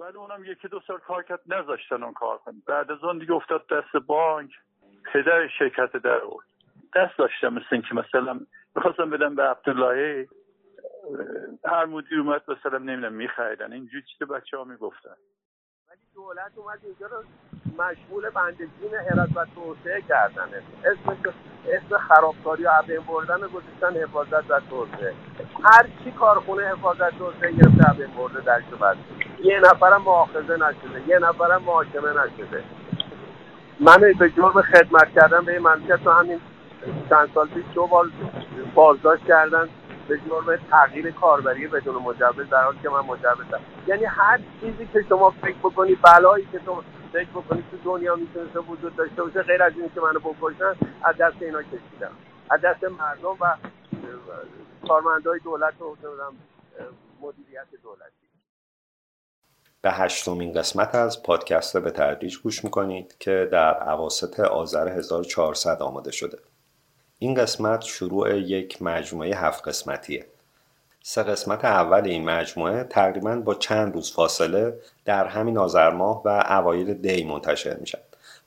بعد 0.00 0.16
اونم 0.16 0.44
یکی 0.44 0.68
دو 0.68 0.80
سال 0.86 0.98
کار 0.98 1.22
کرد 1.22 1.40
نذاشتن 1.46 2.02
اون 2.02 2.12
کار 2.12 2.38
کنه. 2.38 2.54
بعد 2.66 2.90
از 2.90 3.04
اون 3.04 3.18
دیگه 3.18 3.32
افتاد 3.32 3.66
دست 3.68 3.96
بانک. 4.06 4.50
پدر 5.12 5.48
شرکت 5.48 5.96
در 5.96 6.20
آورد. 6.20 6.46
دست 6.94 7.18
داشتم 7.18 7.54
مثل 7.54 7.66
اینکه 7.72 7.94
مثلا 7.94 8.40
می‌خواستم 8.76 9.10
بدم 9.10 9.34
به 9.34 9.42
عبداللهی 9.42 10.28
هر 11.64 11.84
مدیر 11.84 12.20
اومد 12.20 12.42
مثلا 12.48 12.78
نمی‌دونم 12.78 13.12
میخریدن. 13.12 13.72
اینجوری 13.72 14.02
چیز 14.02 14.28
بچه 14.28 14.56
ها 14.56 14.64
می‌گفتن. 14.64 15.16
ولی 15.94 16.02
دولت 16.14 16.52
اومد 16.56 16.78
اینجا 16.84 17.06
رو 17.06 17.22
مشمول 17.78 18.30
بندگین 18.30 18.94
حرس 19.10 19.28
و 19.34 19.46
توسعه 19.54 20.02
کردن. 20.08 20.48
اسم 20.84 21.16
اسم 21.68 21.98
خرابکاری 21.98 22.64
و 22.64 22.70
عبین 22.70 23.00
بردن 23.00 23.36
گذاشتن 23.36 24.02
حفاظت 24.02 24.50
و 24.50 24.60
توسعه. 24.70 25.14
هر 25.64 25.86
چی 26.04 26.10
کارخونه 26.10 26.62
حفاظت 26.62 27.18
توسعه 27.18 27.52
گرفته 27.52 27.90
عبین 27.90 28.06
برده 28.06 28.40
بسته 28.40 28.96
یه 29.42 29.60
نفرم 29.60 30.02
مؤاخذه 30.02 30.56
نشده 30.56 31.08
یه 31.08 31.18
نفرم 31.18 31.62
محاکمه 31.62 32.10
نشده. 32.10 32.64
من 33.80 34.14
به 34.18 34.30
جرم 34.30 34.62
خدمت 34.62 35.12
کردن 35.20 35.44
به 35.44 35.52
این 35.52 35.60
مملکت 35.60 36.04
تو 36.04 36.10
همین 36.10 36.40
چند 37.10 37.30
سال 37.34 37.48
پیش 37.48 37.64
دو 37.74 37.86
بار 37.86 38.10
بازداشت 38.74 39.24
کردن. 39.24 39.68
به 40.08 40.18
جرم 40.28 40.56
تغییر 40.70 41.10
کاربری 41.10 41.66
بدون 41.66 41.94
مجوز 41.94 42.50
در 42.50 42.62
حالی 42.62 42.78
که 42.82 42.88
من 42.88 43.00
مجوزم. 43.00 43.60
یعنی 43.86 44.04
هر 44.04 44.40
چیزی 44.60 44.88
که 44.92 45.04
شما 45.08 45.30
فکر 45.30 45.58
بکنی 45.58 45.94
بلایی 45.94 46.48
که 46.52 46.58
تو 46.58 46.82
فکر 47.12 47.28
بکنی 47.28 47.64
تو 47.70 47.76
دنیا 47.84 48.16
می‌تونسته 48.16 48.58
وجود 48.58 48.96
داشته 48.96 49.22
باشه 49.22 49.42
غیر 49.42 49.62
از 49.62 49.72
اینکه 49.76 50.00
منو 50.00 50.20
بکشن 50.20 50.74
از 51.04 51.16
دست 51.20 51.42
اینا 51.42 51.62
کشیدم. 51.62 52.10
از 52.50 52.60
دست 52.60 52.84
مردم 52.84 53.36
و 53.40 53.56
کارمندای 54.88 55.38
دولت 55.44 55.80
و 55.80 55.96
مدیریت 57.20 57.66
دولتی. 57.82 58.10
به 59.82 59.90
هشتمین 59.90 60.52
قسمت 60.52 60.94
از 60.94 61.22
پادکست 61.22 61.76
به 61.76 61.90
تدریج 61.90 62.38
گوش 62.38 62.64
می‌کنید 62.64 63.18
که 63.18 63.48
در 63.52 63.74
عواست 63.74 64.40
آذر 64.40 64.88
1400 64.88 65.82
آماده 65.82 66.12
شده. 66.12 66.38
این 67.18 67.34
قسمت 67.34 67.82
شروع 67.82 68.38
یک 68.38 68.82
مجموعه 68.82 69.36
هفت 69.36 69.68
قسمتیه. 69.68 70.26
سه 71.02 71.22
قسمت 71.22 71.64
اول 71.64 72.04
این 72.04 72.24
مجموعه 72.24 72.84
تقریبا 72.84 73.36
با 73.36 73.54
چند 73.54 73.94
روز 73.94 74.12
فاصله 74.12 74.80
در 75.04 75.26
همین 75.26 75.58
آذر 75.58 75.90
ماه 75.90 76.22
و 76.24 76.28
اوایل 76.28 76.94
دی 76.94 77.24
منتشر 77.24 77.76
میشن 77.76 77.98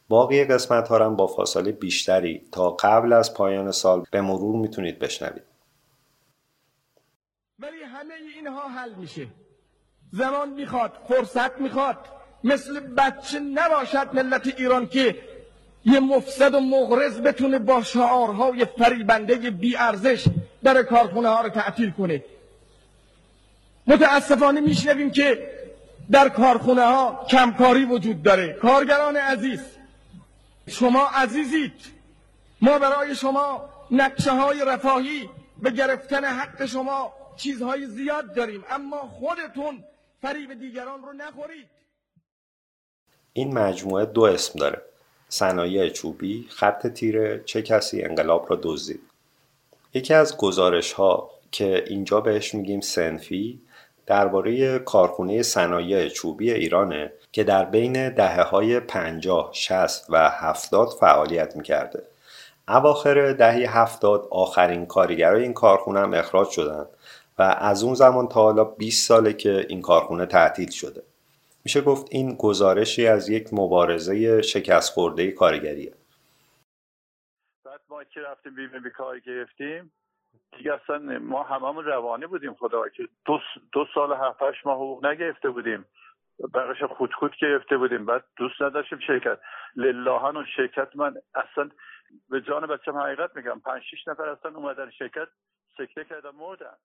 باقی 0.10 0.45
قسمت 0.45 0.88
ها 0.88 1.06
هم 1.06 1.16
با 1.16 1.28
فاصله 1.28 1.72
بیشتری 1.72 2.42
تا 2.52 2.70
قبل 2.70 3.14
از 3.14 3.34
پایان 3.34 3.72
سال 3.72 4.06
به 4.12 4.22
مرور 4.22 4.56
می‌تونید 4.56 5.00
بشنوید. 5.00 5.44
ولی 7.60 7.84
همه 7.84 8.14
اینها 8.36 8.68
حل 8.68 8.94
میشه. 8.94 9.28
زمان 10.12 10.50
می‌خواد 10.50 10.94
فرصت 11.08 11.62
می‌خواد. 11.62 11.98
مثل 12.44 12.80
بچه 12.80 13.40
نباشد 13.40 14.10
ملت 14.14 14.54
ایران 14.58 14.88
که 14.88 15.16
یه 15.86 16.00
مفسد 16.00 16.53
و 16.53 16.59
مغرض 16.59 17.22
بتونه 17.22 17.59
با 17.59 17.83
شعارهای 17.83 18.66
فریبنده 18.66 19.36
بی 19.36 19.75
ارزش 19.78 20.25
در 20.64 20.83
کارخونه 20.83 21.30
ها 21.30 21.42
رو 21.42 21.50
تعطیل 21.50 21.92
کنه. 21.92 22.23
متاسفانه 23.88 24.61
میشنویم 24.61 25.11
که 25.11 25.52
در 26.11 26.30
کارخونه 26.30 26.81
ها 26.81 27.25
کمکاری 27.30 27.86
وجود 27.86 28.23
داره. 28.23 28.53
کارگران 28.53 29.17
عزیز 29.17 29.61
شما 30.67 31.08
عزیزید. 31.08 31.81
ما 32.61 32.80
برای 32.80 33.16
شما 33.16 33.70
نقشه 33.92 34.31
های 34.31 34.66
رفاهی 34.66 35.30
به 35.61 35.72
گرفتن 35.72 36.23
حق 36.25 36.66
شما 36.66 37.14
چیزهای 37.38 37.88
زیاد 37.88 38.33
داریم. 38.33 38.64
اما 38.70 38.98
خودتون 38.98 39.83
فریب 40.22 40.59
دیگران 40.59 41.02
رو 41.02 41.14
نخورید. 41.14 41.67
این 43.33 43.53
مجموعه 43.53 44.05
دو 44.05 44.22
اسم 44.23 44.59
داره. 44.59 44.81
صنایع 45.30 45.89
چوبی 45.89 46.48
خط 46.49 46.88
تیره 46.88 47.43
چه 47.45 47.61
کسی 47.61 48.02
انقلاب 48.02 48.45
را 48.49 48.60
دزدید 48.64 49.02
یکی 49.93 50.14
از 50.14 50.38
گزارش 50.38 50.93
ها 50.93 51.30
که 51.52 51.83
اینجا 51.88 52.21
بهش 52.21 52.55
میگیم 52.55 52.82
سنفی 52.82 53.60
درباره 54.05 54.80
کارخونه 54.80 55.43
صنایع 55.43 56.10
چوبی 56.10 56.52
ایرانه 56.52 57.11
که 57.32 57.43
در 57.43 57.66
بین 57.66 58.10
دهه 58.10 58.42
های 58.42 58.80
50, 58.80 59.49
60 59.54 60.05
و 60.10 60.30
70 60.30 60.89
فعالیت 60.99 61.55
می‌کرده. 61.55 62.04
اواخر 62.67 63.33
دهه 63.33 63.77
70 63.77 64.27
آخرین 64.32 64.86
کارگرای 64.86 65.43
این 65.43 65.54
کارخونه 65.54 65.99
هم 65.99 66.14
اخراج 66.14 66.49
شدن 66.49 66.86
و 67.39 67.42
از 67.60 67.83
اون 67.83 67.93
زمان 67.93 68.27
تا 68.27 68.42
حالا 68.42 68.64
20 68.64 69.08
ساله 69.08 69.33
که 69.33 69.66
این 69.70 69.82
کارخونه 69.82 70.26
تعطیل 70.26 70.70
شده. 70.70 71.04
میشه 71.67 71.82
گفت 71.82 72.08
این 72.11 72.36
گزارشی 72.39 73.08
از 73.08 73.30
یک 73.30 73.48
مبارزه 73.54 74.42
شکست 74.42 74.94
خورده 74.94 75.32
کارگریه. 75.32 75.94
بعد 77.66 77.82
ما 77.89 78.04
که 78.04 78.20
رفتیم 78.22 78.55
بیمه 78.55 78.80
بیکاری 78.80 79.22
گرفتیم 79.22 79.92
دیگه 80.58 80.73
اصلا 80.73 81.20
ما 81.20 81.44
هممون 81.44 81.86
روانی 81.86 82.28
بودیم 82.28 82.54
خدا 82.54 82.89
که 82.89 83.08
دو, 83.26 83.39
دو 83.72 83.86
سال 83.94 84.14
هفت 84.14 84.42
هشت 84.42 84.66
ماه 84.66 84.76
حقوق 84.76 85.05
نگرفته 85.05 85.50
بودیم. 85.50 85.86
بقیش 86.54 86.83
خود 86.83 87.14
خود 87.14 87.36
گرفته 87.42 87.78
بودیم. 87.78 88.05
بعد 88.05 88.23
دوست 88.38 88.61
نداشتیم 88.61 88.99
شرکت. 88.99 89.39
للاهان 89.76 90.38
و 90.38 90.44
شرکت 90.55 90.95
من 90.95 91.16
اصلا 91.36 91.70
به 92.30 92.42
جان 92.42 92.67
بچم 92.67 92.98
حقیقت 92.98 93.36
میگم 93.36 93.60
پنج 93.60 93.82
شیش 93.89 94.08
نفر 94.08 94.30
اصلا 94.30 94.52
اومدن 94.52 94.89
شرکت 94.92 95.28
سکته 95.78 96.04
کردن 96.04 96.30
مردن. 96.30 96.78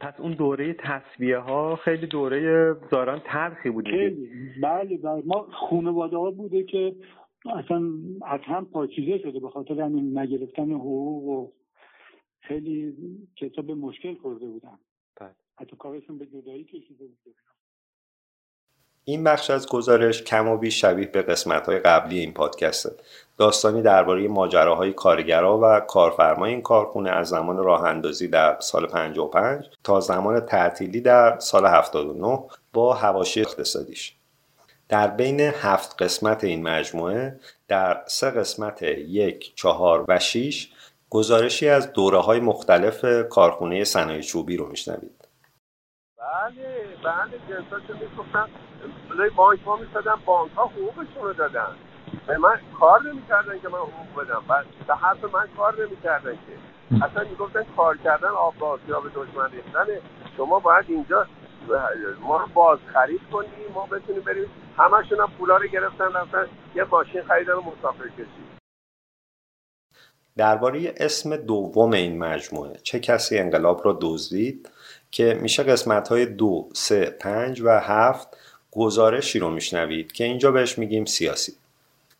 پس 0.00 0.20
اون 0.20 0.32
دوره 0.32 0.74
تصویه 0.74 1.38
ها 1.38 1.76
خیلی 1.76 2.06
دوره 2.06 2.74
داران 2.90 3.20
تلخی 3.24 3.70
بوده 3.70 3.90
خیلی. 3.90 4.30
بله 4.62 4.96
بله. 4.96 5.22
ما 5.26 5.48
خانواده 5.70 6.16
ها 6.16 6.30
بوده 6.30 6.62
که 6.62 6.96
اصلا 7.46 7.82
از 8.22 8.40
هم 8.44 8.64
پاکیزه 8.66 9.18
شده 9.18 9.40
به 9.40 9.50
خاطر 9.50 9.80
همین 9.80 10.18
نگرفتن 10.18 10.70
حقوق 10.70 11.24
و 11.24 11.52
خیلی 12.40 12.94
کسا 13.36 13.62
به 13.62 13.74
مشکل 13.74 14.14
خورده 14.14 14.46
بودن. 14.46 14.78
بله. 15.20 15.34
حتی 15.56 15.76
کارشون 15.76 16.18
به 16.18 16.26
جدایی 16.26 16.64
کشیده 16.64 17.04
بوده. 17.06 17.36
این 19.08 19.24
بخش 19.24 19.50
از 19.50 19.68
گزارش 19.68 20.22
کم 20.22 20.48
و 20.48 20.56
بیش 20.56 20.80
شبیه 20.80 21.06
به 21.06 21.22
قسمت 21.22 21.66
های 21.66 21.78
قبلی 21.78 22.18
این 22.18 22.32
پادکسته. 22.32 22.90
داستانی 23.38 23.82
درباره 23.82 24.28
ماجراهای 24.28 24.92
کارگرا 24.92 25.58
و 25.62 25.80
کارفرمای 25.80 26.50
این 26.50 26.62
کارخونه 26.62 27.10
از 27.10 27.28
زمان 27.28 27.56
راه 27.56 27.84
اندازی 27.84 28.28
در 28.28 28.56
سال 28.60 28.86
55 28.86 29.64
تا 29.84 30.00
زمان 30.00 30.40
تعطیلی 30.40 31.00
در 31.00 31.38
سال 31.38 31.66
79 31.66 32.42
با 32.72 32.94
هواشی 32.94 33.40
اقتصادیش. 33.40 34.14
در 34.88 35.06
بین 35.06 35.40
هفت 35.40 36.02
قسمت 36.02 36.44
این 36.44 36.62
مجموعه 36.62 37.40
در 37.68 38.02
سه 38.06 38.30
قسمت 38.30 38.82
یک، 38.82 39.54
چهار 39.54 40.04
و 40.08 40.18
شیش 40.18 40.72
گزارشی 41.10 41.68
از 41.68 41.92
دوره 41.92 42.18
های 42.18 42.40
مختلف 42.40 43.28
کارخونه 43.28 43.84
صنایع 43.84 44.20
چوبی 44.20 44.56
رو 44.56 44.68
میشنوید. 44.68 45.28
بله 46.18 46.86
بله 47.04 47.38
جلوی 49.18 49.30
بانک 49.30 49.60
ها 49.66 49.76
میسادن 49.76 50.14
بانک 50.26 50.52
ها 50.52 50.66
حقوقشون 50.66 51.22
رو 51.22 51.32
دادن. 51.32 51.76
به 52.26 52.38
من 52.38 52.60
کار 52.80 53.02
نمی‌کردن 53.02 53.58
که 53.58 53.68
من 53.68 53.78
حقوق 53.78 54.24
بدم. 54.24 54.42
بعد 54.48 54.66
به 54.86 54.94
حرف 54.94 55.24
من 55.24 55.48
کار 55.56 55.86
نمی‌کردن 55.86 56.32
که. 56.32 57.04
اصلا 57.04 57.24
می‌گفتن 57.30 57.66
کار 57.76 57.96
کردن 57.96 58.28
آب 58.28 58.54
یا 58.88 59.00
به 59.00 59.08
دشمن 59.08 59.50
ریختنه. 59.50 60.00
شما 60.36 60.58
باید 60.58 60.84
اینجا 60.88 61.26
ما 62.20 62.36
رو 62.36 62.46
باز 62.54 62.78
خرید 62.92 63.20
کنیم 63.32 63.50
ما 63.74 63.86
بتونیم 63.86 64.22
بریم. 64.22 64.50
همشون 64.76 65.20
هم 65.20 65.30
پولا 65.38 65.56
رو 65.56 65.66
گرفتن 65.66 66.12
رفتن 66.12 66.46
یه 66.74 66.84
ماشین 66.84 67.22
خریدن 67.22 67.52
و 67.52 67.60
مسافر 67.60 68.08
کشید. 68.08 68.48
درباره 70.36 70.94
اسم 70.96 71.36
دوم 71.36 71.92
این 71.92 72.18
مجموعه 72.18 72.76
چه 72.82 73.00
کسی 73.00 73.38
انقلاب 73.38 73.80
را 73.84 73.98
دزدید؟ 74.02 74.70
که 75.10 75.38
میشه 75.42 75.62
قسمت 75.62 76.08
های 76.08 76.26
دو، 76.26 76.68
سه، 76.74 77.10
پنج 77.20 77.60
و 77.60 77.68
هفت 77.68 78.36
گزارشی 78.72 79.38
رو 79.38 79.50
میشنوید 79.50 80.12
که 80.12 80.24
اینجا 80.24 80.50
بهش 80.52 80.78
میگیم 80.78 81.04
سیاسی. 81.04 81.52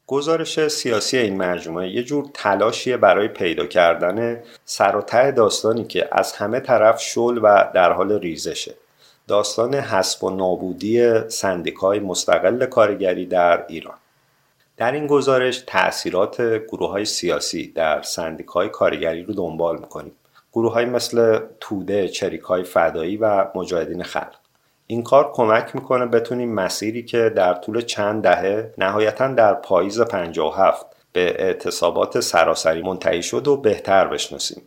گزارش 0.07 0.69
سیاسی 0.69 1.19
این 1.19 1.37
مجموعه 1.37 1.89
یه 1.89 2.03
جور 2.03 2.31
تلاشیه 2.35 2.97
برای 2.97 3.29
پیدا 3.29 3.67
کردن 3.67 4.43
سر 4.65 4.97
و 4.97 5.03
ته 5.03 5.31
داستانی 5.31 5.85
که 5.85 6.09
از 6.13 6.33
همه 6.33 6.61
طرف 6.61 7.01
شل 7.01 7.39
و 7.43 7.71
در 7.75 7.93
حال 7.93 8.13
ریزشه. 8.13 8.75
داستان 9.29 9.75
حسب 9.75 10.25
و 10.25 10.31
نابودی 10.31 11.29
سندیکای 11.29 12.01
مستقل 12.01 12.67
کارگری 12.67 13.27
در 13.27 13.65
ایران. 13.69 13.97
در 14.77 14.93
این 14.93 15.07
گزارش 15.07 15.63
تاثیرات 15.67 16.43
گروه 16.43 16.91
های 16.91 17.05
سیاسی 17.05 17.67
در 17.67 18.03
سندیکای 18.03 18.69
کارگری 18.69 19.23
رو 19.23 19.35
دنبال 19.35 19.79
می‌کنیم. 19.79 20.13
گروه 20.53 20.73
های 20.73 20.85
مثل 20.85 21.41
توده، 21.61 22.09
چریکای 22.09 22.63
فدایی 22.63 23.17
و 23.17 23.47
مجاهدین 23.55 24.03
خلق. 24.03 24.48
این 24.91 25.03
کار 25.03 25.33
کمک 25.33 25.75
می‌کنه 25.75 26.07
بتونیم 26.07 26.55
مسیری 26.55 27.03
که 27.03 27.33
در 27.37 27.55
طول 27.55 27.81
چند 27.81 28.23
دهه 28.23 28.75
نهایتا 28.79 29.29
در 29.29 29.55
پاییز 29.55 30.01
57 30.01 30.87
به 31.13 31.37
اعتصابات 31.39 32.21
سراسری 32.21 32.83
منتهی 32.83 33.23
شد 33.23 33.49
و 33.49 33.57
بهتر 33.57 34.09
بشناسیم. 34.09 34.63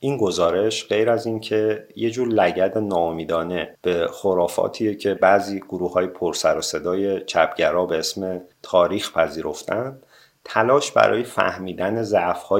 این 0.00 0.16
گزارش 0.16 0.88
غیر 0.88 1.10
از 1.10 1.26
اینکه 1.26 1.86
یه 1.96 2.10
جور 2.10 2.28
لگد 2.28 2.78
ناامیدانه 2.78 3.76
به 3.82 4.06
خرافاتیه 4.12 4.94
که 4.94 5.14
بعضی 5.14 5.60
گروه 5.60 5.92
های 5.92 6.06
پرسر 6.06 6.58
و 6.58 6.60
صدای 6.60 7.24
چپگرا 7.24 7.86
به 7.86 7.98
اسم 7.98 8.40
تاریخ 8.62 9.12
پذیرفتند 9.12 10.06
تلاش 10.44 10.92
برای 10.92 11.24
فهمیدن 11.24 12.02
ضعف 12.02 12.52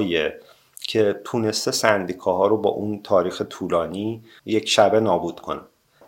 که 0.87 1.21
تونسته 1.23 1.71
سندیکاها 1.71 2.47
رو 2.47 2.57
با 2.57 2.69
اون 2.69 3.01
تاریخ 3.03 3.41
طولانی 3.41 4.23
یک 4.45 4.69
شبه 4.69 4.99
نابود 4.99 5.39
کنه. 5.39 5.61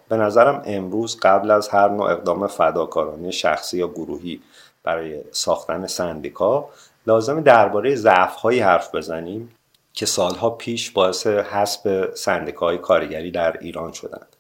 به 0.10 0.18
نظرم 0.18 0.62
امروز 0.66 1.19
قبل 1.19 1.52
از 1.52 1.69
هر 1.69 1.90
نوع 1.90 2.12
اقدام 2.12 2.48
فداکارانه 2.48 3.31
شخصی 3.31 3.78
یا 3.78 3.88
گروهی 3.88 4.42
برای 4.84 5.22
ساختن 5.31 5.88
سندیکا 5.88 6.69
لازم 7.07 7.42
درباره 7.42 7.96
ضعفهایی 7.96 8.60
حرف 8.60 8.96
بزنیم 8.96 9.56
که 9.94 10.06
سالها 10.06 10.50
پیش 10.50 10.92
باعث 10.92 11.28
حسب 11.28 12.13
سندیکاهای 12.13 12.78
کارگری 12.78 13.31
در 13.31 13.57
ایران 13.57 13.92
شدند. 13.92 14.36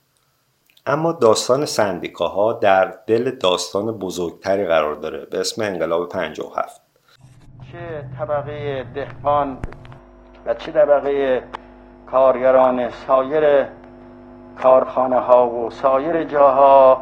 اما 0.85 1.11
داستان 1.11 1.65
سندیکاها 1.65 2.53
در 2.53 2.93
دل 3.07 3.31
داستان 3.31 3.91
بزرگتری 3.91 4.65
قرار 4.65 4.95
داره 4.95 5.25
به 5.25 5.39
اسم 5.39 5.61
انقلاب 5.61 6.09
57 6.09 6.81
چه 7.71 8.05
طبقه 8.19 8.85
دهقان 8.95 9.57
و 10.45 10.53
چه 10.53 10.71
طبقه 10.71 11.43
کارگران 12.11 12.89
سایر 13.07 13.67
کارخانه 14.63 15.19
ها 15.19 15.49
و 15.49 15.69
سایر 15.69 16.23
جاها 16.23 17.01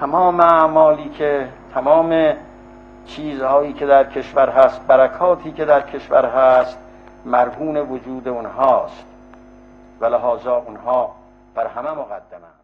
تمام 0.00 0.40
اعمالی 0.40 1.08
که 1.08 1.48
تمام 1.74 2.34
چیزهایی 3.06 3.72
که 3.72 3.86
در 3.86 4.04
کشور 4.04 4.48
هست 4.48 4.86
برکاتی 4.86 5.52
که 5.52 5.64
در 5.64 5.80
کشور 5.80 6.24
هست 6.24 6.78
مرهون 7.24 7.76
وجود 7.76 8.28
اونهاست. 8.28 9.06
و 10.00 10.06
لحاظا 10.06 10.56
اونها 10.56 11.14
بر 11.54 11.66
همه 11.66 11.90
مقدمند 11.90 12.60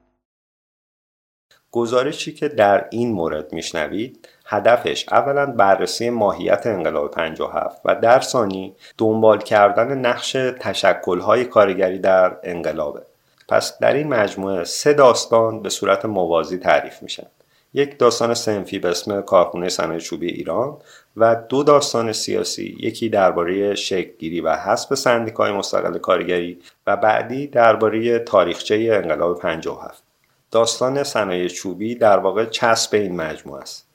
گزارشی 1.70 2.34
که 2.34 2.48
در 2.48 2.88
این 2.90 3.12
مورد 3.12 3.52
میشنوید 3.52 4.28
هدفش 4.46 5.08
اولا 5.12 5.46
بررسی 5.46 6.10
ماهیت 6.10 6.66
انقلاب 6.66 7.10
57 7.10 7.81
و 7.84 7.94
در 7.94 8.20
ثانی 8.20 8.76
دنبال 8.98 9.38
کردن 9.38 9.98
نقش 9.98 10.32
تشکلهای 10.60 11.44
کارگری 11.44 11.98
در 11.98 12.37
انقلابه. 12.42 13.10
پس 13.50 13.79
در 13.79 13.93
این 13.93 14.08
مجموعه 14.08 14.64
سه 14.64 14.93
داستان 14.93 15.62
به 15.62 15.69
صورت 15.69 16.05
موازی 16.05 16.58
تعریف 16.58 17.02
میشن. 17.02 17.26
یک 17.75 17.99
داستان 17.99 18.35
سنفی 18.35 18.79
به 18.79 18.88
اسم 18.88 19.23
کارخونه 19.23 19.69
صنایع 19.69 20.00
چوبی 20.00 20.26
ایران 20.26 20.76
و 21.17 21.37
دو 21.49 21.62
داستان 21.62 22.12
سیاسی 22.12 22.76
یکی 22.81 23.08
درباره 23.08 23.75
شکلگیری 23.75 24.41
و 24.41 24.55
حذف 24.55 24.94
سندیکای 24.94 25.52
مستقل 25.52 25.99
کارگری 25.99 26.58
و 26.87 26.97
بعدی 26.97 27.47
درباره 27.47 28.19
تاریخچه 28.19 28.88
انقلاب 28.93 29.38
57 29.38 30.02
داستان 30.50 31.05
صنایع 31.05 31.49
چوبی 31.49 31.94
در 31.94 32.19
واقع 32.19 32.44
چسب 32.44 32.94
این 32.94 33.17
مجموعه 33.17 33.62
است. 33.62 33.87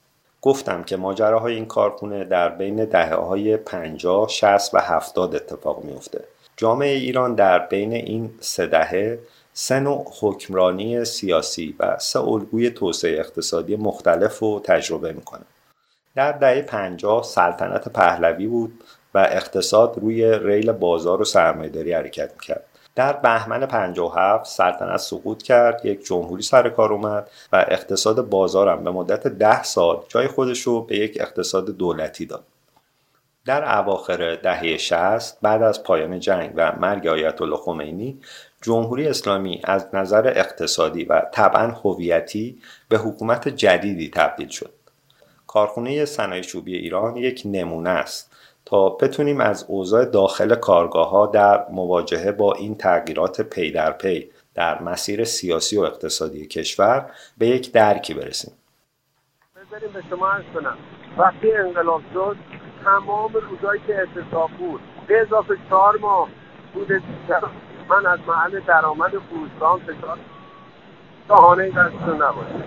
گفتم 0.42 0.84
که 0.84 0.98
ماجراهای 0.98 1.56
این 1.56 1.66
کارخونه 1.66 2.24
در 2.24 2.50
بین 2.50 2.86
دهه 2.86 3.16
های 3.16 3.58
50, 3.58 4.28
60 4.30 4.74
و 4.74 4.80
70 4.80 5.36
اتفاق 5.36 5.84
میفته. 5.84 6.24
جامعه 6.58 6.94
ایران 6.96 7.36
در 7.36 7.60
بین 7.60 7.94
این 7.94 8.32
سه 8.40 8.68
دهه 8.68 9.20
سه 9.58 9.80
نوع 9.80 10.06
حکمرانی 10.20 11.06
سیاسی 11.06 11.76
و 11.80 11.98
سه 12.00 12.20
الگوی 12.20 12.70
توسعه 12.70 13.20
اقتصادی 13.20 13.76
مختلف 13.76 14.40
رو 14.40 14.62
تجربه 14.64 15.14
می‌کنه. 15.14 15.46
در 16.16 16.32
دهه 16.32 16.62
50 16.62 17.24
سلطنت 17.24 17.90
پهلوی 17.90 18.48
بود 18.48 18.84
و 19.14 19.18
اقتصاد 19.18 19.98
روی 20.02 20.40
ریل 20.40 20.72
بازار 20.72 21.22
و 21.22 21.26
سرمایهداری 21.26 21.94
حرکت 21.94 22.32
می‌کرد. 22.34 22.64
در 22.96 23.14
بهمن 23.14 23.66
57 23.66 24.46
سلطنت 24.46 24.98
سقوط 24.98 25.44
کرد 25.44 25.86
یک 25.86 26.06
جمهوری 26.06 26.44
سر 26.44 26.70
کار 26.70 26.94
اومد 26.94 27.30
و 27.54 27.66
اقتصاد 27.70 28.30
بازارم 28.30 28.84
به 28.84 28.92
مدت 28.92 29.28
ده 29.28 29.64
سال 29.64 30.04
جای 30.08 30.28
خودش 30.28 30.62
رو 30.62 30.82
به 30.82 30.98
یک 30.98 31.18
اقتصاد 31.22 31.66
دولتی 31.66 32.26
داد 32.26 32.44
در 33.46 33.78
اواخر 33.78 34.36
دهه 34.36 34.78
60 34.78 35.38
بعد 35.42 35.64
از 35.64 35.84
پایان 35.84 36.20
جنگ 36.20 36.52
و 36.56 36.72
مرگ 36.80 37.08
آیت 37.08 37.42
الله 37.42 37.58
خمینی 37.58 38.20
جمهوری 38.66 39.08
اسلامی 39.08 39.62
از 39.64 39.96
نظر 39.96 40.28
اقتصادی 40.36 41.04
و 41.04 41.22
طبعا 41.32 41.68
هویتی 41.68 42.58
به 42.90 42.98
حکومت 42.98 43.48
جدیدی 43.48 44.10
تبدیل 44.10 44.48
شد. 44.48 44.74
کارخونه 45.48 46.06
صنایع 46.06 46.42
چوبی 46.42 46.76
ایران 46.76 47.18
یک 47.18 47.42
نمونه 47.46 47.90
است 47.90 48.36
تا 48.66 48.90
بتونیم 48.90 49.42
از 49.42 49.66
اوضاع 49.68 50.06
داخل 50.06 50.56
کارگاه 50.56 51.10
ها 51.10 51.26
در 51.26 51.66
مواجهه 51.70 52.32
با 52.32 52.54
این 52.54 52.76
تغییرات 52.76 53.42
پی 53.42 53.72
در 53.72 53.92
پی 53.92 54.30
در 54.56 54.82
مسیر 54.82 55.24
سیاسی 55.24 55.78
و 55.78 55.82
اقتصادی 55.82 56.46
کشور 56.46 57.12
به 57.38 57.48
یک 57.48 57.72
درکی 57.72 58.14
برسیم. 58.14 58.54
بذاریم 59.56 59.94
به 59.94 60.04
شما 60.10 60.28
عرض 60.28 60.46
کنم. 60.54 60.78
وقتی 61.18 61.52
انقلاب 61.52 62.02
شد 62.14 62.38
تمام 62.84 63.34
روزایی 63.34 63.82
که 63.88 63.96
اعتصاب 63.96 64.52
بود 64.52 64.82
به 65.08 65.22
اضافه 65.22 65.58
چهار 65.70 65.98
ماه 65.98 66.30
بود 66.74 66.92
من 67.90 68.06
از 68.06 68.20
محل 68.28 68.60
درآمد 68.60 69.12
فروشگاه 69.12 69.80
فشار 69.80 70.18
شاهانه 71.28 71.70
دستتون 71.70 72.16
نباشه. 72.16 72.64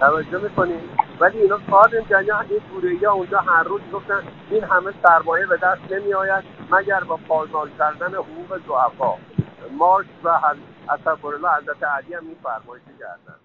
توجه 0.00 0.38
می‌کنیم 0.38 0.80
ولی 1.20 1.38
اینا 1.38 1.58
نمی‌کنن 1.68 2.50
این 2.50 2.60
بوره 2.70 3.08
ها 3.08 3.12
اونجا 3.12 3.38
هر 3.38 3.62
روز 3.62 3.80
گفتن 3.92 4.22
این 4.50 4.64
همه 4.64 4.92
سرمایه 5.02 5.46
به 5.46 5.56
دست 5.56 5.92
نمی 5.92 6.14
آید 6.14 6.44
مگر 6.70 7.00
با 7.00 7.16
پایمال 7.16 7.70
کردن 7.78 8.14
حقوق 8.14 8.58
ضعفا. 8.68 9.14
مارکس 9.78 10.08
و 10.24 10.30
حضرت 11.48 11.82
علی 11.84 12.14
هم 12.14 12.26
این 12.26 12.36
فرمایش 12.42 12.82
کردن. 13.00 13.38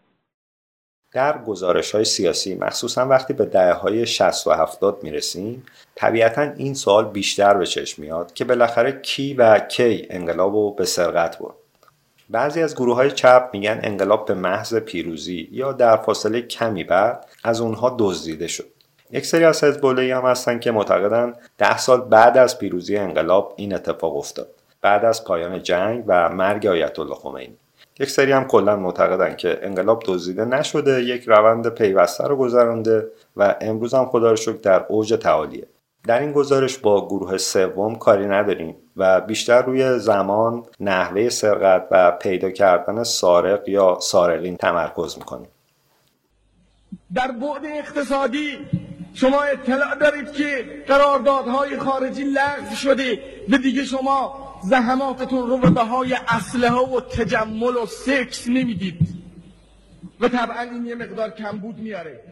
در 1.12 1.38
گزارش 1.38 1.96
های 1.96 2.06
سیاسی 2.06 2.56
مخصوصا 2.56 3.08
وقتی 3.08 3.34
به 3.34 3.46
دهه 3.46 3.74
های 3.74 4.06
60 4.06 4.48
و 4.48 4.52
70 4.52 5.04
می‌رسیم 5.04 5.66
طبیعتا 5.96 6.42
این 6.42 6.74
سوال 6.74 7.06
بیشتر 7.06 7.54
به 7.54 7.66
چشم 7.66 8.02
میاد 8.02 8.34
که 8.34 8.46
بالاخره 8.46 8.92
کی 8.92 9.34
و 9.34 9.60
کی 9.60 10.08
انقلاب 10.10 10.54
رو 10.54 10.72
به 10.72 10.86
سرقت 10.86 11.38
برد. 11.38 11.56
بعضی 12.30 12.62
از 12.62 12.76
گروه 12.76 12.96
های 12.96 13.12
چپ 13.12 13.50
میگن 13.54 13.80
انقلاب 13.84 14.26
به 14.26 14.34
محض 14.34 14.76
پیروزی 14.76 15.50
یا 15.52 15.72
در 15.72 15.98
فاصله 15.98 16.42
کمی 16.42 16.84
بعد 16.84 17.26
از 17.44 17.62
اونها 17.62 17.96
دزدیده 18.00 18.48
شد. 18.48 18.68
یک 19.12 19.26
سری 19.26 19.44
از 19.44 19.64
حزب 19.64 19.86
هم 19.86 20.26
هستن 20.26 20.60
که 20.60 20.72
معتقدن 20.72 21.34
ده 21.58 21.78
سال 21.78 22.02
بعد 22.02 22.38
از 22.38 22.60
پیروزی 22.60 22.98
انقلاب 22.98 23.54
این 23.58 23.76
اتفاق 23.76 24.18
افتاد. 24.18 24.50
بعد 24.82 25.06
از 25.06 25.24
پایان 25.24 25.64
جنگ 25.64 26.04
و 26.08 26.30
مرگ 26.30 26.68
آیت 26.68 27.00
الله 27.00 27.16
خمینی. 27.16 27.58
یک 28.00 28.10
سری 28.10 28.32
هم 28.32 28.44
کلا 28.44 28.76
معتقدن 28.76 29.36
که 29.36 29.60
انقلاب 29.62 30.04
دزدیده 30.06 30.46
نشده 30.46 31.04
یک 31.04 31.24
روند 31.28 31.70
پیوسته 31.70 32.28
رو 32.28 32.36
گذرانده 32.36 33.08
و 33.38 33.56
امروز 33.62 33.94
هم 33.94 34.06
خدا 34.06 34.30
رو 34.30 34.36
شکر 34.36 34.52
در 34.52 34.86
اوج 34.90 35.14
تعالیه. 35.14 35.68
در 36.08 36.20
این 36.20 36.32
گزارش 36.32 36.78
با 36.78 37.08
گروه 37.08 37.38
سوم 37.38 37.96
کاری 37.96 38.26
نداریم 38.26 38.76
و 38.98 39.22
بیشتر 39.22 39.62
روی 39.62 40.00
زمان 40.00 40.64
نحوه 40.80 41.30
سرقت 41.30 41.88
و 41.92 42.12
پیدا 42.12 42.50
کردن 42.50 43.04
سارق 43.04 43.70
یا 43.70 43.98
سارقین 44.02 44.58
تمرکز 44.58 45.18
می‌کنیم. 45.18 45.48
در 47.14 47.32
بعد 47.32 47.66
اقتصادی 47.66 48.58
شما 49.14 49.42
اطلاع 49.42 49.96
دارید 49.96 50.32
که 50.32 50.66
قراردادهای 50.88 51.78
خارجی 51.78 52.24
لغو 52.24 52.76
شده. 52.76 53.20
و 53.50 53.58
دیگه 53.58 53.84
شما 53.84 54.47
زحماتتون 54.68 55.48
رو 55.48 55.58
به 55.58 55.70
بهای 55.70 56.14
اسلحه 56.28 56.96
و 56.96 57.00
تجمل 57.02 57.76
و 57.76 57.86
سکس 57.86 58.48
نمی‌دید 58.48 59.00
و 60.20 60.28
طبعا 60.28 60.62
این 60.62 60.86
یه 60.86 60.96
مقدار 60.96 61.30
کمبود 61.30 61.78
میاره 61.78 62.24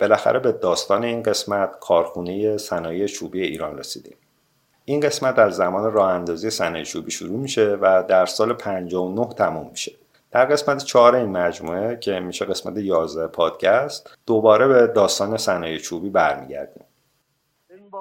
بالاخره 0.00 0.38
به 0.38 0.52
داستان 0.52 1.04
این 1.04 1.22
قسمت 1.22 1.78
کارخونه 1.80 2.56
صنایع 2.56 3.06
چوبی 3.06 3.42
ایران 3.42 3.78
رسیدیم. 3.78 4.16
این 4.84 5.00
قسمت 5.00 5.38
از 5.38 5.56
زمان 5.56 5.92
راه 5.92 6.10
اندازی 6.10 6.50
صنایع 6.50 6.84
چوبی 6.84 7.10
شروع 7.10 7.38
میشه 7.38 7.78
و 7.80 8.04
در 8.08 8.26
سال 8.26 8.52
59 8.52 9.28
تموم 9.28 9.68
میشه. 9.70 9.92
در 10.30 10.44
قسمت 10.44 10.84
چهار 10.84 11.16
این 11.16 11.30
مجموعه 11.30 11.96
که 11.96 12.20
میشه 12.20 12.44
قسمت 12.44 12.76
11 12.78 13.26
پادکست 13.26 14.16
دوباره 14.26 14.68
به 14.68 14.86
داستان 14.86 15.36
صنایع 15.36 15.78
چوبی 15.78 16.10
برمیگردیم. 16.10 16.85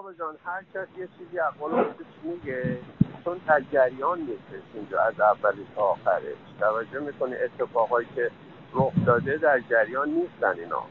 بابا 0.05 0.17
جان 0.17 0.35
هر 0.45 0.61
کس 0.73 0.87
یه 0.97 1.07
چیزی 1.17 1.39
اقوال 1.39 1.85
میگه 2.23 2.77
چون 3.23 3.37
در 3.47 3.61
جریان 3.71 4.19
نیستش 4.19 4.63
اینجا 4.73 5.01
از 5.01 5.19
اولش 5.19 5.67
تا 5.75 5.81
آخرش 5.81 6.37
توجه 6.59 6.99
می‌کنه 6.99 7.37
اتفاقایی 7.43 8.07
که 8.15 8.31
رخ 8.73 8.93
داده 9.05 9.37
در 9.37 9.59
جریان 9.59 10.09
نیستن 10.09 10.59
اینا. 10.59 10.83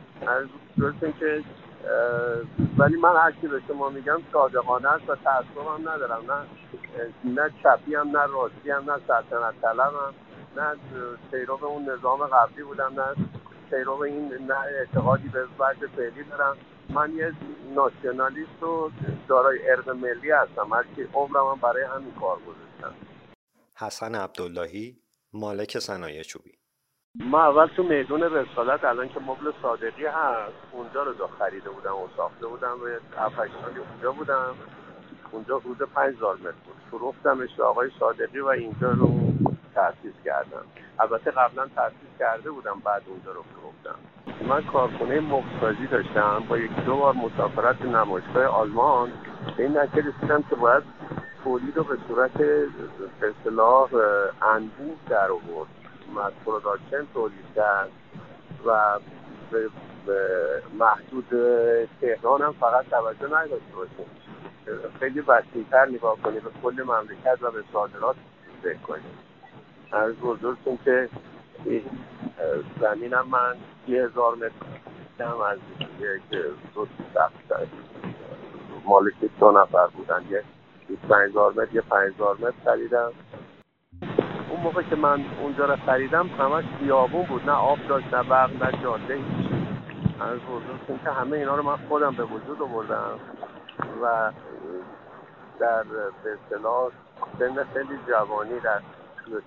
درست 0.79 1.19
که 1.21 1.43
ولی 2.79 2.97
من 2.97 3.17
هر 3.17 3.31
به 3.31 3.63
شما 3.69 3.89
میگم 3.89 4.19
صادقانه 4.33 4.89
است 4.89 5.11
و 5.11 5.17
تعصب 5.17 5.59
هم 5.59 5.89
ندارم. 5.89 6.23
نه 6.31 6.45
نه 7.25 7.51
چپی 7.63 7.95
هم 7.95 8.09
نه 8.17 8.27
راستی 8.27 8.71
هم 8.71 8.91
نه 8.91 8.99
سلطنت 9.07 9.65
هم 9.65 10.15
نه 10.57 10.77
پیرو 11.31 11.65
اون 11.65 11.91
نظام 11.91 12.27
قبلی 12.27 12.63
بودم 12.63 12.93
نه 12.97 13.27
پیرو 13.71 14.03
این 14.03 14.35
نه 14.47 14.59
اعتقادی 14.79 15.29
به 15.29 15.45
وجه 15.59 15.87
فعلی 15.97 16.25
دارم. 16.25 16.57
من 16.89 17.13
یه 17.13 17.33
ناسیونالیست 17.75 18.63
و 18.63 18.91
دارای 19.29 19.71
ارق 19.71 19.91
ملی 19.91 20.31
هستم. 20.31 20.73
هرچی 20.73 21.09
عمرم 21.15 21.47
هم 21.47 21.61
برای 21.61 21.85
همین 21.85 22.15
کار 22.21 22.37
گذاشتم. 22.37 22.95
حسن 23.77 24.15
عبداللهی 24.15 24.97
مالک 25.33 25.79
صنایع 25.79 26.23
چوبی. 26.23 26.53
ما 27.15 27.45
اول 27.45 27.67
تو 27.67 27.83
میدون 27.83 28.23
رسالت 28.23 28.85
الان 28.85 29.09
که 29.09 29.21
مبل 29.21 29.53
صادقی 29.63 30.07
هست 30.07 30.53
اونجا 30.73 31.03
رو 31.03 31.13
دا 31.13 31.27
خریده 31.27 31.71
بودم 31.71 31.97
و 31.97 32.09
ساخته 32.17 32.47
بودم 32.47 32.79
و 32.83 32.87
7 33.17 33.37
سالی 33.37 33.79
اونجا 33.79 34.13
بودم. 34.13 34.55
اونجا 35.33 35.59
حدود 35.59 35.79
5000 35.79 36.37
متر 36.37 36.51
بود. 36.51 36.75
فروختمش 36.91 37.55
به 37.57 37.65
آقای 37.65 37.91
صادقی 37.99 38.41
و 38.41 38.47
اینجا 38.47 38.91
رو 38.91 39.21
تأسیس 39.75 40.15
کردم. 40.25 40.65
البته 40.99 41.31
قبلا 41.31 41.67
تأسیس 41.67 42.19
کرده 42.19 42.51
بودم 42.51 42.81
بعد 42.85 43.03
اونجا 43.07 43.33
رو 43.33 43.43
فروختم. 43.43 43.64
من 44.49 44.63
کارخونه 44.63 45.21
مبل‌سازی 45.21 45.87
داشتم 45.87 46.43
با 46.49 46.59
یک 46.59 46.71
دو 46.87 46.97
بار 46.97 47.15
مسافرت 47.15 47.83
نمایشگاه 47.83 48.45
آلمان. 48.45 49.13
به 49.57 49.63
این 49.63 49.79
نتیجه 49.79 50.09
رسیدم 50.09 50.43
که 50.51 50.57
باید 50.57 50.83
تولید 51.45 51.77
رو 51.77 51.85
به 51.85 51.99
صورت 52.09 52.33
به 53.21 53.33
اصطلاح 53.39 53.89
انبوه 54.43 54.97
در 55.09 55.31
آورد. 55.31 55.69
mass 56.25 56.33
production 56.45 57.07
تولید 57.15 57.45
کرد 57.55 57.91
و 58.67 58.99
به 59.53 59.71
محدود 60.79 61.29
تهران 62.01 62.43
هم 62.43 62.53
فقط 62.53 62.85
توجه 62.91 63.27
نداشته 63.27 63.75
باشیم 63.77 64.07
خیلی 64.99 65.21
وسیعتر 65.21 65.87
نگاه 65.87 66.17
کنیم 66.23 66.41
به 66.41 66.51
کل 66.63 66.83
مملکت 66.83 67.39
و 67.43 67.51
به 67.51 67.65
صادرات 67.73 68.17
فکر 68.63 68.79
کنیم 68.79 69.19
از 69.93 70.15
بزرگتون 70.15 70.79
که 70.85 71.09
زمینم 72.81 73.29
من 73.29 73.57
یه 73.89 74.05
هزار 74.05 74.35
متر 74.35 75.25
از 75.25 75.59
یک 76.01 76.43
دو 76.75 76.87
مالک 78.85 79.15
دو 79.41 79.51
نفر 79.51 79.87
بودن. 79.87 80.25
یه 80.31 80.43
25 80.89 81.31
هزار 81.31 81.53
متر 81.53 81.75
یه 81.75 81.81
5 81.81 82.15
هزار 82.15 82.37
متر 82.37 82.55
خریدم. 82.65 83.13
اون 84.51 84.61
موقع 84.61 84.83
که 84.83 84.97
من 84.97 85.25
اونجا 85.43 85.65
رو 85.65 85.77
خریدم 85.77 86.27
همش 86.29 86.65
بیابون 86.81 87.23
بود. 87.23 87.43
نه 87.47 87.53
آب 87.53 87.79
داشت 87.89 88.15
نه 88.15 88.23
برق 88.23 88.63
نه 88.63 88.83
جاده 88.83 89.19
از 90.21 90.39
بزرگتون 90.39 90.99
که 91.05 91.11
همه 91.11 91.37
اینا 91.37 91.57
رو 91.57 91.63
من 91.63 91.77
خودم 91.89 92.15
به 92.15 92.25
وجود 92.25 92.63
آوردم. 92.63 93.19
و 94.03 94.33
در 95.59 95.83
به 96.25 96.33
اصطلاح 96.33 96.91
سن 97.39 97.65
خیلی 97.75 97.99
جوانی 98.09 98.61
در 98.61 98.81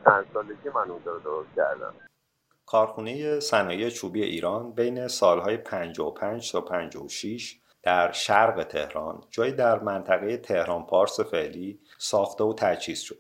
چند 0.06 0.26
سالگی 0.34 0.70
من 0.76 0.90
اونجا 0.92 1.12
رو 1.12 1.20
درست 1.20 1.50
کردم. 1.56 1.94
کارخونه 2.66 3.40
صنایع 3.40 3.90
چوبی 3.90 4.24
ایران 4.24 4.72
بین 4.72 5.08
سالهای 5.08 5.58
55 5.58 6.52
تا 6.52 6.62
56 6.62 7.60
در 7.84 8.12
شرق 8.12 8.64
تهران 8.64 9.24
جایی 9.30 9.52
در 9.52 9.80
منطقه 9.80 10.38
تهران 10.38 10.86
پارس 10.86 11.20
فعلی 11.20 11.80
ساخته 11.98 12.44
و 12.44 12.54
تجهیز 12.54 13.00
شد. 13.00 13.20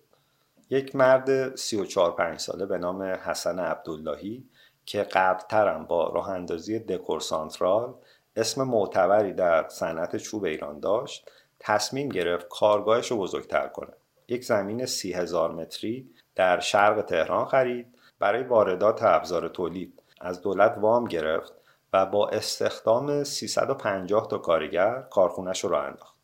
یک 0.69 0.95
مرد 0.95 1.55
34 1.55 2.11
5 2.15 2.39
ساله 2.39 2.65
به 2.65 2.77
نام 2.77 3.01
حسن 3.01 3.59
عبداللهی 3.59 4.49
که 4.85 5.03
قبلترم 5.03 5.85
با 5.85 6.09
راه 6.09 6.29
اندازی 6.29 6.79
دکور 6.79 7.19
سانترال 7.19 7.95
اسم 8.35 8.63
معتبری 8.63 9.33
در 9.33 9.69
صنعت 9.69 10.17
چوب 10.17 10.43
ایران 10.43 10.79
داشت 10.79 11.31
تصمیم 11.59 12.09
گرفت 12.09 12.47
کارگاهش 12.47 13.11
رو 13.11 13.17
بزرگتر 13.17 13.67
کنه. 13.67 13.93
یک 14.27 14.45
زمین 14.45 14.85
سی 14.85 15.13
هزار 15.13 15.51
متری 15.51 16.09
در 16.37 16.59
شرق 16.59 17.01
تهران 17.01 17.45
خرید 17.45 17.87
برای 18.19 18.43
واردات 18.43 19.03
ابزار 19.03 19.47
تولید. 19.47 20.03
از 20.21 20.41
دولت 20.41 20.75
وام 20.77 21.05
گرفت 21.05 21.53
و 21.93 22.05
با 22.05 22.29
استخدام 22.29 23.23
350 23.23 24.27
تا 24.27 24.37
کارگر 24.37 25.03
کارخونهش 25.11 25.63
رو 25.63 25.69
راه 25.69 25.85
انداخت. 25.85 26.17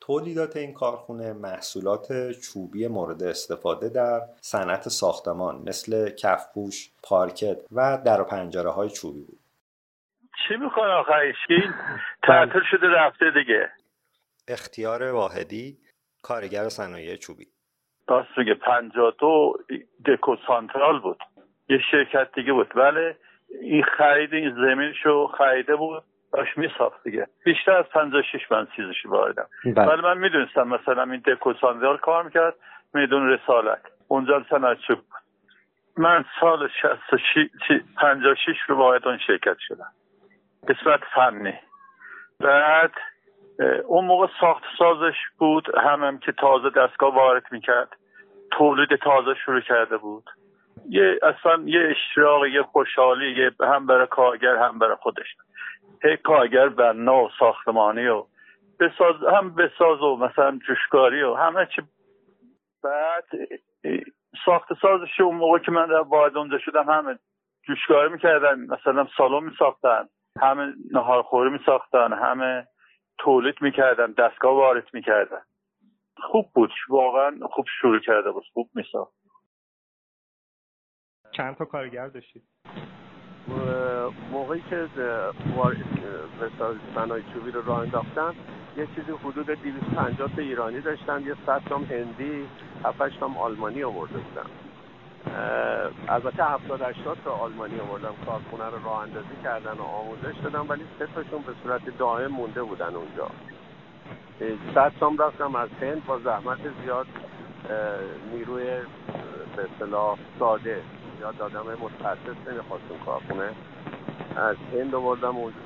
تولیدات 0.00 0.56
این 0.56 0.74
کارخونه 0.74 1.32
محصولات 1.32 2.30
چوبی 2.32 2.86
مورد 2.86 3.22
استفاده 3.22 3.88
در 3.88 4.20
صنعت 4.40 4.88
ساختمان 4.88 5.62
مثل 5.68 6.10
کفپوش، 6.10 6.90
پارکت 7.02 7.58
و 7.72 7.98
در 8.04 8.20
و 8.20 8.24
پنجره 8.24 8.70
های 8.70 8.90
چوبی 8.90 9.20
بود. 9.20 9.38
چی 10.48 10.56
می‌خوان 10.56 10.90
آخرش 10.90 11.34
این 11.48 11.74
تعطیل 12.22 12.62
شده 12.70 12.86
رفته 12.86 13.24
دیگه. 13.30 13.70
اختیار 14.48 15.12
واحدی 15.12 15.78
کارگر 16.22 16.68
صنایع 16.68 17.16
چوبی. 17.16 17.46
راست 18.08 18.38
میگه 18.38 18.54
52 18.54 19.54
دکو 20.06 20.36
سانترال 20.46 21.00
بود. 21.00 21.18
یه 21.68 21.78
شرکت 21.90 22.32
دیگه 22.32 22.52
بود. 22.52 22.76
ولی 22.76 23.14
این 23.60 23.82
خرید 23.82 24.34
این 24.34 24.54
زمینشو 24.54 25.26
خریده 25.26 25.76
بود. 25.76 26.02
داشت 26.32 26.58
میساخت 26.58 27.02
دیگه. 27.04 27.26
بیشتر 27.44 27.72
از 27.72 27.84
56 27.84 28.52
من 28.52 28.66
چیزش 28.76 29.06
واردم 29.06 29.46
ولی 29.64 30.02
من 30.02 30.18
می‌دونستم 30.18 30.68
مثلا 30.68 31.02
این 31.02 31.22
دکو 31.26 31.52
سانترال 31.60 31.96
کار 31.96 32.22
می‌کرد 32.24 32.54
میدون 32.94 33.28
رسالت. 33.28 33.82
اونجا 34.08 34.44
صنعت 34.50 34.78
چوب 34.78 34.98
بود. 34.98 35.20
من 35.96 36.24
سال 36.40 36.68
66 36.82 37.48
56 37.96 38.56
رو 38.68 38.76
وارد 38.76 39.08
اون 39.08 39.18
شرکت 39.18 39.56
شدم. 39.58 39.92
قسمت 40.68 41.00
فنی. 41.14 41.54
بعد 42.40 42.92
اون 43.86 44.04
موقع 44.04 44.26
ساخت 44.40 44.62
سازش 44.78 45.16
بود 45.38 45.78
هم, 45.78 46.04
هم 46.04 46.18
که 46.18 46.32
تازه 46.32 46.70
دستگاه 46.70 47.14
وارد 47.14 47.42
می‌کرد. 47.50 47.96
تولید 48.50 48.96
تازه 48.96 49.34
شروع 49.44 49.60
کرده 49.60 49.96
بود. 49.96 50.24
یه 50.88 51.18
اصلا 51.22 51.62
یه 51.64 51.80
اشتراق 51.90 52.46
یه 52.46 52.62
خوشحالی 52.62 53.30
یه 53.30 53.50
هم 53.60 53.86
برای 53.86 54.06
کارگر 54.06 54.56
هم 54.56 54.78
برای 54.78 54.96
خودش. 54.96 55.26
هی 56.04 56.16
کارگر 56.16 56.68
بنا 56.68 57.24
و 57.24 57.30
ساختمانی 57.38 58.06
و 58.06 58.24
بساز 58.80 59.14
هم 59.32 59.54
بساز 59.54 60.00
و 60.02 60.16
مثلا 60.16 60.58
جوشکاری 60.66 61.22
و 61.22 61.34
همه 61.34 61.66
چی. 61.76 61.82
بعد 62.84 63.24
ساخت 64.44 64.68
سازش 64.82 65.20
اون 65.20 65.34
موقع 65.34 65.58
که 65.58 65.70
من 65.70 65.90
وارد 65.92 66.36
اونجا 66.36 66.58
شدم 66.58 66.90
همه 66.90 67.18
جوشکاری 67.66 68.12
می‌کردن. 68.12 68.60
مثلا 68.60 69.06
سالن 69.16 69.44
میساختن 69.44 70.08
همه 70.40 70.72
نهارخوری 70.92 71.50
میساختن 71.50 72.12
همه 72.12 72.66
تولید 73.18 73.54
می‌کردن 73.60 74.12
دستگاه 74.12 74.54
وارد 74.54 74.88
می‌کردن. 74.92 75.42
خوب 76.16 76.50
بود 76.54 76.70
واقعا 76.88 77.38
خوب 77.50 77.66
شروع 77.80 78.00
کرده 78.00 78.30
بود 78.30 78.44
خوب 78.52 78.70
میساخت. 78.74 79.14
چند 81.30 81.56
تا 81.56 81.64
کارگر 81.64 82.08
داشتید؟ 82.08 82.42
موقعی 84.30 84.62
که 84.70 84.88
صنایع 86.94 87.24
چوبی 87.34 87.50
رو 87.50 87.62
راه 87.62 87.78
انداختم 87.78 88.34
یه 88.76 88.86
چیزی 88.86 89.12
حدود 89.12 89.46
250 89.46 90.36
تا 90.36 90.42
ایرانی 90.42 90.80
داشتن 90.80 91.22
یه 91.22 91.34
100 91.46 91.62
تام 91.68 91.84
هندی 91.84 92.48
7 92.84 93.20
تام 93.20 93.36
آلمانی 93.38 93.84
آورده 93.84 94.18
بودن. 94.18 94.65
البته 96.08 96.44
70 96.44 96.82
80 96.82 97.18
تا 97.24 97.30
آلمانی 97.32 97.80
آوردم 97.80 98.14
کارخونه 98.26 98.64
رو 98.64 98.84
راه 98.84 99.02
اندازی 99.02 99.36
کردن 99.44 99.72
و 99.72 99.82
آموزش 99.82 100.38
دادم 100.42 100.66
ولی 100.68 100.84
سه 100.98 101.06
به 101.06 101.52
صورت 101.62 101.98
دائم 101.98 102.30
مونده 102.30 102.62
بودن 102.62 102.94
اونجا. 102.94 103.30
صد 104.74 104.92
تام 105.00 105.18
رفتم 105.18 105.54
از 105.54 105.68
هند 105.80 106.06
با 106.06 106.18
زحمت 106.18 106.58
زیاد 106.82 107.06
نیروی 108.32 108.64
به 109.56 109.62
اصطلاح 109.72 110.18
ساده 110.38 110.82
یا 111.20 111.28
آدم 111.28 111.64
متخصص 111.82 112.48
نمی‌خواست 112.48 112.84
اون 112.88 112.98
کارخونه 113.06 113.50
از 114.36 114.56
هند 114.72 114.94
آوردم 114.94 115.36
اونجا. 115.36 115.58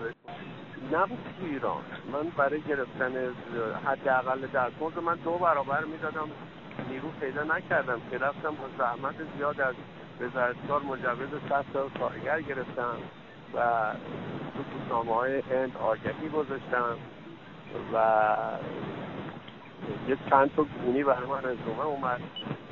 نبود 0.93 1.19
تو 1.40 1.47
ایران. 1.47 1.83
من 2.12 2.31
برای 2.37 2.61
گرفتن 2.61 3.12
حداقل 3.87 4.40
دستمزد 4.40 4.99
من 5.05 5.14
دو 5.14 5.31
برابر 5.31 5.85
می‌دادم. 5.85 6.29
نیرو 6.89 7.09
پیدا 7.21 7.43
نکردم. 7.45 8.01
که 8.11 8.19
رفتم 8.19 8.51
با 8.51 8.69
زحمت 8.79 9.15
زیاد 9.37 9.61
از 9.61 9.75
وزارتکار 10.21 10.83
مجوز 10.83 11.29
صد 11.49 11.65
تا 11.73 11.89
کارگر 11.99 12.41
گرفتم 12.41 12.97
و 13.55 13.59
تو 14.55 14.79
روزنامه 14.79 15.15
های 15.15 15.41
هند 15.41 15.77
آگهی 15.77 16.29
گذاشتم 16.29 16.97
و 17.95 18.27
یه 20.09 20.17
چند 20.31 20.55
تا 20.57 20.67
گونی 20.85 21.05
برای 21.05 21.27
من 21.29 21.39
رزومه 21.39 21.85
اومد. 21.85 22.21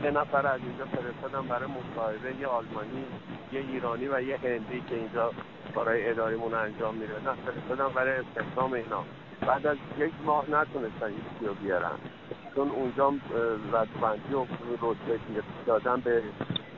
سه 0.03 0.11
نفر 0.11 0.47
از 0.47 0.61
اینجا 0.61 0.85
فرستادم 0.85 1.49
برای 1.49 1.69
مصاحبه 1.69 2.41
یه 2.41 2.47
آلمانی 2.47 3.05
یه 3.53 3.61
ایرانی 3.61 4.09
و 4.09 4.21
یه 4.21 4.39
هندی 4.43 4.83
که 4.89 4.95
اینجا 4.95 5.33
برای 5.75 6.11
اداریمون 6.11 6.55
انجام 6.55 6.95
می‌دادن 6.95 7.35
فرستادم 7.47 7.95
برای 7.95 8.13
استخدام 8.13 8.73
اینا. 8.73 9.05
بعد 9.41 9.67
از 9.67 9.77
یک 9.99 10.13
ماه 10.25 10.45
نتونستن 10.51 11.11
یکی 11.11 11.47
رو 11.47 11.55
بیارن. 11.55 11.99
چون 12.55 12.71
اونجا 12.71 13.13
رتبندی 13.73 14.35
و 14.35 14.47
رتبه 14.83 15.43
دادن 15.67 16.01
به 16.01 16.23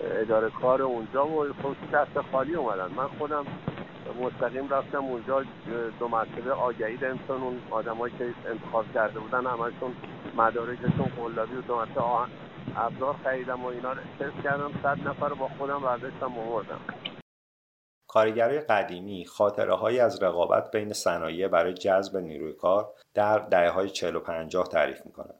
اداره 0.00 0.50
کار 0.50 0.82
اونجا 0.82 1.26
و 1.26 1.52
خود 1.62 1.76
دست 1.92 2.20
خالی 2.32 2.54
اومدن. 2.54 2.94
من 2.96 3.08
خودم 3.18 3.44
مستقیم 4.20 4.68
رفتم 4.68 5.04
اونجا 5.04 5.44
دو 5.98 6.08
مرتبه 6.08 6.52
آگهی 6.52 6.96
دادم 6.96 7.18
چون 7.28 7.42
اون 7.42 7.60
آدمایی 7.70 8.14
که 8.18 8.34
انتخاب 8.50 8.84
کرده 8.94 9.20
بودن 9.20 9.46
همشون 9.46 9.94
مدارکشون 10.36 11.06
قلابی 11.16 11.56
و 11.56 11.60
دو 11.60 11.76
مرتبه 11.76 12.00
آهن 12.00 12.30
ابزار 12.76 13.16
خریدم 13.24 13.64
و 13.64 13.66
اینا 13.66 13.92
رو 13.92 13.98
کردم. 14.44 14.70
صد 14.82 15.08
نفر 15.08 15.34
با 15.34 15.48
خودم 15.58 15.78
برداشتم 15.78 16.38
آوردم. 16.38 16.80
کارگرای 18.08 18.60
قدیمی 18.60 19.26
خاطره 19.26 19.74
هایی 19.74 20.00
از 20.00 20.22
رقابت 20.22 20.70
بین 20.70 20.92
صنایع 20.92 21.48
برای 21.48 21.74
جذب 21.74 22.16
نیروی 22.16 22.52
کار 22.52 22.92
در 23.14 23.38
دهه 23.38 23.70
های 23.70 23.88
40 23.88 24.16
و 24.16 24.20
50 24.20 24.68
تعریف 24.68 25.06
می‌کنند. 25.06 25.39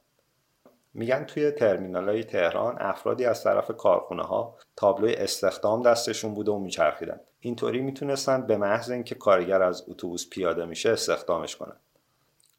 میگن 0.95 1.25
توی 1.25 1.51
ترمینال 1.51 2.09
های 2.09 2.25
تهران 2.25 2.77
افرادی 2.81 3.25
از 3.25 3.45
طرف 3.45 3.71
کارخونه 3.77 4.23
ها 4.23 4.57
تابلوی 4.77 5.15
استخدام 5.15 5.83
دستشون 5.83 6.35
بوده 6.35 6.53
و 6.53 6.59
میچرخیدن. 6.59 7.21
اینطوری 7.41 7.81
می‌تونستن 7.81 8.47
به 8.47 8.57
محض 8.57 8.91
اینکه 8.91 9.15
کارگر 9.15 9.63
از 9.63 9.85
اتوبوس 9.89 10.29
پیاده 10.31 10.65
میشه 10.65 10.91
استخدامش 10.91 11.57
کنن. 11.57 11.77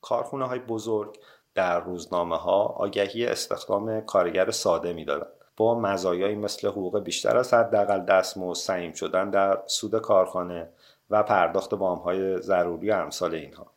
کارخونه 0.02 0.48
های 0.48 0.60
بزرگ 0.60 1.20
در 1.56 1.80
روزنامه 1.80 2.38
ها 2.38 2.66
آگهی 2.66 3.26
استخدام 3.26 4.02
کارگر 4.02 4.52
ساده 4.52 4.94
می‌دادن. 4.94 5.28
با 5.58 5.80
مزایایی 5.80 6.36
مثل 6.36 6.68
حقوق 6.68 7.00
بیشتر 7.00 7.38
از 7.38 7.54
حداقل 7.54 8.00
دستمزد 8.00 8.62
سعیم 8.62 8.94
شدن 8.94 9.30
در 9.30 9.64
سود 9.66 10.02
کارخانه 10.02 10.70
و 11.10 11.24
پرداخت 11.24 11.74
های 11.74 12.42
ضروری 12.42 12.92
امثال 12.92 13.36
اینها. 13.36 13.71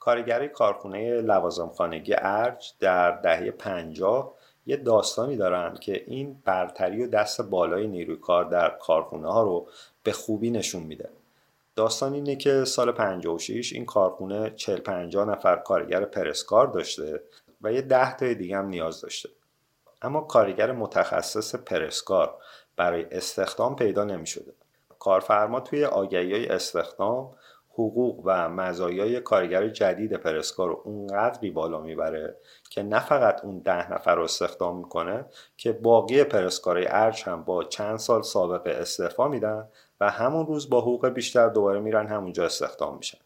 کارگری 0.00 0.48
کارخونه 0.48 1.20
لوازم 1.20 1.68
خانگی 1.68 2.14
ارج 2.18 2.72
در 2.80 3.10
دهه 3.10 3.50
50 3.50 4.34
یه 4.66 4.76
داستانی 4.76 5.36
دارن 5.36 5.74
که 5.74 6.04
این 6.06 6.42
برتری 6.44 7.04
و 7.04 7.06
دست 7.06 7.42
بالای 7.42 7.86
نیروی 7.86 8.16
کار 8.16 8.44
در 8.44 8.70
کارخونه 8.80 9.32
ها 9.32 9.42
رو 9.42 9.66
به 10.02 10.12
خوبی 10.12 10.50
نشون 10.50 10.82
میده 10.82 11.08
داستان 11.76 12.14
اینه 12.14 12.36
که 12.36 12.64
سال 12.64 12.92
56 12.92 13.72
این 13.72 13.86
کارخونه 13.86 14.50
40 14.50 14.78
50 14.78 15.28
نفر 15.28 15.56
کارگر 15.56 16.04
پرسکار 16.04 16.66
داشته 16.66 17.20
و 17.62 17.72
یه 17.72 17.82
ده 17.82 18.16
تای 18.16 18.34
دیگه 18.34 18.56
هم 18.56 18.66
نیاز 18.66 19.00
داشته 19.00 19.28
اما 20.02 20.20
کارگر 20.20 20.72
متخصص 20.72 21.54
پرسکار 21.54 22.34
برای 22.76 23.06
استخدام 23.10 23.76
پیدا 23.76 24.04
نمی 24.04 24.26
شده. 24.26 24.52
کارفرما 24.98 25.60
توی 25.60 25.84
آگهی 25.84 26.32
های 26.32 26.46
استخدام 26.46 27.30
حقوق 27.72 28.22
و 28.24 28.48
مزایای 28.48 29.20
کارگر 29.20 29.68
جدید 29.68 30.12
پرسکار 30.12 30.68
رو 30.68 30.82
اونقدری 30.84 31.50
بالا 31.50 31.80
می‌بره 31.80 32.36
که 32.70 32.82
نه 32.82 33.00
فقط 33.00 33.44
اون 33.44 33.58
ده 33.58 33.92
نفر 33.92 34.14
رو 34.14 34.22
استخدام 34.22 34.78
می‌کنه 34.78 35.24
که 35.56 35.72
باقی 35.72 36.24
پرسکارای 36.24 36.86
ارج 36.88 37.22
هم 37.26 37.42
با 37.42 37.64
چند 37.64 37.96
سال 37.96 38.22
سابقه 38.22 38.70
استعفا 38.70 39.28
میدن 39.28 39.68
و 40.00 40.10
همون 40.10 40.46
روز 40.46 40.70
با 40.70 40.80
حقوق 40.80 41.08
بیشتر 41.08 41.48
دوباره 41.48 41.80
میرن 41.80 42.06
همونجا 42.06 42.44
استخدام 42.44 42.96
میشن. 42.96 43.18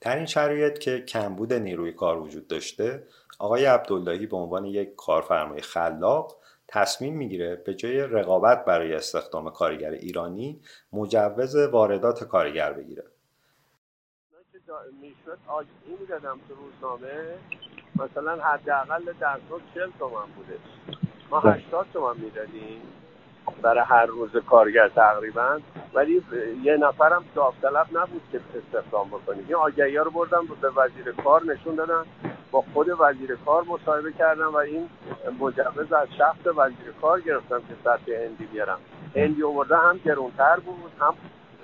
در 0.00 0.16
این 0.16 0.26
شرایط 0.26 0.78
که 0.78 1.00
کمبود 1.00 1.52
نیروی 1.52 1.92
کار 1.92 2.18
وجود 2.18 2.48
داشته 2.48 3.02
آقای 3.38 3.64
عبداللهی 3.64 4.26
به 4.26 4.36
عنوان 4.36 4.64
یک 4.64 4.94
کارفرمای 4.96 5.60
خلاق 5.60 6.36
تصمیم 6.68 7.16
می‌گیره 7.16 7.56
به 7.56 7.74
جای 7.74 8.00
رقابت 8.00 8.64
برای 8.64 8.94
استخدام 8.94 9.50
کارگر 9.50 9.90
ایرانی 9.90 10.60
مجوز 10.92 11.56
واردات 11.56 12.24
کارگر 12.24 12.72
بگیره. 12.72 13.04
می‌شد. 15.00 15.38
آگهی 15.48 15.96
می‌دادم 16.00 16.38
تو 16.48 16.54
روزنامه 16.54 17.34
مثلا 17.96 18.42
حداقل 18.42 19.12
در 19.20 19.38
صبح 19.48 19.60
چل 19.74 19.90
تومن 19.98 20.26
بوده. 20.36 20.58
ما 21.30 21.40
بله. 21.40 21.52
هشتاد 21.52 21.86
تومن 21.92 22.20
می‌دادیم 22.20 22.82
برای 23.62 23.84
هر 23.84 24.06
روز 24.06 24.36
کارگر 24.36 24.88
تقریبا. 24.88 25.60
ولی 25.94 26.22
یه 26.62 26.76
نفرم 26.76 27.24
داوطلب 27.34 27.86
نبود 27.92 28.22
که 28.32 28.40
استخدام 28.58 29.08
بکنیم. 29.08 29.44
این 29.48 29.54
آگهی 29.54 29.96
ها 29.96 30.02
رو 30.02 30.10
بردم 30.10 30.46
به 30.60 30.70
وزیر 30.70 31.12
کار 31.12 31.44
نشون 31.44 31.74
دادم 31.74 32.06
با 32.50 32.64
خود 32.74 32.88
وزیر 32.98 33.36
کار 33.36 33.64
مصاحبه 33.64 34.12
کردم 34.12 34.54
و 34.54 34.56
این 34.56 34.88
مجوز 35.40 35.92
از 35.92 36.08
شخص 36.18 36.46
وزیر 36.56 36.92
کار 37.02 37.20
گرفتم 37.20 37.58
که 37.58 37.74
سطح 37.84 38.12
هندی 38.12 38.46
بیارم. 38.46 38.78
هندی 39.16 39.42
آورده 39.42 39.76
هم 39.76 40.00
گرونتر 40.04 40.56
بود 40.56 40.92
هم 41.00 41.14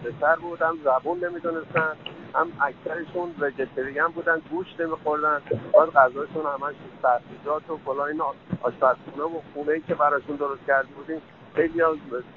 بهتر 0.02 0.36
بود 0.36 0.62
هم 0.62 0.78
زبون 0.84 1.24
نمی‌دونستن. 1.24 1.96
هم 2.34 2.52
اکثرشون 2.60 3.34
وجتریان 3.40 4.10
بودن 4.10 4.42
گوش 4.50 4.66
نمیخوردن 4.80 5.42
باید 5.72 5.90
غذاشون 5.90 6.46
همش 6.46 6.74
سبزیجات 7.02 7.70
و 7.70 7.76
فلان 7.76 8.08
این 8.08 8.22
آشپزخونه 8.62 9.24
و 9.24 9.40
خونه 9.54 9.80
که 9.80 9.94
براشون 9.94 10.36
درست 10.36 10.66
کرده 10.66 10.88
بودیم. 10.88 11.22
خیلی 11.54 11.82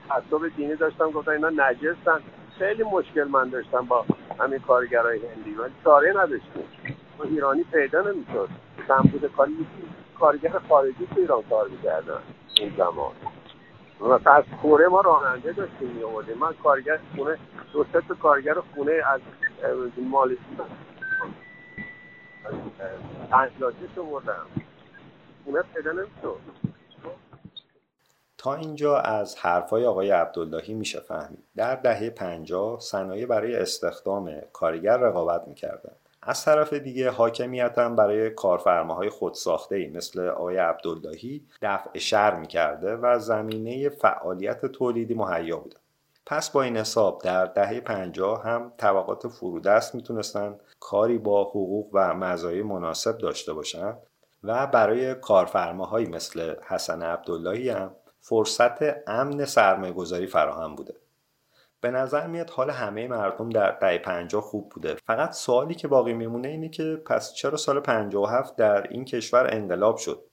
تعصب 0.09 0.55
دینی 0.55 0.75
داشتن 0.75 1.11
گفتن 1.11 1.31
اینا 1.31 1.49
نجستن. 1.49 2.19
خیلی 2.59 2.83
مشکل 2.83 3.23
من 3.23 3.49
داشتم 3.49 3.85
با 3.85 4.05
همین 4.39 4.59
کارگرای 4.59 5.19
هندی. 5.27 5.55
ولی 5.55 5.73
چاره 5.83 6.09
نداشتیم. 6.09 6.63
ایرانی 7.23 7.63
پیدا 7.63 8.01
نمی‌شد. 8.01 8.49
سمبود 8.87 9.31
کاری 9.37 9.67
کارگر 10.19 10.59
خارجی 10.69 11.07
تو 11.13 11.19
ایران 11.19 11.43
کار 11.49 11.67
می‌کردن 11.67 12.19
این 12.59 12.73
زمان. 12.77 13.11
مثلا 14.01 14.33
از 14.33 14.43
کوره 14.61 14.87
ما 14.87 15.01
راننده 15.01 15.51
داشتیم 15.51 15.87
می 15.87 16.03
آوردیم 16.03 16.37
من 16.37 16.53
کارگر 16.63 16.99
خونه 17.15 17.37
دو 17.73 17.85
سه 17.93 18.01
کارگر 18.21 18.55
خونه 18.75 18.91
از 18.91 19.21
مالزی 19.97 20.37
بنگلادش 23.31 23.97
آوردم 23.97 24.45
خونه 25.45 25.61
پیدا 25.61 25.91
نمی‌شد. 25.91 26.39
تا 28.37 28.55
اینجا 28.55 28.97
از 28.97 29.35
حرفای 29.35 29.85
آقای 29.85 30.11
عبداللهی 30.11 30.73
میشه 30.73 30.99
فهمید. 30.99 31.43
در 31.55 31.75
دهه 31.75 32.09
50 32.09 32.79
صنایع 32.79 33.25
برای 33.25 33.55
استخدام 33.55 34.41
کارگر 34.53 34.97
رقابت 34.97 35.47
می‌کردند. 35.47 35.95
از 36.21 36.45
طرف 36.45 36.73
دیگه 36.73 37.09
حاکمیت 37.09 37.77
هم 37.77 37.95
برای 37.95 38.29
کارفرماهای 38.29 39.09
خودساخته 39.09 39.87
مثل 39.87 40.27
آقای 40.27 40.57
عبداللهی 40.57 41.45
دفع 41.61 41.99
شر 41.99 42.35
می‌کرده 42.35 42.95
و 42.95 43.19
زمینه 43.19 43.89
فعالیت 43.89 44.65
تولیدی 44.65 45.13
مهیا 45.13 45.57
بوده 45.57 45.77
پس 46.25 46.49
با 46.49 46.61
این 46.61 46.77
حساب 46.77 47.21
در 47.21 47.45
دهه 47.45 47.79
50 47.79 48.43
هم 48.43 48.73
طبقات 48.77 49.27
فرودست 49.27 49.95
می‌تونستن 49.95 50.59
کاری 50.79 51.17
با 51.17 51.43
حقوق 51.43 51.89
و 51.93 52.13
مزایای 52.13 52.63
مناسب 52.63 53.17
داشته 53.17 53.53
باشند 53.53 53.97
و 54.43 54.67
برای 54.67 55.15
کارفرماهایی 55.15 56.07
مثل 56.07 56.55
حسن 56.67 57.01
عبداللهی 57.01 57.69
هم 57.69 57.95
فرصت 58.19 59.07
امن 59.09 59.45
سرمایه 59.45 59.93
گذاری 59.93 60.27
فراهم 60.27 60.75
بوده. 60.75 60.95
به 61.81 61.91
نظر 61.91 62.27
میاد 62.27 62.49
حال 62.49 62.69
همه 62.69 63.07
مردم 63.07 63.49
در 63.49 63.71
دهه 63.71 63.97
50 63.97 64.41
خوب 64.41 64.69
بوده. 64.69 64.95
فقط 64.95 65.31
سوالی 65.31 65.75
که 65.75 65.87
باقی 65.87 66.13
میمونه 66.13 66.47
اینه 66.47 66.69
که 66.69 67.01
پس 67.05 67.33
چرا 67.33 67.57
سال 67.57 67.79
57 67.79 68.55
در 68.55 68.87
این 68.87 69.05
کشور 69.05 69.47
انقلاب 69.53 69.97
شد؟ 69.97 70.23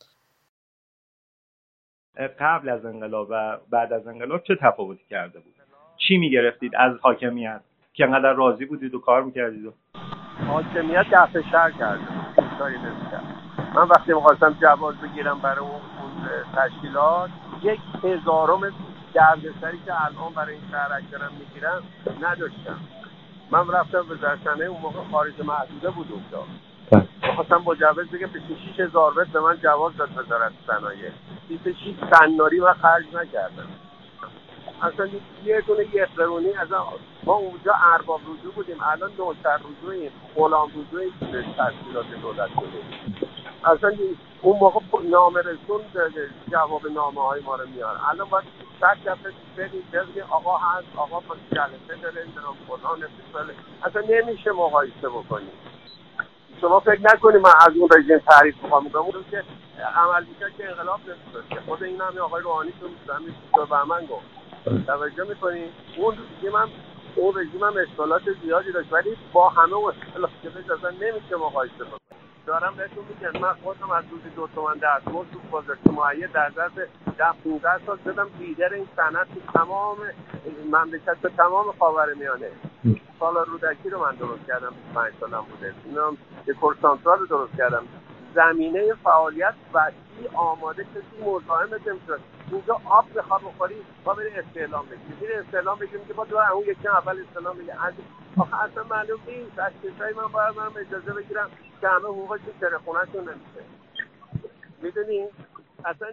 قبل 2.39 2.69
از 2.69 2.85
انقلاب 2.85 3.27
و 3.31 3.59
بعد 3.71 3.93
از 3.93 4.07
انقلاب 4.07 4.43
چه 4.43 4.57
تفاوتی 4.61 5.05
کرده 5.11 5.41
بود؟ 5.41 5.62
چی 6.09 6.17
می‌گرفتید 6.19 6.73
از 6.77 6.93
حاکمیت؟ 7.03 7.61
که 7.93 8.05
انقدر 8.05 8.33
راضی 8.33 8.65
بودید 8.65 8.95
و 8.95 8.99
کار 9.01 9.23
می‌کردید 9.23 9.67
و 9.67 9.73
حاکمیت 10.49 11.07
دفع 11.13 11.41
شر 11.41 11.71
کرده. 11.71 12.03
من 13.75 13.83
وقتی 13.83 14.13
می‌خواستم 14.13 14.57
جواز 14.63 14.95
بگیرم 14.97 15.39
برای 15.39 15.59
اون 15.59 15.81
تشکیلات 16.57 17.31
یک 17.63 17.81
هزارم 18.05 18.61
دردسری 19.15 19.79
که 19.87 20.05
الان 20.05 20.33
برای 20.37 20.55
این 20.55 20.63
شهرک 20.71 21.11
دارم 21.11 21.33
می‌گیرم 21.39 21.83
نداشتم. 22.23 22.79
من 23.51 23.69
رفتم 23.69 24.03
به 24.09 24.15
درسنه 24.15 24.65
اون 24.65 24.81
موقع 24.81 25.01
خارج 25.13 25.33
محدوده 25.45 25.91
بود 25.91 26.07
اونجا. 26.13 26.45
خواستم 27.35 27.63
مجوز 27.67 28.09
بگم 28.09 28.27
26 28.27 28.81
هزار 28.81 29.13
به 29.33 29.41
من 29.41 29.57
جواز 29.63 29.97
داد 29.97 30.11
وزارت 30.17 30.53
صنایع. 30.67 31.11
26 31.49 31.95
سناری 32.11 32.61
و 32.61 32.73
خرج 32.73 33.05
نکردم. 33.15 33.67
اصلا 34.83 35.09
یه 35.45 35.61
دونه 35.61 35.95
یه 35.95 36.09
قرونی 36.17 36.53
از 36.53 36.69
ما 37.25 37.35
اونجا 37.35 37.73
ارباب 37.93 38.21
رجوع 38.21 38.53
بودیم. 38.55 38.83
الان 38.83 39.11
نوشتر 39.19 39.57
رجوعیم. 39.57 40.13
غلام 40.37 40.69
رجوعی 40.69 41.13
تشکیلات 41.21 42.07
دولت 42.23 42.49
شده 42.49 42.83
اصلا 43.65 43.93
اون 44.43 44.59
موقع 44.59 44.81
نامه 45.11 45.41
رسون 45.41 45.81
جواب 46.51 46.87
نامه 46.87 47.23
های 47.23 47.41
ما 47.43 47.57
رو 47.57 47.69
میاره 47.69 48.09
الان 48.09 48.29
باید 48.29 48.45
صد 48.81 48.97
دفعه 49.07 49.33
بریم 49.57 49.83
بگیم 49.93 50.23
آقا 50.31 50.57
هست 50.57 50.87
آقا 50.97 51.21
با 51.21 51.37
جلسه 51.53 52.03
داره 52.03 52.27
نام 52.43 52.57
فلان 52.69 53.03
اصلا 53.85 54.03
نمیشه 54.09 54.53
مقایسه 54.53 55.09
بکنیم. 55.09 55.51
شما 56.61 56.81
فکر 56.81 57.01
نکنیم 57.01 57.41
من 57.41 57.53
از 57.61 57.77
اون 57.77 57.89
رژیم 57.97 58.19
تعریف 58.19 58.63
می‌خوام. 58.63 58.85
می‌کنم 58.85 59.03
اون 59.03 59.25
که 59.31 59.45
عمل 59.97 60.25
که 60.59 60.69
انقلاب 60.71 61.01
نمی‌شد 61.01 61.65
خود 61.67 61.83
این 61.83 62.01
همین 62.01 62.19
آقای 62.19 62.43
روحانی 62.43 62.73
تو 62.81 63.13
همین 63.13 63.35
به 63.55 63.85
من 63.85 64.07
گفت. 64.07 64.27
توجه 64.65 65.25
می‌کنی؟ 65.29 65.65
اون 65.97 66.15
رژیم 66.15 66.57
هم 66.57 66.69
اون 67.17 67.35
رژیم 67.41 67.65
هم 67.65 67.73
اشکالات 67.77 68.23
زیادی 68.45 68.73
داشت 68.73 68.93
ولی 68.93 69.17
با 69.33 69.49
همه 69.49 69.75
اون 69.75 69.93
اشکالات 69.93 70.31
اصلا 70.79 70.91
نمیشه 70.91 71.37
مقایسه 71.37 71.85
بکنیم 71.85 71.99
دارم 72.47 72.75
بهتون 72.77 73.05
میگم 73.09 73.41
من 73.41 73.53
خودم 73.63 73.91
از 73.91 74.05
روزی 74.11 74.31
دو 74.37 74.49
تومن 74.55 74.75
دستمزد 74.75 75.31
تو 75.33 75.39
بازرس 75.51 75.87
معید 75.87 76.33
در 76.33 76.51
ظرف 76.57 76.73
ده 77.19 77.33
15 77.45 77.69
سال 77.87 77.99
شدم 78.05 78.29
لیدر 78.39 78.75
این 78.75 78.89
صنعت 78.97 79.27
تو 79.35 79.59
تمام 79.59 79.97
مملکت 80.73 81.17
به 81.23 81.29
تمام 81.29 81.73
خاور 81.79 82.15
میانه. 82.15 82.51
سال 83.21 83.35
رودکی 83.47 83.91
رو 83.91 84.01
من 84.01 84.15
درست 84.15 84.47
کردم 84.49 84.73
25 84.93 85.13
سالم 85.21 85.45
بوده. 85.51 85.75
اینم 85.85 86.17
یه 86.47 86.55
کورسانترال 86.55 87.19
رو 87.19 87.27
درست 87.27 87.57
کردم. 87.57 87.83
زمینه 88.35 88.95
فعالیت 89.05 89.55
وسیع 89.75 90.31
آماده 90.35 90.85
کسی 90.85 91.25
مزاحمت 91.25 91.89
نمی‌شد 91.89 92.21
اینجا 92.53 92.81
آب 92.85 93.07
بخواد 93.15 93.43
بخوری 93.43 93.77
با 94.05 94.15
بری 94.15 94.29
استعلام 94.31 94.87
بگیری 94.87 95.15
میره 95.21 95.39
استعلام 95.47 95.79
بگیری 95.79 96.05
که 96.09 96.15
با 96.15 96.25
دو 96.25 96.39
اون 96.39 96.65
یکی 96.67 96.89
اول 96.89 97.21
استعلام 97.29 97.57
بگیری 97.59 97.73
آخه 98.39 98.63
اصلا 98.65 98.85
معلوم 98.85 99.21
نیست. 99.27 99.59
از 99.59 99.73
کسایی 99.85 100.15
من 100.15 100.27
باید 100.33 100.57
من 100.57 100.81
اجازه 100.81 101.13
بگیرم 101.13 101.51
که 101.81 101.89
همه 101.89 102.05
حقوقشون 102.09 102.55
سر 102.61 102.79
خونهشون 102.79 103.21
نمیشه. 103.21 103.65
می‌دونی؟ 104.83 105.29
اصلا 105.85 106.09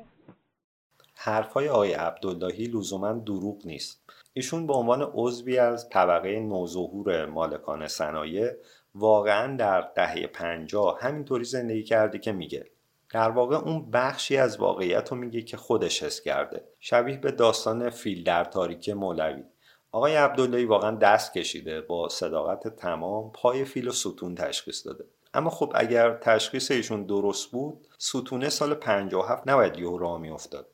حرفهای 1.22 1.70
آقای 1.70 1.94
عبداللهی 1.94 2.66
لزوما 2.66 3.14
دروغ 3.14 3.66
نیست. 3.66 4.02
ایشون 4.34 4.68
به 4.68 4.74
عنوان 4.74 5.12
عضوی 5.14 5.58
از 5.58 5.90
طبقه 5.90 6.40
نوظهور 6.40 7.26
مالکان 7.26 7.88
صنایع 7.88 8.52
واقعا 8.96 9.56
در 9.56 9.82
دهه 9.96 10.28
پنجاه 10.28 11.00
همینطوری 11.02 11.44
زندگی 11.44 11.84
کرده 11.84 12.20
که 12.20 12.32
میگه. 12.32 12.66
در 13.10 13.30
واقع 13.30 13.56
اون 13.56 13.92
بخشی 13.92 14.38
از 14.38 14.58
واقعیت 14.58 15.12
رو 15.12 15.18
میگه 15.18 15.42
که 15.42 15.58
خودش 15.58 16.04
حس 16.04 16.22
کرده. 16.22 16.64
شبیه 16.80 17.18
به 17.18 17.32
داستان 17.32 17.90
فیل 17.90 18.24
در 18.24 18.44
تاریک 18.44 18.90
مولوی. 18.90 19.44
آقای 19.92 20.16
عبداللهی 20.16 20.66
واقعا 20.66 20.92
دست 20.92 21.34
کشیده 21.34 21.82
با 21.82 22.10
صداقت 22.10 22.76
تمام 22.76 23.32
پای 23.32 23.66
فیل 23.66 23.88
و 23.88 23.92
ستون 23.92 24.36
تشخیص 24.36 24.88
داده. 24.88 25.06
اما 25.34 25.50
خب 25.50 25.72
اگر 25.76 26.18
تشخیص 26.18 26.72
ایشون 26.72 27.04
درست 27.04 27.52
بود 27.52 27.88
ستونه 27.98 28.50
سال 28.50 28.74
57 28.74 29.48
نباید 29.48 29.78
یه 29.78 29.98
راه 30.00 30.20
میافتاد. 30.20 30.68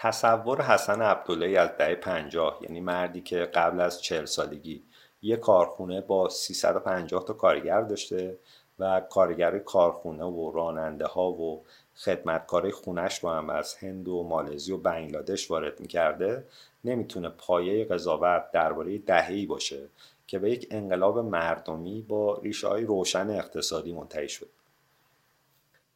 تصور 0.00 0.62
حسن 0.62 1.02
عبداللهی 1.02 1.56
از 1.56 1.70
دهه 1.78 1.94
50 1.94 2.58
یعنی 2.62 2.80
مردی 2.80 3.20
که 3.20 3.38
قبل 3.38 3.80
از 3.80 4.02
40 4.02 4.24
سالگی 4.24 4.82
یه 5.22 5.36
کارخونه 5.36 6.00
با 6.00 6.28
350 6.28 7.24
تا 7.24 7.32
کارگر 7.32 7.80
داشته 7.80 8.38
و 8.78 9.00
کارگر 9.00 9.58
کارخونه 9.58 10.24
و 10.24 10.52
راننده 10.52 11.06
ها 11.06 11.30
و 11.30 11.64
خدمتکار 11.96 12.70
خونش 12.70 13.18
رو 13.18 13.30
هم 13.30 13.50
از 13.50 13.74
هند 13.74 14.08
و 14.08 14.22
مالزی 14.22 14.72
و 14.72 14.76
بنگلادش 14.76 15.50
وارد 15.50 15.80
می‌کرده 15.80 16.44
نمی‌تونه 16.84 17.28
پایه 17.28 17.84
قضاوت 17.84 18.50
درباره 18.52 18.98
دهه‌ای 18.98 19.46
باشه 19.46 19.88
که 20.26 20.38
به 20.38 20.50
یک 20.50 20.68
انقلاب 20.70 21.18
مردمی 21.18 22.02
با 22.02 22.40
ریشه 22.42 22.68
های 22.68 22.84
روشن 22.84 23.30
اقتصادی 23.30 23.92
منتهی 23.92 24.28
شد. 24.28 24.48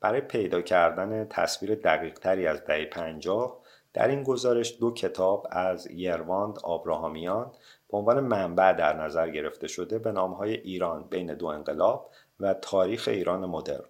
برای 0.01 0.21
پیدا 0.21 0.63
کردن 0.63 1.27
تصویر 1.31 1.75
دقیق 1.75 2.19
تری 2.19 2.47
از 2.47 2.65
دهه 2.65 2.85
پنجاه 2.85 3.62
در 3.95 4.09
این 4.09 4.23
گزارش 4.23 4.77
دو 4.81 4.91
کتاب 4.91 5.47
از 5.51 5.91
یرواند 5.91 6.59
آبراهامیان 6.65 7.53
به 7.91 7.99
عنوان 7.99 8.21
منبع 8.21 8.73
در 8.73 8.97
نظر 8.97 9.31
گرفته 9.31 9.69
شده 9.69 9.99
به 9.99 10.13
نامهای 10.13 10.55
ایران 10.55 11.05
بین 11.11 11.35
دو 11.35 11.47
انقلاب 11.47 12.11
و 12.41 12.55
تاریخ 12.55 13.09
ایران 13.09 13.45
مدرن. 13.47 13.85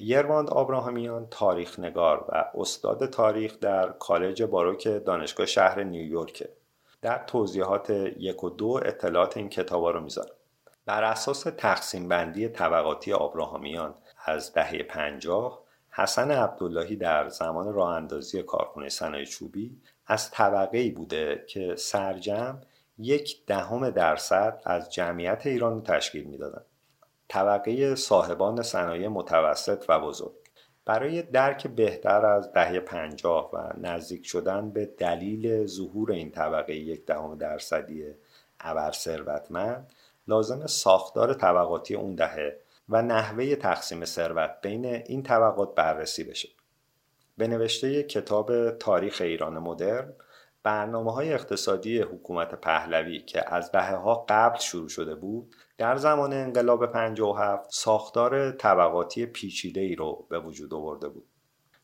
یرواند 0.00 0.50
آبراهامیان 0.50 1.26
تاریخ 1.30 1.78
نگار 1.78 2.24
و 2.28 2.44
استاد 2.54 3.10
تاریخ 3.10 3.60
در 3.60 3.88
کالج 3.92 4.42
باروک 4.42 4.88
دانشگاه 5.04 5.46
شهر 5.46 5.82
نیویورک. 5.82 6.48
در 7.02 7.24
توضیحات 7.26 7.90
یک 8.18 8.44
و 8.44 8.50
دو 8.50 8.80
اطلاعات 8.84 9.36
این 9.36 9.48
کتابا 9.48 9.90
رو 9.90 10.00
می‌ذارم. 10.00 10.34
بر 10.86 11.04
اساس 11.04 11.40
تقسیم 11.40 12.08
بندی 12.08 12.48
طبقاتی 12.48 13.12
آبراهامیان 13.12 13.94
از 14.24 14.52
دهه 14.52 14.82
پنجاه 14.82 15.61
حسن 15.94 16.30
عبداللهی 16.30 16.96
در 16.96 17.28
زمان 17.28 17.72
راه 17.72 17.90
اندازی 17.90 18.42
کارخانه 18.42 18.88
صنایع 18.88 19.24
چوبی 19.24 19.80
از 20.06 20.30
طبقه 20.30 20.78
ای 20.78 20.90
بوده 20.90 21.44
که 21.48 21.76
سرجم 21.76 22.60
یک 22.98 23.46
دهم 23.46 23.90
درصد 23.90 24.62
از 24.64 24.92
جمعیت 24.92 25.46
ایران 25.46 25.82
تشکیل 25.82 26.24
می‌دادند. 26.24 26.64
طبقه 27.28 27.94
صاحبان 27.94 28.62
صنایع 28.62 29.08
متوسط 29.08 29.84
و 29.88 30.00
بزرگ 30.00 30.32
برای 30.84 31.22
درک 31.22 31.66
بهتر 31.66 32.26
از 32.26 32.52
دهه 32.52 32.80
پنجاه 32.80 33.50
و 33.52 33.72
نزدیک 33.80 34.26
شدن 34.26 34.70
به 34.70 34.86
دلیل 34.86 35.66
ظهور 35.66 36.12
این 36.12 36.30
طبقه 36.30 36.74
یک 36.74 37.06
دهم 37.06 37.38
درصدی 37.38 38.04
ابر 38.60 38.92
ثروتمند 38.92 39.92
لازم 40.28 40.66
ساختار 40.66 41.34
طبقاتی 41.34 41.94
اون 41.94 42.14
دهه 42.14 42.58
و 42.92 43.02
نحوه 43.02 43.56
تقسیم 43.56 44.04
ثروت 44.04 44.50
بین 44.62 44.86
این 44.86 45.22
طبقات 45.22 45.74
بررسی 45.74 46.24
بشه. 46.24 46.48
به 47.36 47.48
نوشته 47.48 48.02
کتاب 48.02 48.70
تاریخ 48.70 49.20
ایران 49.20 49.58
مدرن 49.58 50.12
برنامه 50.62 51.12
های 51.12 51.32
اقتصادی 51.32 51.98
حکومت 51.98 52.54
پهلوی 52.54 53.18
که 53.18 53.54
از 53.54 53.72
دهه 53.72 53.94
ها 53.94 54.26
قبل 54.28 54.58
شروع 54.58 54.88
شده 54.88 55.14
بود 55.14 55.54
در 55.78 55.96
زمان 55.96 56.32
انقلاب 56.32 56.86
57 56.86 57.70
ساختار 57.70 58.50
طبقاتی 58.50 59.26
پیچیده 59.26 59.80
ای 59.80 59.94
رو 59.94 60.26
به 60.30 60.38
وجود 60.38 60.74
آورده 60.74 61.08
بود. 61.08 61.26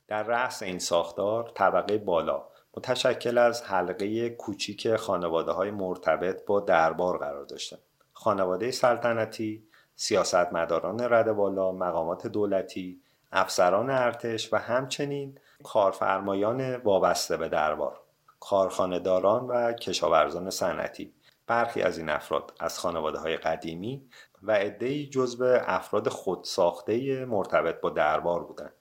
در 0.09 0.23
رأس 0.23 0.63
این 0.63 0.79
ساختار 0.79 1.53
طبقه 1.55 1.99
بالا 1.99 2.45
متشکل 2.77 3.39
از 3.39 3.63
حلقه 3.63 4.31
کوچیک 4.31 4.97
خانواده 4.97 5.53
های 5.53 5.71
مرتبط 5.71 6.45
با 6.47 6.61
دربار 6.61 7.19
قرار 7.19 7.45
داشتند. 7.45 7.81
خانواده 8.13 8.71
سلطنتی 8.71 9.69
سیاستمداران 10.01 11.01
رده 11.01 11.33
بالا 11.33 11.73
مقامات 11.73 12.27
دولتی 12.27 13.01
افسران 13.33 13.91
ارتش 13.91 14.53
و 14.53 14.57
همچنین 14.57 15.39
کارفرمایان 15.63 16.77
وابسته 16.77 17.37
به 17.37 17.49
دربار 17.49 18.01
کارخانهداران 18.41 19.47
و 19.47 19.73
کشاورزان 19.73 20.51
صنعتی. 20.51 21.15
برخی 21.47 21.83
از 21.83 21.99
این 21.99 22.09
افراد 22.09 22.53
از 22.61 22.79
خانواده 22.79 23.19
های 23.19 23.37
قدیمی 23.37 24.07
و 24.43 24.53
عدهای 24.53 25.07
جزو 25.07 25.45
افراد 25.67 26.09
خودساخته 26.09 27.25
مرتبط 27.25 27.81
با 27.81 27.91
دربار 27.91 28.45
بودند. 28.45 28.73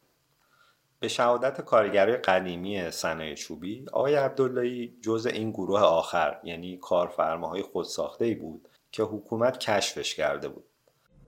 به 0.99 1.08
شهادت 1.08 1.62
کارگرای 1.62 2.17
قدیمی 2.17 2.91
صنایع 2.91 3.36
چوبی 3.36 3.86
آقای 3.93 4.15
عبداللهی 4.15 4.97
جزء 5.01 5.30
این 5.30 5.51
گروه 5.51 5.80
آخر 5.80 6.39
یعنی 6.43 6.77
کارفرماهای 6.77 7.62
خودساخته 7.62 8.36
بود 8.36 8.69
که 8.91 9.03
حکومت 9.03 9.58
کشفش 9.58 10.15
کرده 10.15 10.49
بود. 10.49 10.66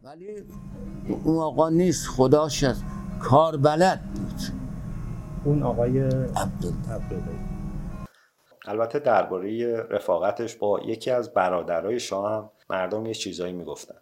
ولی 0.03 0.43
اون 1.25 1.37
آقا 1.37 1.69
نیست 1.69 2.07
خداش 2.09 2.65
کار 3.21 3.57
بلد 3.57 4.01
بود. 4.15 4.41
اون 5.43 5.63
آقای 5.63 5.99
عبدالله 6.01 7.49
البته 8.67 8.99
درباره 8.99 9.75
رفاقتش 9.89 10.55
با 10.55 10.79
یکی 10.85 11.11
از 11.11 11.33
برادرای 11.33 11.99
شاه 11.99 12.31
هم 12.33 12.49
مردم 12.69 13.05
یه 13.05 13.13
چیزایی 13.13 13.53
می‌گفتن. 13.53 13.95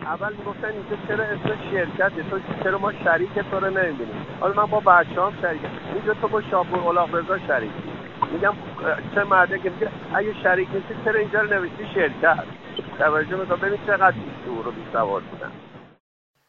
اول 0.00 0.36
می‌گفتن 0.36 0.64
اینجا 0.64 0.96
چرا 1.08 1.24
اسم 1.24 1.56
شرکت 1.70 2.30
تو 2.30 2.38
چرا 2.64 2.78
ما 2.78 2.92
شریک 2.92 3.30
تو 3.50 3.60
رو 3.60 3.70
نمی‌بینیم؟ 3.70 4.26
حالا 4.40 4.66
من 4.66 4.70
با 4.70 4.80
بچه 4.80 5.22
هم 5.22 5.42
شریکم 5.42 5.68
اینجا 5.94 6.14
تو 6.14 6.28
با 6.28 6.42
شاپور 6.50 6.78
اولاق 6.78 7.14
رضا 7.14 7.38
شریک 7.38 7.70
میگم 8.32 8.54
چه 9.14 9.24
مرده 9.24 9.58
که 9.58 9.70
میگه 9.70 9.90
اگه 10.14 10.34
شریک 10.42 10.68
نیستی 10.68 11.04
چرا 11.04 11.20
اینجا 11.20 11.40
رو 11.40 11.54
نوشتی 11.54 11.86
شرکت؟ 11.94 12.44
توجه 12.98 13.36
می‌کنم. 13.36 13.60
ببین 13.60 13.78
چقدر 13.86 14.10
بیشتور 14.10 14.68
و 14.68 14.72
بیسواد 14.72 15.22
بودن. 15.22 15.52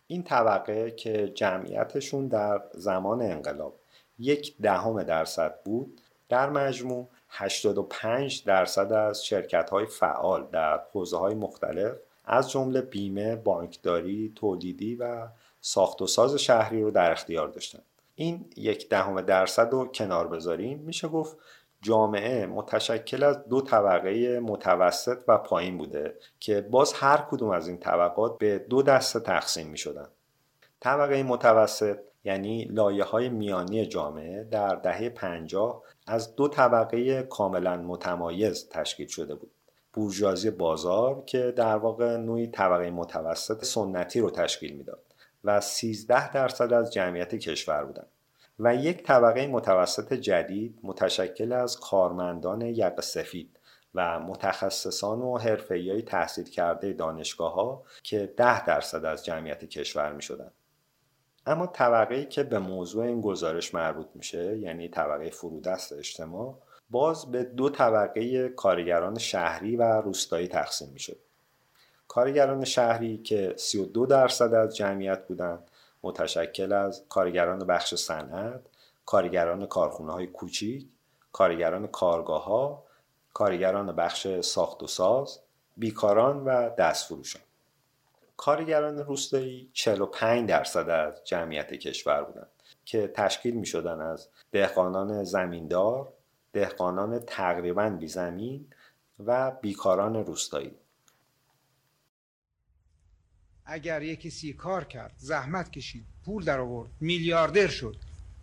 این 0.07 0.23
طبقه 0.23 0.91
که 0.91 1.27
جمعیتشون 1.27 2.27
در 2.27 2.61
زمان 2.71 3.21
انقلاب 3.21 3.73
یک 4.19 4.57
دهم 4.61 5.03
درصد 5.03 5.61
بود 5.65 6.01
در 6.29 6.49
مجموع 6.49 7.07
85 7.29 8.43
درصد 8.45 8.93
از 8.93 9.25
شرکت 9.25 9.69
های 9.69 9.85
فعال 9.85 10.47
در 10.51 10.79
حوزه 10.93 11.17
های 11.17 11.35
مختلف 11.35 11.95
از 12.25 12.51
جمله 12.51 12.81
بیمه، 12.81 13.35
بانکداری، 13.35 14.33
تولیدی 14.35 14.95
و 14.95 15.27
ساخت 15.61 16.01
و 16.01 16.07
ساز 16.07 16.35
شهری 16.35 16.81
رو 16.81 16.91
در 16.91 17.11
اختیار 17.11 17.47
داشتن. 17.47 17.79
این 18.15 18.45
یک 18.55 18.89
دهم 18.89 19.21
درصد 19.21 19.71
رو 19.71 19.85
کنار 19.85 20.27
بذاریم 20.27 20.79
میشه 20.79 21.07
گفت 21.07 21.37
جامعه 21.81 22.45
متشکل 22.45 23.23
از 23.23 23.47
دو 23.47 23.61
طبقه 23.61 24.39
متوسط 24.39 25.17
و 25.27 25.37
پایین 25.37 25.77
بوده 25.77 26.15
که 26.39 26.61
باز 26.61 26.93
هر 26.93 27.17
کدوم 27.31 27.49
از 27.49 27.67
این 27.67 27.77
طبقات 27.77 28.37
به 28.37 28.59
دو 28.59 28.81
دسته 28.81 29.19
تقسیم 29.19 29.67
می 29.67 29.77
شدن. 29.77 30.07
طبقه 30.79 31.23
متوسط 31.23 31.97
یعنی 32.23 32.63
لایه 32.63 33.03
های 33.03 33.29
میانی 33.29 33.85
جامعه 33.85 34.43
در 34.43 34.75
دهه 34.75 35.09
50 35.09 35.83
از 36.07 36.35
دو 36.35 36.47
طبقه 36.47 37.23
کاملا 37.23 37.77
متمایز 37.77 38.69
تشکیل 38.69 39.07
شده 39.07 39.35
بود. 39.35 39.51
بورژوازی 39.93 40.51
بازار 40.51 41.23
که 41.25 41.51
در 41.51 41.77
واقع 41.77 42.17
نوعی 42.17 42.47
طبقه 42.47 42.89
متوسط 42.91 43.65
سنتی 43.65 44.19
رو 44.19 44.29
تشکیل 44.29 44.73
می‌داد 44.73 45.03
و 45.43 45.61
13 45.61 46.31
درصد 46.31 46.73
از 46.73 46.93
جمعیت 46.93 47.35
کشور 47.35 47.85
بودند. 47.85 48.07
و 48.59 48.75
یک 48.75 49.03
طبقه 49.03 49.47
متوسط 49.47 50.13
جدید 50.13 50.79
متشکل 50.83 51.53
از 51.53 51.79
کارمندان 51.79 52.61
یق 52.61 53.01
سفید 53.01 53.59
و 53.95 54.19
متخصصان 54.19 55.21
و 55.21 55.37
حرفه‌ای 55.37 56.01
تحصیل 56.01 56.45
کرده 56.49 56.93
دانشگاه 56.93 57.53
ها 57.53 57.83
که 58.03 58.33
ده 58.37 58.65
درصد 58.65 59.05
از 59.05 59.25
جمعیت 59.25 59.65
کشور 59.65 60.13
می 60.13 60.21
شدن. 60.21 60.51
اما 61.45 61.67
طبقه 61.67 62.25
که 62.25 62.43
به 62.43 62.59
موضوع 62.59 63.05
این 63.05 63.21
گزارش 63.21 63.73
مربوط 63.73 64.07
میشه 64.15 64.57
یعنی 64.57 64.89
طبقه 64.89 65.29
فرودست 65.29 65.93
اجتماع 65.93 66.57
باز 66.89 67.31
به 67.31 67.43
دو 67.43 67.69
طبقه 67.69 68.49
کارگران 68.49 69.17
شهری 69.17 69.75
و 69.75 70.01
روستایی 70.01 70.47
تقسیم 70.47 70.89
میشه. 70.93 71.15
کارگران 72.07 72.65
شهری 72.65 73.17
که 73.17 73.53
32 73.57 74.05
درصد 74.05 74.53
از 74.53 74.75
جمعیت 74.75 75.27
بودند 75.27 75.71
متشکل 76.03 76.73
از 76.73 77.03
کارگران 77.09 77.59
بخش 77.59 77.95
صنعت، 77.95 78.61
کارگران 79.05 79.65
کارخونه 79.65 80.11
های 80.11 80.27
کوچیک 80.27 80.87
کارگران 81.31 81.87
کارگاه 81.87 82.43
ها 82.43 82.83
کارگران 83.33 83.95
بخش 83.95 84.27
ساخت 84.39 84.83
و 84.83 84.87
ساز 84.87 85.39
بیکاران 85.77 86.45
و 86.45 86.69
دستفروشان. 86.69 87.41
کارگران 88.37 88.97
روستایی 88.97 89.69
45 89.73 90.49
درصد 90.49 90.89
از 90.89 91.21
جمعیت 91.23 91.73
کشور 91.73 92.23
بودند 92.23 92.49
که 92.85 93.07
تشکیل 93.07 93.55
می 93.55 93.65
شدن 93.65 94.01
از 94.01 94.27
دهقانان 94.51 95.23
زمیندار، 95.23 96.13
دهقانان 96.53 97.19
تقریبا 97.19 97.89
بی 97.89 98.07
زمین 98.07 98.67
و 99.25 99.51
بیکاران 99.51 100.15
روستایی. 100.25 100.75
اگر 103.69 104.01
یک 104.01 104.21
کسی 104.21 104.53
کار 104.53 104.83
کرد 104.83 105.13
زحمت 105.17 105.71
کشید 105.71 106.05
پول 106.25 106.43
در 106.43 106.59
آورد 106.59 106.89
میلیاردر 106.99 107.67
شد 107.67 107.95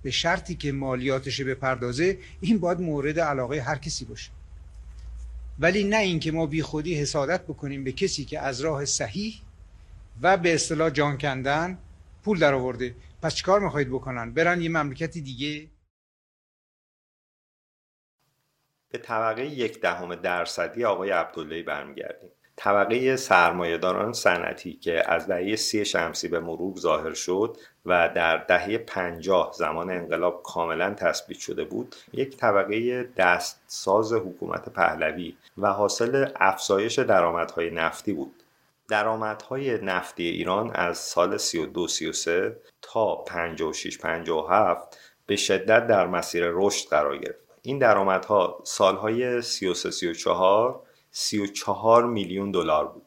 به 0.03 0.11
شرطی 0.11 0.55
که 0.55 0.73
مالیاتش 0.73 1.41
بپردازه 1.41 2.19
این 2.41 2.59
باید 2.59 2.81
مورد 2.81 3.21
علاقه 3.21 3.61
هر 3.61 3.79
کسی 3.79 4.05
باشه. 4.05 4.31
ولی 5.59 5.85
نه 5.85 5.97
اینکه 5.97 6.33
ما 6.33 6.47
بی 6.47 6.63
خودی 6.63 6.95
حسادت 6.95 7.43
بکنیم 7.43 7.85
به 7.85 7.93
کسی 7.93 8.25
که 8.25 8.41
از 8.41 8.61
راه 8.61 8.85
صحیح 8.85 9.41
و 10.23 10.37
به 10.37 10.55
اصطلاح 10.55 10.91
جان 10.91 11.19
کندن 11.19 11.79
پول 12.25 12.39
در 12.39 12.55
آورده. 12.55 12.95
پس 13.23 13.35
چیکار 13.35 13.61
می‌خواهید 13.61 13.89
بکنن؟ 13.89 14.33
برن 14.33 14.61
یه 14.61 14.69
مملکتی 14.69 15.21
دیگه؟ 15.21 15.69
به 18.89 18.99
طبقه 18.99 19.47
یک 19.47 19.81
دهم 19.81 20.15
درصدی 20.15 20.85
آقای 20.85 21.11
عبداللهی 21.11 21.63
برمیگردیم. 21.63 22.31
طبقه 22.57 23.17
سرمایهداران 23.17 24.13
صنعتی 24.13 24.73
که 24.73 25.13
از 25.13 25.27
دهه 25.27 25.57
سی 25.57 25.85
شمسی 25.85 26.29
به 26.29 26.41
مرور 26.41 26.77
ظاهر 26.77 27.13
شد 27.13 27.57
و 27.87 28.09
در 28.15 28.37
دهه 28.37 28.79
پنجاه 28.79 29.53
زمان 29.55 29.91
انقلاب 29.91 30.43
کاملا 30.43 30.95
تثبیت 30.95 31.39
شده 31.39 31.65
بود 31.65 31.95
یک 32.13 32.37
طبقه 32.37 33.03
دستساز 33.17 34.13
حکومت 34.13 34.69
پهلوی 34.69 35.37
و 35.59 35.73
حاصل 35.73 36.27
افزایش 36.37 36.99
درآمدهای 36.99 37.71
نفتی 37.71 38.13
بود. 38.13 38.43
درآمدهای 38.89 39.79
نفتی 39.79 40.25
ایران 40.25 40.71
از 40.75 40.99
سال 40.99 41.37
32 41.37 41.89
33 41.89 42.57
تا 42.83 43.15
56 43.15 43.99
57 43.99 44.99
به 45.27 45.37
شدت 45.37 45.87
در 45.87 46.07
مسیر 46.07 46.45
رشد 46.53 46.89
قرار 46.89 47.19
گرفت. 47.19 47.45
این 47.63 47.79
درآمدها 47.79 48.61
سالهای 48.65 49.43
33 49.43 49.91
34 49.91 50.84
34 51.17 52.07
میلیون 52.07 52.51
دلار 52.51 52.89
بود. 52.89 53.03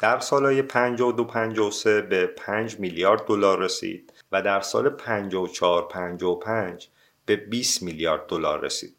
در 0.00 0.18
سالهای 0.18 0.62
52 0.62 1.24
53 1.24 2.00
به 2.00 2.26
5 2.26 2.80
میلیارد 2.80 3.24
دلار 3.26 3.58
رسید 3.58 4.12
و 4.32 4.42
در 4.42 4.60
سال 4.60 4.88
54 4.88 5.88
55 5.88 6.88
به 7.26 7.36
20 7.36 7.82
میلیارد 7.82 8.26
دلار 8.26 8.60
رسید. 8.60 8.96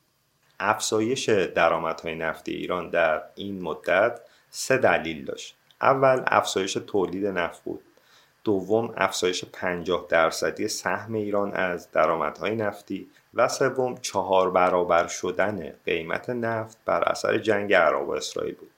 افزایش 0.60 1.30
درآمدهای 1.30 2.16
نفتی 2.16 2.52
ایران 2.52 2.90
در 2.90 3.24
این 3.36 3.62
مدت 3.62 4.20
سه 4.50 4.78
دلیل 4.78 5.26
داشت. 5.26 5.56
اول 5.82 6.24
افزایش 6.28 6.74
تولید 6.74 7.26
نفت 7.26 7.64
بود. 7.64 7.84
دوم 8.44 8.94
افزایش 8.98 9.46
50 9.46 10.06
درصدی 10.10 10.68
سهم 10.68 11.14
ایران 11.14 11.54
از 11.54 11.92
درآمدهای 11.92 12.56
نفتی. 12.56 13.10
و 13.38 13.48
سوم 13.48 13.98
چهار 13.98 14.52
برابر 14.52 15.08
شدن 15.08 15.74
قیمت 15.86 16.30
نفت 16.30 16.78
بر 16.86 17.04
اثر 17.04 17.38
جنگ 17.38 17.74
عرب 17.74 18.08
و 18.08 18.12
اسرائیل 18.12 18.56
بود. 18.56 18.72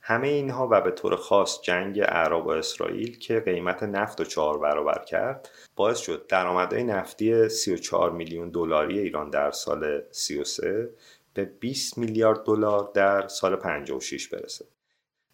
همه 0.00 0.28
اینها 0.28 0.68
و 0.70 0.80
به 0.80 0.90
طور 0.90 1.16
خاص 1.16 1.62
جنگ 1.62 2.00
عرب 2.00 2.46
و 2.46 2.50
اسرائیل 2.50 3.18
که 3.18 3.40
قیمت 3.40 3.82
نفت 3.82 4.20
رو 4.20 4.26
چهار 4.26 4.58
برابر 4.58 5.04
کرد 5.04 5.48
باعث 5.76 5.98
شد 5.98 6.26
درآمدهای 6.26 6.84
نفتی 6.84 7.48
34 7.48 8.10
میلیون 8.10 8.48
دلاری 8.48 8.98
ایران 8.98 9.30
در 9.30 9.50
سال 9.50 10.02
33 10.10 10.90
به 11.34 11.44
20 11.44 11.98
میلیارد 11.98 12.44
دلار 12.44 12.90
در 12.94 13.28
سال 13.28 13.56
56 13.56 14.28
برسه. 14.28 14.64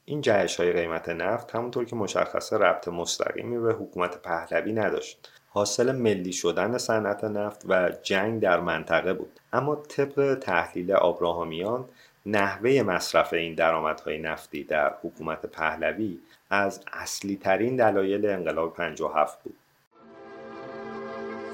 این 0.04 0.20
جهش 0.20 0.56
های 0.56 0.72
قیمت 0.72 1.08
نفت 1.08 1.54
همونطور 1.54 1.84
که 1.84 1.96
مشخصه 1.96 2.56
ربط 2.56 2.88
مستقیمی 2.88 3.58
به 3.58 3.72
حکومت 3.72 4.22
پهلوی 4.22 4.72
نداشت. 4.72 5.30
حاصل 5.50 5.92
ملی 5.92 6.32
شدن 6.32 6.78
صنعت 6.78 7.24
نفت 7.24 7.62
و 7.68 7.90
جنگ 8.02 8.40
در 8.40 8.60
منطقه 8.60 9.12
بود. 9.12 9.40
اما 9.52 9.74
طبق 9.76 10.38
تحلیل 10.40 10.92
آبراهامیان 10.92 11.84
نحوه 12.26 12.82
مصرف 12.86 13.32
این 13.32 13.54
درآمدهای 13.54 14.18
نفتی 14.18 14.64
در 14.64 14.94
حکومت 15.02 15.46
پهلوی 15.46 16.18
از 16.50 16.80
اصلی 16.92 17.36
ترین 17.36 17.76
دلایل 17.76 18.26
انقلاب 18.26 18.74
57 18.74 19.42
بود. 19.42 19.56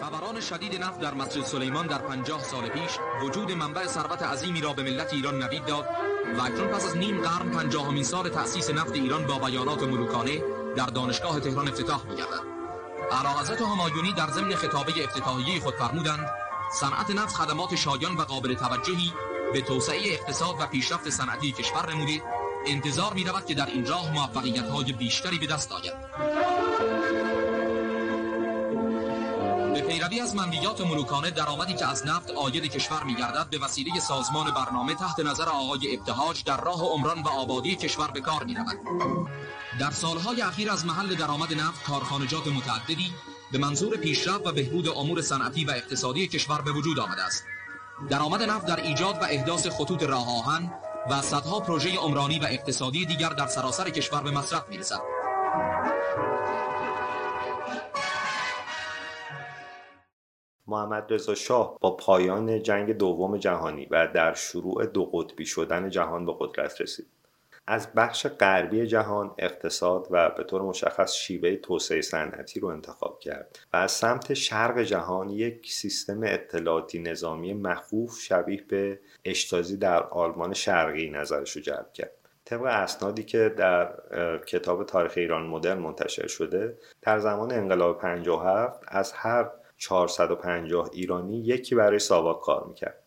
فوران 0.00 0.40
شدید 0.40 0.82
نفت 0.82 1.00
در 1.00 1.14
مسجد 1.14 1.42
سلیمان 1.42 1.86
در 1.86 1.98
پنجاه 1.98 2.42
سال 2.42 2.68
پیش 2.68 2.98
وجود 3.22 3.52
منبع 3.52 3.86
ثروت 3.86 4.22
عظیمی 4.22 4.60
را 4.60 4.72
به 4.72 4.82
ملت 4.82 5.12
ایران 5.12 5.42
نوید 5.42 5.64
داد 5.64 5.84
و 6.38 6.42
اکنون 6.42 6.68
پس 6.68 6.86
از 6.86 6.96
نیم 6.96 7.20
قرن 7.20 7.50
پنجاهمین 7.50 8.04
سال 8.04 8.28
تأسیس 8.28 8.70
نفت 8.70 8.92
ایران 8.92 9.26
با 9.26 9.38
بیانات 9.38 9.82
ملوکانه 9.82 10.42
در 10.76 10.86
دانشگاه 10.86 11.40
تهران 11.40 11.68
افتتاح 11.68 12.06
می‌گردد. 12.06 12.53
اعلی 13.12 13.64
همایونی 13.64 14.12
در 14.12 14.30
ضمن 14.30 14.54
خطابه 14.54 15.04
افتتاحیه 15.04 15.60
خود 15.60 15.74
فرمودند 15.74 16.30
صنعت 16.72 17.10
نفت 17.10 17.36
خدمات 17.36 17.74
شایان 17.74 18.16
و 18.16 18.22
قابل 18.22 18.54
توجهی 18.54 19.12
به 19.52 19.60
توسعه 19.60 20.12
اقتصاد 20.12 20.54
و 20.60 20.66
پیشرفت 20.66 21.10
صنعتی 21.10 21.52
کشور 21.52 21.90
نموده 21.90 22.22
انتظار 22.66 23.14
می 23.14 23.24
رود 23.24 23.46
که 23.46 23.54
در 23.54 23.66
این 23.66 23.86
راه 23.86 24.12
موفقیت 24.12 24.68
های 24.68 24.92
بیشتری 24.92 25.38
به 25.38 25.46
دست 25.46 25.72
آید 25.72 25.92
به 29.74 29.80
پیروی 29.80 30.20
از 30.20 30.36
منویات 30.36 30.80
ملوکانه 30.80 31.30
درآمدی 31.30 31.74
که 31.74 31.86
از 31.86 32.06
نفت 32.06 32.30
آید 32.30 32.72
کشور 32.72 33.02
میگردد 33.02 33.46
به 33.50 33.58
وسیله 33.58 34.00
سازمان 34.00 34.50
برنامه 34.50 34.94
تحت 34.94 35.20
نظر 35.20 35.48
آقای 35.48 35.96
ابتهاج 35.96 36.44
در 36.44 36.60
راه 36.60 36.82
عمران 36.82 37.22
و 37.22 37.28
آبادی 37.28 37.76
کشور 37.76 38.10
به 38.10 38.20
کار 38.20 38.44
می 38.44 38.54
رود. 38.54 38.78
در 39.80 39.90
سالهای 39.90 40.42
اخیر 40.42 40.70
از 40.70 40.86
محل 40.86 41.14
درآمد 41.14 41.54
نفت 41.54 41.84
کارخانجات 41.84 42.46
متعددی 42.46 43.12
به 43.52 43.58
منظور 43.58 43.96
پیشرفت 43.96 44.46
و 44.46 44.52
بهبود 44.52 44.88
امور 44.88 45.20
صنعتی 45.20 45.64
و 45.64 45.70
اقتصادی 45.70 46.28
کشور 46.28 46.62
به 46.62 46.72
وجود 46.72 46.98
آمده 46.98 47.22
است. 47.22 47.44
درآمد 48.10 48.42
نفت 48.42 48.66
در 48.66 48.80
ایجاد 48.80 49.14
و 49.14 49.24
احداث 49.30 49.66
خطوط 49.66 50.02
راه 50.02 50.38
آهن 50.38 50.72
و 51.10 51.22
صدها 51.22 51.60
پروژه 51.60 51.98
عمرانی 51.98 52.38
و 52.38 52.44
اقتصادی 52.44 53.06
دیگر 53.06 53.28
در 53.28 53.46
سراسر 53.46 53.90
کشور 53.90 54.22
به 54.22 54.30
مصرف 54.30 54.68
می‌رسد. 54.68 55.00
محمد 60.66 61.12
رضا 61.12 61.34
شاه 61.34 61.78
با 61.80 61.96
پایان 61.96 62.62
جنگ 62.62 62.92
دوم 62.92 63.36
جهانی 63.36 63.86
و 63.90 64.08
در 64.14 64.34
شروع 64.34 64.86
دو 64.86 65.10
قطبی 65.12 65.46
شدن 65.46 65.90
جهان 65.90 66.26
به 66.26 66.34
قدرت 66.40 66.80
رسید. 66.80 67.06
از 67.66 67.92
بخش 67.92 68.26
غربی 68.26 68.86
جهان 68.86 69.34
اقتصاد 69.38 70.08
و 70.10 70.30
به 70.30 70.44
طور 70.44 70.62
مشخص 70.62 71.12
شیوه 71.12 71.56
توسعه 71.56 72.00
صنعتی 72.00 72.60
رو 72.60 72.68
انتخاب 72.68 73.20
کرد 73.20 73.58
و 73.72 73.76
از 73.76 73.92
سمت 73.92 74.34
شرق 74.34 74.78
جهان 74.78 75.30
یک 75.30 75.72
سیستم 75.72 76.20
اطلاعاتی 76.22 76.98
نظامی 76.98 77.54
مخوف 77.54 78.20
شبیه 78.20 78.64
به 78.68 79.00
اشتازی 79.24 79.76
در 79.76 80.02
آلمان 80.02 80.54
شرقی 80.54 81.10
نظرش 81.10 81.56
رو 81.56 81.62
جلب 81.62 81.92
کرد. 81.92 82.10
طبق 82.44 82.62
اسنادی 82.62 83.22
که 83.22 83.54
در 83.56 83.94
کتاب 84.46 84.86
تاریخ 84.86 85.12
ایران 85.16 85.46
مدرن 85.46 85.78
منتشر 85.78 86.26
شده 86.26 86.78
در 87.02 87.18
زمان 87.18 87.52
انقلاب 87.52 87.98
57 87.98 88.80
از 88.88 89.12
هر 89.12 89.50
450 89.76 90.90
ایرانی 90.92 91.38
یکی 91.38 91.74
برای 91.74 91.98
ساواک 91.98 92.40
کار 92.40 92.64
می‌کرد. 92.66 93.03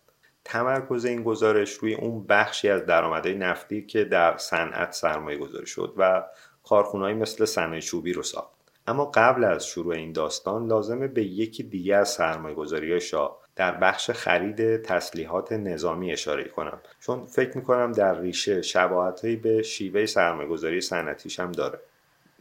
تمرکز 0.47 1.05
این 1.05 1.23
گزارش 1.23 1.73
روی 1.73 1.93
اون 1.93 2.25
بخشی 2.27 2.69
از 2.69 2.85
درآمدهای 2.85 3.35
نفتی 3.35 3.81
که 3.85 4.03
در 4.03 4.37
صنعت 4.37 4.91
سرمایه 4.91 5.37
گذاری 5.37 5.65
شد 5.65 5.93
و 5.97 6.23
کارخونهایی 6.63 7.15
مثل 7.15 7.45
صنایع 7.45 7.81
چوبی 7.81 8.13
رو 8.13 8.23
ساخت. 8.23 8.57
اما 8.87 9.05
قبل 9.05 9.43
از 9.43 9.67
شروع 9.67 9.95
این 9.95 10.11
داستان 10.11 10.67
لازمه 10.67 11.07
به 11.07 11.23
یکی 11.23 11.63
دیگه 11.63 11.95
از 11.95 12.09
سرمایه 12.09 12.55
گذاری 12.55 13.01
شاه 13.01 13.39
در 13.55 13.71
بخش 13.71 14.11
خرید 14.11 14.81
تسلیحات 14.81 15.51
نظامی 15.51 16.11
اشاره 16.11 16.43
کنم. 16.43 16.81
چون 16.99 17.25
فکر 17.25 17.57
می‌کنم 17.57 17.91
در 17.91 18.19
ریشه 18.19 18.61
شباهتهایی 18.61 19.35
به 19.35 19.63
شیوه 19.63 20.05
سرمایه 20.05 20.49
گذاری 20.49 20.81
صنعتیش 20.81 21.39
هم 21.39 21.51
داره. 21.51 21.79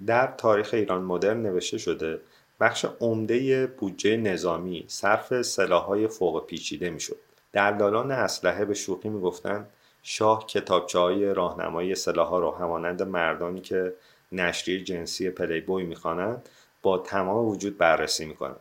در 0.07 0.27
تاریخ 0.27 0.75
ایران 0.75 1.03
مدرن 1.03 1.43
نوشته 1.43 1.79
شده 1.79 2.21
بخش 2.61 2.87
عمده 3.01 3.67
بودجه 3.67 4.17
نظامی 4.17 4.85
صرف 4.89 5.43
سلاحهای 5.43 6.09
فوق 6.09 6.47
پیچیده 6.47 6.91
می‌شد. 6.91 7.26
دلالان 7.57 8.11
اسلحه 8.11 8.65
به 8.65 8.75
شوخی 8.75 9.09
می‌گفتند 9.09 9.71
شاه 10.03 10.47
کتابچه 10.47 10.99
های 10.99 11.35
راهنمایی 11.35 11.95
ها 12.17 12.39
رو 12.39 12.51
همانند 12.51 13.03
مردانی 13.03 13.61
که 13.61 13.95
نشریه 14.33 14.85
جنسی 14.85 15.31
پلی 15.31 15.61
بوی 15.61 15.85
می‌خوانند 15.85 16.49
با 16.83 16.99
تمام 16.99 17.49
وجود 17.49 17.79
بررسی 17.79 18.27
می‌کنند 18.27 18.61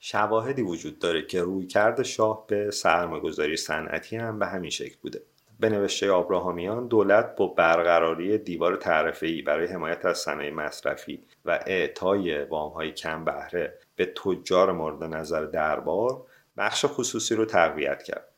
شواهدی 0.00 0.62
وجود 0.62 0.98
داره 0.98 1.22
که 1.22 1.42
روی 1.42 1.66
کرد 1.66 2.02
شاه 2.02 2.44
به 2.46 2.70
سرمایه‌گذاری 2.70 3.56
صنعتی 3.56 4.16
هم 4.16 4.38
به 4.38 4.46
همین 4.46 4.70
شکل 4.70 4.96
بوده. 5.02 5.22
به 5.60 5.68
نوشته 5.68 6.10
آبراهامیان 6.10 6.86
دولت 6.86 7.36
با 7.36 7.46
برقراری 7.46 8.38
دیوار 8.38 8.76
تعرفه‌ای 8.76 9.42
برای 9.42 9.66
حمایت 9.66 10.04
از 10.04 10.18
صنایع 10.18 10.52
مصرفی 10.52 11.22
و 11.44 11.60
اعطای 11.66 12.44
وامهای 12.44 12.92
کم 12.92 13.24
بهره 13.24 13.78
به 13.96 14.06
تجار 14.06 14.72
مورد 14.72 15.04
نظر 15.04 15.44
دربار 15.44 16.22
بخش 16.56 16.84
خصوصی 16.88 17.34
رو 17.34 17.44
تقویت 17.44 18.02
کرد. 18.02 18.29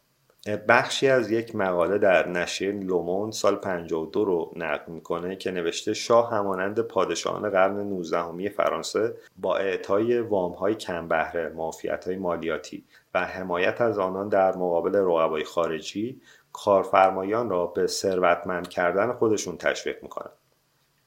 بخشی 0.47 1.09
از 1.09 1.31
یک 1.31 1.57
مقاله 1.57 1.99
در 1.99 2.29
نشریه 2.29 2.73
لومون 2.73 3.31
سال 3.31 3.57
52 3.57 4.25
رو 4.25 4.53
نقل 4.57 4.93
می‌کنه 4.93 5.37
که 5.37 5.51
نوشته 5.51 5.95
شاه 5.95 6.31
همانند 6.31 6.81
پادشاهان 6.81 7.51
قرن 7.51 7.77
19 7.77 8.49
فرانسه 8.49 9.15
با 9.37 9.57
اعطای 9.57 10.21
وام 10.21 10.53
های 10.53 10.75
کم 10.75 11.09
بهره 11.09 11.49
معافیت 11.49 12.05
های 12.07 12.17
مالیاتی 12.17 12.85
و 13.15 13.25
حمایت 13.25 13.81
از 13.81 13.99
آنان 13.99 14.29
در 14.29 14.57
مقابل 14.57 14.95
رقبای 14.95 15.45
خارجی 15.45 16.21
کارفرمایان 16.53 17.51
را 17.51 17.67
به 17.67 17.87
ثروتمند 17.87 18.69
کردن 18.69 19.13
خودشون 19.13 19.57
تشویق 19.57 20.03
می‌کنند. 20.03 20.42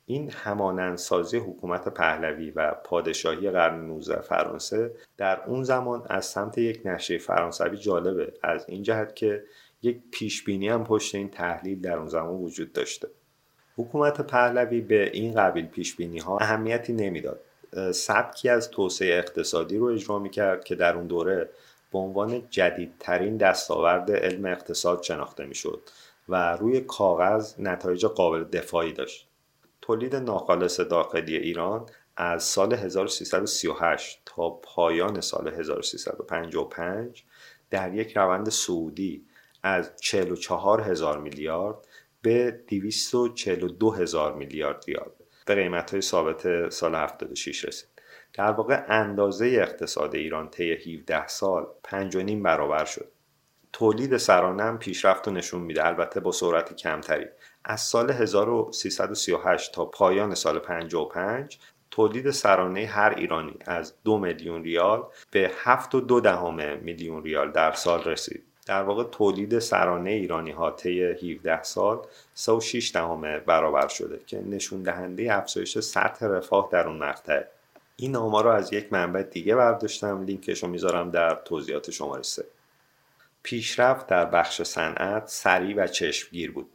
این 0.06 0.32
همانندسازی 0.32 1.38
حکومت 1.38 1.88
پهلوی 1.88 2.52
و 2.52 2.72
پادشاهی 2.84 3.52
قرن 3.52 3.86
19 3.86 4.22
فرانسه 4.22 4.92
در 5.18 5.44
اون 5.46 5.64
زمان 5.64 6.04
از 6.10 6.26
سمت 6.26 6.58
یک 6.58 6.82
نشریه 6.86 7.20
فرانسوی 7.20 7.78
جالبه. 7.78 8.34
از 8.44 8.66
این 8.68 8.84
جهت 8.84 9.16
که 9.16 9.44
یک 9.82 10.02
پیشبینی 10.12 10.70
هم 10.70 10.84
پشت 10.84 11.16
این 11.16 11.30
تحلیل 11.30 11.82
در 11.82 11.98
اون 11.98 12.08
زمان 12.08 12.36
وجود 12.36 12.74
داشته. 12.74 13.08
حکومت 13.78 14.22
پهلوی 14.22 14.82
به 14.82 15.10
این 15.14 15.34
قبیل 15.34 15.66
پیشبینی 15.66 16.20
ها 16.20 16.38
اهمیتی 16.38 16.94
نمی‌داد. 16.94 17.40
سبکی 17.92 18.50
از 18.50 18.70
توسعه 18.70 19.18
اقتصادی 19.18 19.78
رو 19.78 19.86
اجرا 19.86 20.20
می‌کرد 20.20 20.64
که 20.64 20.76
در 20.76 20.96
اون 20.96 21.08
دوره 21.08 21.50
به 21.92 21.98
عنوان 21.98 22.44
جدیدترین 22.50 23.38
دستاورد 23.38 24.12
علم 24.12 24.46
اقتصاد 24.46 25.04
شناخته 25.04 25.46
می‌شد 25.46 25.82
و 26.30 26.56
روی 26.56 26.82
کاغذ 26.82 27.60
نتایج 27.60 28.06
قابل 28.06 28.44
دفاعی 28.44 28.94
داشت. 28.94 29.28
تولید 29.86 30.16
ناخالص 30.16 30.80
داخلی 30.80 31.38
ایران 31.38 31.86
از 32.18 32.44
سال 32.44 32.74
1338 32.74 34.22
تا 34.26 34.50
پایان 34.50 35.22
سال 35.22 35.48
1355 35.48 37.24
در 37.70 37.94
یک 37.94 38.18
روند 38.18 38.50
سعودی 38.50 39.26
از 39.64 39.92
44 40.02 40.82
هزار 40.82 41.20
میلیارد 41.20 41.76
به 42.22 42.60
242 42.68 43.92
هزار 43.92 44.34
میلیارد 44.34 44.84
ریال 44.88 45.12
به 45.46 45.56
قیمت 45.56 45.92
های 45.92 46.02
ثابت 46.02 46.70
سال 46.70 46.96
76 46.96 47.66
رسید. 47.66 47.90
در 48.34 48.52
واقع 48.52 48.86
اندازه 48.88 49.46
اقتصاد 49.46 50.16
ایران 50.16 50.50
طی 50.50 50.74
17 50.74 51.28
سال 51.28 51.68
5.5 51.88 52.32
برابر 52.32 52.86
شد. 52.86 53.12
تولید 53.74 54.18
سرانه 54.18 54.64
هم 54.64 54.80
پیشرفت 54.80 55.28
و 55.28 55.32
نشون 55.32 55.62
میده 55.62 55.86
البته 55.88 56.20
با 56.20 56.32
سرعت 56.32 56.76
کمتری. 56.76 57.26
از 57.68 57.82
سال 57.82 58.12
1338 58.12 59.72
تا 59.72 59.86
پایان 59.86 60.36
سال 60.36 60.60
55 60.60 61.60
تولید 61.92 62.32
سرانه 62.32 62.86
هر 62.86 63.14
ایرانی 63.18 63.54
از 63.66 63.94
دو 64.04 64.18
میلیون 64.18 64.64
ریال 64.64 65.04
به 65.32 65.52
7 65.64 65.96
و 65.96 66.02
دو 66.02 66.20
دهم 66.20 66.78
میلیون 66.78 67.24
ریال 67.24 67.52
در 67.52 67.72
سال 67.72 68.04
رسید. 68.04 68.44
در 68.66 68.84
واقع 68.84 69.04
تولید 69.04 69.60
سرانه 69.60 70.10
ایرانی 70.10 70.52
ها 70.52 70.72
طی 70.72 71.04
17 71.04 71.64
سال 71.64 72.02
3.6 72.38 72.92
دهم 72.92 73.40
برابر 73.40 73.88
شده 73.88 74.20
که 74.28 74.42
نشون 74.42 74.84
دهنده 74.84 75.38
افزایش 75.38 75.80
سطح 75.80 76.26
رفاه 76.26 76.70
در 76.72 76.88
اون 76.88 76.98
مقطع 76.98 77.44
این 77.96 78.16
آمار 78.16 78.44
رو 78.44 78.50
از 78.50 78.74
یک 78.74 78.94
منبع 78.94 79.24
دیگه 79.24 79.56
برداشتم 79.56 80.24
لینکش 80.24 80.64
رو 80.64 80.70
می‌ذارم 80.70 81.12
در 81.12 81.36
توضیحات 81.36 81.92
شماره 81.92 82.24
3 82.24 82.46
پیشرفت 83.44 84.08
در 84.08 84.26
بخش 84.26 84.62
صنعت 84.62 85.28
سریع 85.28 85.76
و 85.76 85.88
چشمگیر 85.88 86.52
بود. 86.52 86.75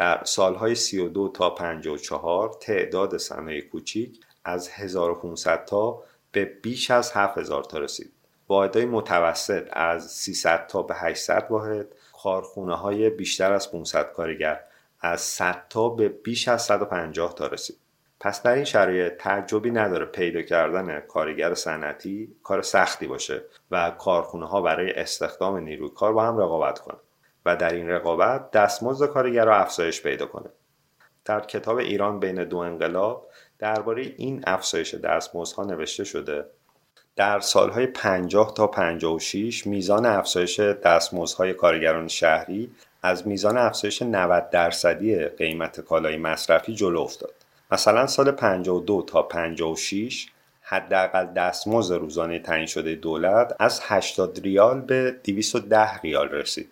در 0.00 0.20
سالهای 0.24 0.74
32 0.74 1.28
تا 1.28 1.50
54 1.50 2.56
تعداد 2.60 3.16
صنایع 3.16 3.60
کوچیک 3.60 4.20
از 4.44 4.68
1500 4.68 5.64
تا 5.64 6.02
به 6.32 6.44
بیش 6.44 6.90
از 6.90 7.12
7000 7.12 7.64
تا 7.64 7.78
رسید. 7.78 8.12
واحدهای 8.48 8.84
متوسط 8.84 9.68
از 9.72 10.10
300 10.12 10.66
تا 10.66 10.82
به 10.82 10.94
800 10.94 11.46
واحد، 11.50 11.86
کارخونه 12.22 12.76
های 12.76 13.10
بیشتر 13.10 13.52
از 13.52 13.72
500 13.72 14.12
کارگر 14.12 14.60
از 15.00 15.20
100 15.20 15.64
تا 15.70 15.88
به 15.88 16.08
بیش 16.08 16.48
از 16.48 16.62
150 16.62 17.34
تا 17.34 17.46
رسید. 17.46 17.76
پس 18.20 18.42
در 18.42 18.52
این 18.52 18.64
شرایط 18.64 19.12
تعجبی 19.16 19.70
نداره 19.70 20.04
پیدا 20.04 20.42
کردن 20.42 21.00
کارگر 21.00 21.54
صنعتی 21.54 22.36
کار 22.42 22.62
سختی 22.62 23.06
باشه 23.06 23.42
و 23.70 23.90
کارخونه 23.90 24.46
ها 24.48 24.60
برای 24.60 24.90
استخدام 24.90 25.56
نیروی 25.56 25.90
کار 25.94 26.12
با 26.12 26.24
هم 26.24 26.38
رقابت 26.38 26.78
کنند. 26.78 27.00
و 27.46 27.56
در 27.56 27.72
این 27.74 27.88
رقابت 27.88 28.50
دستمزد 28.50 29.06
کارگر 29.06 29.44
را 29.44 29.56
افزایش 29.56 30.02
پیدا 30.02 30.26
کنه 30.26 30.50
در 31.24 31.40
کتاب 31.40 31.76
ایران 31.76 32.20
بین 32.20 32.44
دو 32.44 32.56
انقلاب 32.56 33.28
درباره 33.58 34.02
این 34.16 34.44
افزایش 34.46 34.94
دستمزدها 34.94 35.64
نوشته 35.64 36.04
شده 36.04 36.44
در 37.16 37.40
سالهای 37.40 37.86
50 37.86 38.54
تا 38.54 38.66
56 38.66 39.66
میزان 39.66 40.06
افزایش 40.06 40.60
دستمزدهای 40.60 41.54
کارگران 41.54 42.08
شهری 42.08 42.70
از 43.02 43.26
میزان 43.26 43.58
افزایش 43.58 44.02
90 44.02 44.50
درصدی 44.50 45.24
قیمت 45.24 45.80
کالای 45.80 46.16
مصرفی 46.16 46.74
جلو 46.74 47.00
افتاد. 47.00 47.34
مثلا 47.70 48.06
سال 48.06 48.30
52 48.30 49.04
تا 49.06 49.22
56 49.22 50.26
حداقل 50.60 51.26
دستمزد 51.26 51.94
روزانه 51.94 52.38
تعیین 52.38 52.66
شده 52.66 52.94
دولت 52.94 53.56
از 53.58 53.80
80 53.82 54.40
ریال 54.42 54.80
به 54.80 55.16
210 55.24 55.98
ریال 56.00 56.28
رسید. 56.28 56.70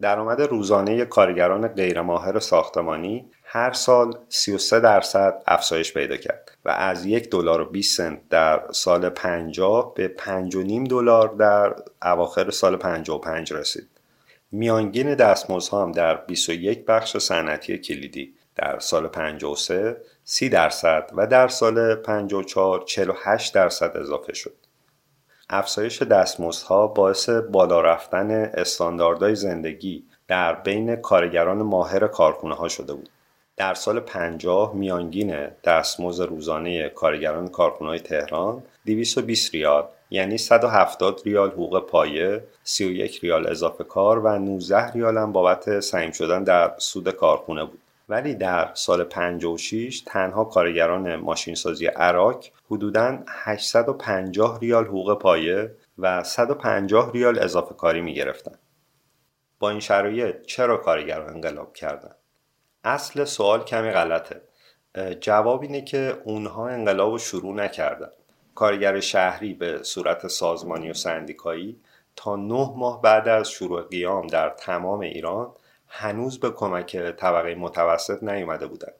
درآمد 0.00 0.40
روزانه 0.40 1.04
کارگران 1.04 1.68
غیرماهر 1.68 2.38
ساختمانی 2.38 3.30
هر 3.44 3.72
سال 3.72 4.18
33 4.28 4.80
درصد 4.80 5.42
افزایش 5.46 5.94
پیدا 5.94 6.16
کرد 6.16 6.56
و 6.64 6.68
از 6.68 7.06
یک 7.06 7.30
دلار 7.30 7.60
و 7.60 7.64
20 7.64 7.96
سنت 7.96 8.28
در 8.28 8.62
سال 8.72 9.08
50 9.08 9.94
به 9.94 10.14
5.5 10.18 10.88
دلار 10.90 11.28
در 11.28 11.74
اواخر 12.02 12.50
سال 12.50 12.76
55 12.76 13.52
رسید. 13.52 13.88
میانگین 14.52 15.14
دستمزدها 15.14 15.82
هم 15.82 15.92
در 15.92 16.14
21 16.14 16.84
بخش 16.84 17.16
صنعتی 17.16 17.78
کلیدی 17.78 18.34
در 18.56 18.78
سال 18.78 19.08
53 19.08 19.96
30 20.24 20.48
درصد 20.48 21.10
و 21.16 21.26
در 21.26 21.48
سال 21.48 21.94
54 21.94 22.84
48 22.84 23.54
درصد 23.54 23.96
اضافه 23.96 24.34
شد. 24.34 24.65
افزایش 25.50 26.02
دستمزدها 26.02 26.86
باعث 26.86 27.28
بالا 27.28 27.80
رفتن 27.80 28.30
استانداردهای 28.30 29.34
زندگی 29.34 30.04
در 30.28 30.54
بین 30.54 30.96
کارگران 30.96 31.62
ماهر 31.62 32.06
کارخونه 32.06 32.54
ها 32.54 32.68
شده 32.68 32.94
بود. 32.94 33.08
در 33.56 33.74
سال 33.74 34.00
50 34.00 34.74
میانگین 34.74 35.46
دستمزد 35.64 36.24
روزانه 36.24 36.88
کارگران 36.88 37.48
کارخونه 37.48 37.90
های 37.90 38.00
تهران 38.00 38.62
220 38.86 39.54
ریال 39.54 39.84
یعنی 40.10 40.38
170 40.38 41.20
ریال 41.24 41.50
حقوق 41.50 41.86
پایه، 41.86 42.42
31 42.64 43.20
ریال 43.22 43.46
اضافه 43.46 43.84
کار 43.84 44.18
و 44.18 44.38
19 44.38 44.92
ریال 44.92 45.18
هم 45.18 45.32
بابت 45.32 45.80
سعیم 45.80 46.10
شدن 46.10 46.44
در 46.44 46.74
سود 46.78 47.10
کارخونه 47.10 47.64
بود. 47.64 47.78
ولی 48.08 48.34
در 48.34 48.70
سال 48.74 49.04
56 49.04 50.02
تنها 50.06 50.44
کارگران 50.44 51.16
ماشینسازی 51.16 51.86
عراق 51.86 52.44
حدوداً 52.70 53.18
850 53.28 54.58
ریال 54.60 54.84
حقوق 54.84 55.18
پایه 55.18 55.74
و 55.98 56.24
150 56.24 57.12
ریال 57.12 57.38
اضافه 57.38 57.74
کاری 57.74 58.00
می 58.00 58.14
گرفتن. 58.14 58.58
با 59.58 59.70
این 59.70 59.80
شرایط 59.80 60.42
چرا 60.42 60.76
کارگران 60.76 61.34
انقلاب 61.34 61.74
کردن؟ 61.74 62.14
اصل 62.84 63.24
سوال 63.24 63.64
کمی 63.64 63.90
غلطه. 63.90 64.40
جواب 65.20 65.62
اینه 65.62 65.80
که 65.80 66.22
اونها 66.24 66.68
انقلاب 66.68 67.10
رو 67.12 67.18
شروع 67.18 67.54
نکردن. 67.54 68.08
کارگر 68.54 69.00
شهری 69.00 69.54
به 69.54 69.82
صورت 69.82 70.26
سازمانی 70.26 70.90
و 70.90 70.94
سندیکایی 70.94 71.80
تا 72.16 72.36
نه 72.36 72.72
ماه 72.76 73.02
بعد 73.02 73.28
از 73.28 73.50
شروع 73.50 73.82
قیام 73.82 74.26
در 74.26 74.48
تمام 74.48 75.00
ایران 75.00 75.52
هنوز 75.88 76.40
به 76.40 76.50
کمک 76.50 76.96
طبقه 76.96 77.54
متوسط 77.54 78.22
نیومده 78.22 78.66
بودند. 78.66 78.94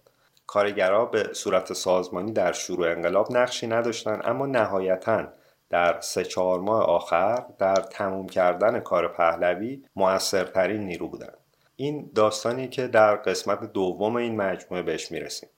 کارگرها 0.47 1.05
به 1.05 1.31
صورت 1.33 1.73
سازمانی 1.73 2.33
در 2.33 2.53
شروع 2.53 2.91
انقلاب 2.91 3.37
نقشی 3.37 3.67
نداشتند 3.67 4.23
اما 4.25 4.47
نهایتا 4.47 5.29
در 5.71 6.01
سه 6.01 6.25
چهار 6.25 6.61
ماه 6.61 6.83
آخر 6.83 7.45
در 7.59 7.77
تموم 7.77 8.29
کردن 8.29 8.81
کار 8.81 9.09
پهلوی 9.09 9.83
موثرترین 9.97 10.85
نیرو 10.85 11.09
بودند. 11.09 11.37
این 11.77 12.11
داستانی 12.15 12.69
که 12.69 12.87
در 12.87 13.17
قسمت 13.17 13.73
دوم 13.73 14.17
این 14.17 14.37
مجموعه 14.37 14.83
بهش 14.83 15.13
می‌رسیم. 15.13 15.49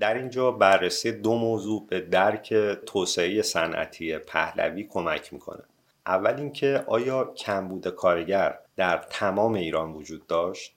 در 0.00 0.14
اینجا 0.14 0.50
بررسی 0.50 1.12
دو 1.12 1.34
موضوع 1.34 1.86
به 1.86 2.00
درک 2.00 2.54
توسعه 2.86 3.42
صنعتی 3.42 4.18
پهلوی 4.18 4.84
کمک 4.84 5.32
می‌کنه. 5.32 5.62
اول 6.06 6.34
اینکه 6.34 6.84
آیا 6.86 7.24
کمبود 7.24 7.88
کارگر 7.88 8.58
در 8.76 8.98
تمام 9.10 9.54
ایران 9.54 9.92
وجود 9.92 10.26
داشت؟ 10.26 10.76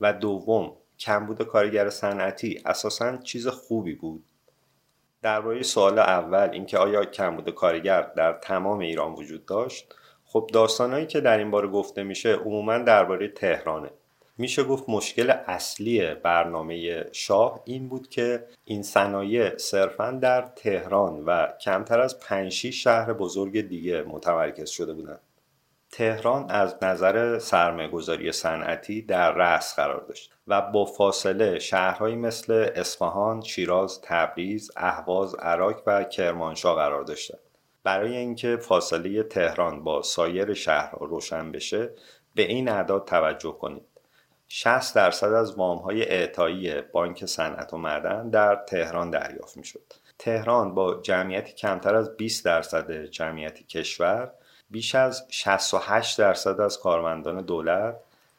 و 0.00 0.12
دوم 0.12 0.76
کمبود 0.98 1.42
کارگر 1.42 1.90
صنعتی 1.90 2.62
اساسا 2.66 3.16
چیز 3.16 3.48
خوبی 3.48 3.94
بود؟ 3.94 4.24
درباره 5.22 5.62
سوال 5.62 5.98
اول 5.98 6.48
اینکه 6.52 6.78
آیا 6.78 7.04
کمبود 7.04 7.50
کارگر 7.50 8.02
در 8.02 8.32
تمام 8.32 8.78
ایران 8.78 9.12
وجود 9.12 9.46
داشت؟ 9.46 9.94
خب 10.24 10.50
داستانهایی 10.52 11.06
که 11.06 11.20
در 11.20 11.38
این 11.38 11.50
باره 11.50 11.68
گفته 11.68 12.02
میشه 12.02 12.34
عموما 12.34 12.78
درباره 12.78 13.28
تهرانه. 13.28 13.90
میشه 14.38 14.64
گفت 14.64 14.84
مشکل 14.88 15.30
اصلی 15.30 16.14
برنامه 16.14 17.06
شاه 17.12 17.62
این 17.64 17.88
بود 17.88 18.08
که 18.08 18.46
این 18.64 18.82
صنایع 18.82 19.56
صرفا 19.56 20.10
در 20.10 20.42
تهران 20.56 21.24
و 21.24 21.46
کمتر 21.60 22.00
از 22.00 22.20
5 22.20 22.52
شهر 22.70 23.12
بزرگ 23.12 23.60
دیگه 23.60 24.02
متمرکز 24.02 24.70
شده 24.70 24.92
بودند. 24.92 25.20
تهران 25.90 26.50
از 26.50 26.76
نظر 26.82 27.38
سرمایه‌گذاری 27.38 28.32
صنعتی 28.32 29.02
در 29.02 29.32
رأس 29.32 29.76
قرار 29.76 30.04
داشت 30.08 30.32
و 30.46 30.60
با 30.60 30.84
فاصله 30.84 31.58
شهرهایی 31.58 32.16
مثل 32.16 32.70
اصفهان، 32.74 33.40
شیراز، 33.40 34.00
تبریز، 34.02 34.70
اهواز، 34.76 35.34
عراق 35.34 35.82
و 35.86 36.04
کرمانشاه 36.04 36.76
قرار 36.76 37.04
داشتند. 37.04 37.40
برای 37.84 38.16
اینکه 38.16 38.56
فاصله 38.56 39.22
تهران 39.22 39.84
با 39.84 40.02
سایر 40.02 40.54
شهرها 40.54 41.06
روشن 41.06 41.52
بشه 41.52 41.90
به 42.34 42.42
این 42.42 42.68
اعداد 42.68 43.04
توجه 43.04 43.52
کنید 43.52 43.82
60 44.48 44.94
درصد 44.94 45.32
از 45.32 45.54
های 45.54 46.02
اعطایی 46.02 46.80
بانک 46.80 47.26
صنعت 47.26 47.74
و 47.74 47.76
معدن 47.76 48.30
در 48.30 48.56
تهران 48.56 49.10
دریافت 49.10 49.56
می 49.56 49.64
شد. 49.64 49.92
تهران 50.18 50.74
با 50.74 50.94
جمعیتی 50.94 51.52
کمتر 51.52 51.94
از 51.94 52.16
20 52.16 52.44
درصد 52.44 53.04
جمعیت 53.04 53.66
کشور 53.66 54.30
بیش 54.70 54.94
از 54.94 55.24
68 55.28 56.18
درصد 56.18 56.60
از 56.60 56.78
کارمندان 56.78 57.40
دولت 57.42 57.96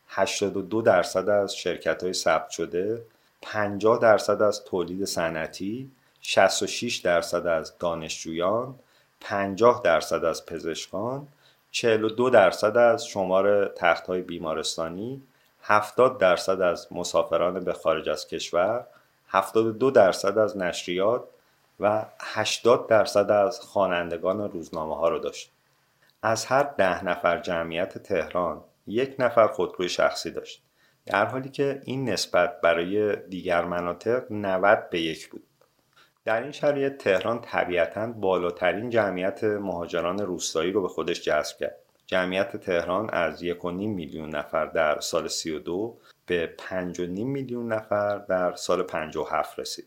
82 0.08 0.82
درصد 0.82 1.30
از 1.30 1.56
شرکت 1.56 2.04
های 2.04 2.14
ثبت 2.14 2.50
شده 2.50 3.02
50 3.42 4.00
درصد 4.00 4.42
از 4.42 4.64
تولید 4.64 5.06
صنعتی 5.06 5.92
66 6.22 6.98
درصد 6.98 7.48
از 7.48 7.78
دانشجویان 7.78 8.76
50 9.22 9.82
درصد 9.84 10.24
از 10.24 10.46
پزشکان 10.46 11.28
42 11.72 12.30
درصد 12.30 12.78
از 12.78 13.08
شمار 13.08 13.68
تخت 13.68 14.08
های 14.08 14.22
بیمارستانی 14.22 15.22
70 15.72 16.18
درصد 16.18 16.62
از 16.62 16.88
مسافران 16.92 17.60
به 17.60 17.74
خارج 17.74 18.10
از 18.10 18.28
کشور 18.28 18.86
72 19.28 19.92
درصد 19.92 20.38
از 20.38 20.58
نشریات 20.58 21.24
و 21.80 22.06
80 22.20 22.88
درصد 22.88 23.32
از 23.32 23.60
خوانندگان 23.60 24.52
روزنامه 24.52 24.96
ها 24.96 25.10
رو 25.10 25.20
داشت. 25.20 25.52
از 26.22 26.46
هر 26.46 26.64
ده 26.64 27.06
نفر 27.06 27.40
جمعیت 27.40 27.98
تهران 27.98 28.62
یک 28.88 29.16
نفر 29.20 29.48
خودروی 29.48 29.90
شخصی 29.90 30.32
داشت. 30.32 30.62
در 31.06 31.26
حالی 31.26 31.50
که 31.50 31.82
این 31.86 32.10
نسبت 32.10 32.62
برای 32.62 33.16
دیگر 33.16 33.66
مناطق 33.66 34.32
90 34.32 34.90
به 34.90 35.02
یک 35.02 35.30
بود. 35.30 35.44
در 36.26 36.42
این 36.42 36.52
شرایط 36.52 36.98
تهران 36.98 37.42
طبیعتا 37.42 38.08
بالاترین 38.08 38.90
جمعیت 38.90 39.44
مهاجران 39.44 40.20
روستایی 40.20 40.72
رو 40.72 40.82
به 40.82 40.88
خودش 40.88 41.22
جذب 41.22 41.58
کرد. 41.58 41.79
جمعیت 42.10 42.58
تهران 42.58 43.10
از 43.10 43.44
1.5 43.44 43.66
میلیون 43.66 44.36
نفر 44.36 44.66
در 44.66 45.00
سال 45.00 45.28
32 45.28 45.98
به 46.26 46.56
5.5 46.94 47.00
میلیون 47.08 47.74
نفر 47.74 48.18
در 48.18 48.56
سال 48.56 48.84
57 48.84 49.60
رسید. 49.60 49.86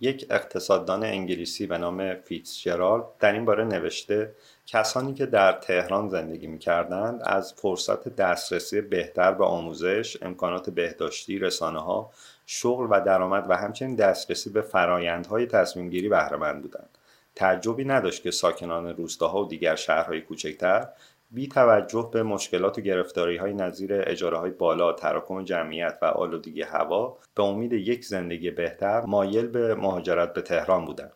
یک 0.00 0.26
اقتصاددان 0.30 1.04
انگلیسی 1.04 1.66
به 1.66 1.78
نام 1.78 2.14
فیتزجرالد 2.14 3.04
در 3.20 3.32
این 3.32 3.44
باره 3.44 3.64
نوشته 3.64 4.32
کسانی 4.66 5.14
که 5.14 5.26
در 5.26 5.52
تهران 5.52 6.08
زندگی 6.08 6.46
می 6.46 6.58
کردند 6.58 7.20
از 7.24 7.52
فرصت 7.52 8.16
دسترسی 8.16 8.80
بهتر 8.80 9.32
به 9.32 9.44
آموزش، 9.44 10.22
امکانات 10.22 10.70
بهداشتی، 10.70 11.38
رسانه 11.38 11.80
ها، 11.80 12.10
شغل 12.46 12.86
و 12.90 13.00
درآمد 13.00 13.46
و 13.48 13.56
همچنین 13.56 13.94
دسترسی 13.94 14.50
به 14.50 14.62
فرایندهای 14.62 15.46
تصمیم 15.46 15.90
گیری 15.90 16.08
بهره 16.08 16.52
بودند. 16.52 16.98
تعجبی 17.34 17.84
نداشت 17.84 18.22
که 18.22 18.30
ساکنان 18.30 18.96
روستاها 18.96 19.44
و 19.44 19.48
دیگر 19.48 19.76
شهرهای 19.76 20.20
کوچکتر 20.20 20.88
بی 21.30 21.48
توجه 21.48 22.10
به 22.12 22.22
مشکلات 22.22 22.78
و 22.78 22.80
گرفتاری 22.80 23.36
های 23.36 23.54
نظیر 23.54 23.90
اجاره 23.92 24.38
های 24.38 24.50
بالا، 24.50 24.92
تراکم 24.92 25.44
جمعیت 25.44 25.98
و 26.02 26.04
آلودگی 26.04 26.62
هوا 26.62 27.18
به 27.34 27.42
امید 27.42 27.72
یک 27.72 28.04
زندگی 28.04 28.50
بهتر 28.50 29.00
مایل 29.00 29.46
به 29.46 29.74
مهاجرت 29.74 30.32
به 30.32 30.42
تهران 30.42 30.84
بودند. 30.84 31.12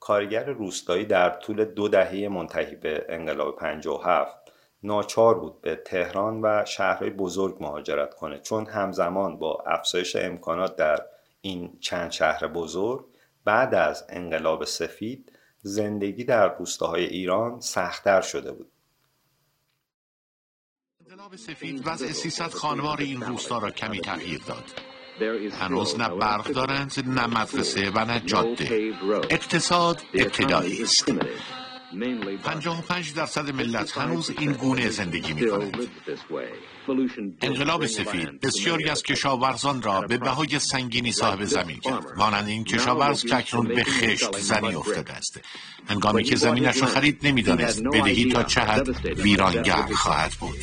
کارگر 0.00 0.44
روستایی 0.44 1.04
در 1.04 1.30
طول 1.30 1.64
دو 1.64 1.88
دهه 1.88 2.28
منتهی 2.28 2.76
به 2.76 3.06
انقلاب 3.08 3.56
57 3.56 4.36
ناچار 4.82 5.38
بود 5.38 5.60
به 5.60 5.76
تهران 5.76 6.40
و 6.42 6.64
شهرهای 6.64 7.10
بزرگ 7.10 7.56
مهاجرت 7.60 8.14
کنه 8.14 8.38
چون 8.38 8.66
همزمان 8.66 9.38
با 9.38 9.64
افزایش 9.66 10.16
امکانات 10.16 10.76
در 10.76 11.02
این 11.40 11.78
چند 11.80 12.10
شهر 12.10 12.46
بزرگ 12.46 13.04
بعد 13.44 13.74
از 13.74 14.06
انقلاب 14.08 14.64
سفید 14.64 15.32
زندگی 15.62 16.24
در 16.24 16.56
روستاهای 16.56 17.04
ایران 17.04 17.60
سختتر 17.60 18.20
شده 18.20 18.52
بود 18.52 18.70
انقلاب 21.10 21.36
سفید 21.36 21.82
وضع 21.86 22.12
300 22.12 22.54
خانوار 22.54 23.00
این 23.00 23.20
روستا 23.20 23.58
را 23.58 23.70
کمی 23.70 24.00
تغییر 24.00 24.40
داد. 24.46 24.64
هنوز 25.60 25.98
نه 25.98 26.08
برق 26.08 26.46
دارند 26.46 27.04
نه 27.06 27.26
مدرسه 27.26 27.90
و 27.90 28.04
نه 28.04 28.20
جاده. 28.20 28.94
اقتصاد 29.30 30.02
ابتدایی 30.14 30.82
است. 30.82 31.12
55 32.44 33.14
درصد 33.14 33.50
ملت 33.50 33.98
هنوز 33.98 34.30
این 34.38 34.52
گونه 34.52 34.88
زندگی 34.88 35.32
می 35.32 35.50
کنند. 35.50 35.88
انقلاب 37.42 37.86
سفید 37.86 38.40
بسیاری 38.40 38.88
از 38.88 39.02
کشاورزان 39.02 39.82
را 39.82 40.00
به 40.00 40.18
بهای 40.18 40.58
سنگینی 40.58 41.12
صاحب 41.12 41.44
زمین 41.44 41.80
کرد. 41.80 42.04
مانند 42.16 42.48
این 42.48 42.64
کشاورز 42.64 43.24
که 43.24 43.36
اکنون 43.36 43.66
به 43.68 43.84
خشت 43.84 44.38
زنی 44.38 44.74
افتاده 44.74 45.12
است. 45.12 45.40
هنگامی 45.88 46.24
که 46.24 46.36
زمینش 46.36 46.80
را 46.80 46.86
خرید 46.86 47.26
نمی‌دانست 47.26 47.82
بدهی 47.92 48.24
تا 48.32 48.42
چه 48.42 48.60
حد 48.60 48.88
ویرانگر 49.18 49.82
خواهد 49.94 50.32
بود. 50.40 50.58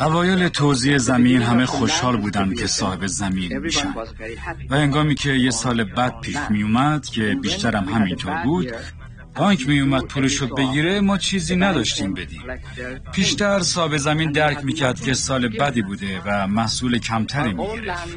اوایل 0.00 0.48
توزیع 0.48 0.98
زمین 0.98 1.42
همه 1.42 1.66
خوشحال 1.66 2.16
بودند 2.16 2.58
که 2.58 2.66
صاحب 2.66 3.06
زمین 3.06 3.58
میشن 3.58 3.94
و 4.70 4.76
هنگامی 4.76 5.14
که 5.14 5.30
یه 5.30 5.50
سال 5.50 5.84
بعد 5.84 6.20
پیش 6.20 6.36
می 6.50 6.62
اومد 6.62 7.06
که 7.06 7.36
بیشترم 7.42 7.88
همینطور 7.88 8.42
بود 8.44 8.74
بانک 9.40 9.68
می 9.68 9.80
اومد 9.80 10.04
پولشو 10.04 10.54
بگیره 10.54 11.00
ما 11.00 11.18
چیزی 11.18 11.56
نداشتیم 11.56 12.14
بدیم. 12.14 12.42
پیشتر 13.12 13.60
صاحب 13.60 13.96
زمین 13.96 14.32
درک 14.32 14.64
می‌کرد 14.64 15.00
که 15.00 15.14
سال 15.14 15.48
بدی 15.48 15.82
بوده 15.82 16.20
و 16.26 16.46
محصول 16.46 16.98
کمتری 16.98 17.52
می‌گرفت. 17.52 18.08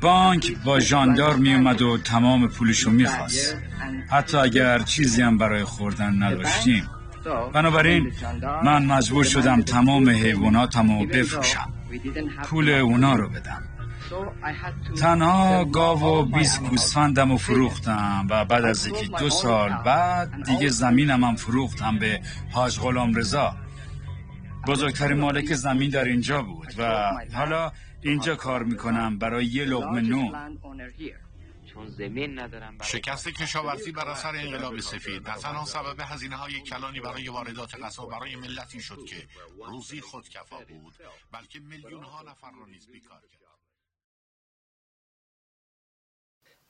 بانک 0.00 0.56
با 0.64 0.80
جاندار 0.80 1.36
می 1.36 1.54
اومد 1.54 1.82
و 1.82 1.98
تمام 1.98 2.48
پولشو 2.48 2.90
می‌خواست. 2.90 3.56
حتی 4.10 4.36
اگر 4.36 4.78
چیزی 4.78 5.22
هم 5.22 5.38
برای 5.38 5.64
خوردن 5.64 6.22
نداشتیم. 6.22 6.88
بنابراین 7.54 8.12
من 8.64 8.86
مجبور 8.86 9.24
شدم 9.24 9.62
تمام 9.62 10.10
حیواناتم 10.10 10.98
رو 10.98 11.06
بفروشم. 11.06 11.72
پول 12.44 12.68
اونا 12.68 13.14
رو 13.14 13.28
بدم. 13.28 13.62
تنها 14.98 15.64
گاو 15.64 16.02
و 16.02 16.24
بیس 16.24 16.60
گوسفندم 16.60 17.32
و 17.32 17.36
فروختم 17.36 18.26
و 18.30 18.44
بعد 18.44 18.64
از 18.64 18.86
یکی 18.86 19.08
دو 19.08 19.30
سال 19.30 19.70
بعد 19.84 20.42
دیگه 20.44 20.68
زمینم 20.68 21.24
هم 21.24 21.36
فروختم 21.36 21.98
به 21.98 22.20
حاج 22.52 22.80
غلام 22.80 23.14
رضا. 23.14 23.56
بزرگترین 24.66 25.18
مالک 25.18 25.54
زمین 25.54 25.90
در 25.90 26.04
اینجا 26.04 26.42
بود 26.42 26.74
و 26.78 27.12
حالا 27.34 27.72
اینجا 28.02 28.36
کار 28.36 28.62
می‌کنم 28.62 29.18
برای 29.18 29.46
یه 29.46 29.64
لغم 29.64 29.96
نون. 29.96 30.58
شکست 32.82 33.28
کشاورزی 33.28 33.92
بر 33.92 34.08
اثر 34.08 34.36
انقلاب 34.36 34.80
سفید. 34.80 35.28
نه 35.28 35.36
تنها 35.36 35.64
سبب 35.64 36.00
هزینه 36.00 36.36
های 36.36 36.60
کلانی 36.60 37.00
برای 37.00 37.28
واردات 37.28 37.74
غذا 37.74 38.06
برای 38.06 38.36
ملتی 38.36 38.80
شد 38.80 39.04
که 39.04 39.16
روزی 39.66 40.00
خودکفا 40.00 40.56
بود 40.68 40.94
بلکه 41.32 41.60
میلیون 41.60 42.04
ها 42.04 42.22
نفر 42.22 42.50
را 42.60 42.66
نیز 42.66 42.86
بیکار 42.92 43.20
کرد. 43.32 43.41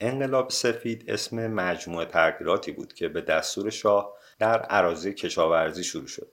انقلاب 0.03 0.51
سفید 0.51 1.05
اسم 1.09 1.47
مجموعه 1.47 2.07
تغییراتی 2.07 2.73
بود 2.73 2.93
که 2.93 3.09
به 3.09 3.21
دستور 3.21 3.71
شاه 3.71 4.13
در 4.39 4.63
عراضی 4.63 5.15
کشاورزی 5.15 5.85
شروع 5.85 6.07
شد. 6.07 6.29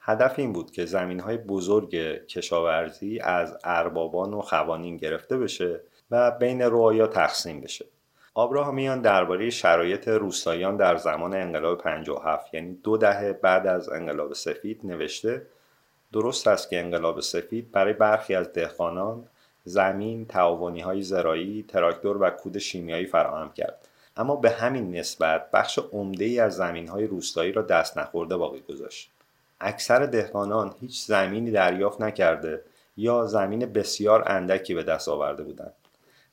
هدف 0.00 0.38
این 0.38 0.52
بود 0.52 0.70
که 0.70 0.86
زمین 0.86 1.20
های 1.20 1.36
بزرگ 1.36 1.90
کشاورزی 2.26 3.20
از 3.20 3.58
اربابان 3.64 4.34
و 4.34 4.40
خوانین 4.40 4.96
گرفته 4.96 5.38
بشه 5.38 5.80
و 6.10 6.30
بین 6.30 6.62
رعایا 6.62 7.06
تقسیم 7.06 7.60
بشه. 7.60 7.84
آبراهامیان 8.34 9.00
درباره 9.00 9.50
شرایط 9.50 10.08
روستاییان 10.08 10.76
در 10.76 10.96
زمان 10.96 11.34
انقلاب 11.34 11.78
57 11.78 12.54
یعنی 12.54 12.74
دو 12.74 12.96
دهه 12.96 13.32
بعد 13.32 13.66
از 13.66 13.88
انقلاب 13.88 14.32
سفید 14.32 14.80
نوشته 14.84 15.46
درست 16.12 16.48
است 16.48 16.70
که 16.70 16.80
انقلاب 16.80 17.20
سفید 17.20 17.72
برای 17.72 17.92
برخی 17.92 18.34
از 18.34 18.52
دهقانان 18.52 19.28
زمین، 19.64 20.26
تعاونی 20.26 20.80
های 20.80 21.02
زرایی، 21.02 21.64
تراکتور 21.68 22.22
و 22.22 22.30
کود 22.30 22.58
شیمیایی 22.58 23.06
فراهم 23.06 23.52
کرد. 23.52 23.88
اما 24.16 24.36
به 24.36 24.50
همین 24.50 24.96
نسبت 24.96 25.50
بخش 25.50 25.78
عمده 25.92 26.24
ای 26.24 26.40
از 26.40 26.56
زمین 26.56 26.88
های 26.88 27.06
روستایی 27.06 27.52
را 27.52 27.62
دست 27.62 27.98
نخورده 27.98 28.36
باقی 28.36 28.60
گذاشت. 28.60 29.10
اکثر 29.60 30.06
دهقانان 30.06 30.74
هیچ 30.80 31.06
زمینی 31.06 31.50
دریافت 31.50 32.00
نکرده 32.00 32.64
یا 32.96 33.26
زمین 33.26 33.66
بسیار 33.72 34.24
اندکی 34.26 34.74
به 34.74 34.82
دست 34.82 35.08
آورده 35.08 35.42
بودند. 35.42 35.74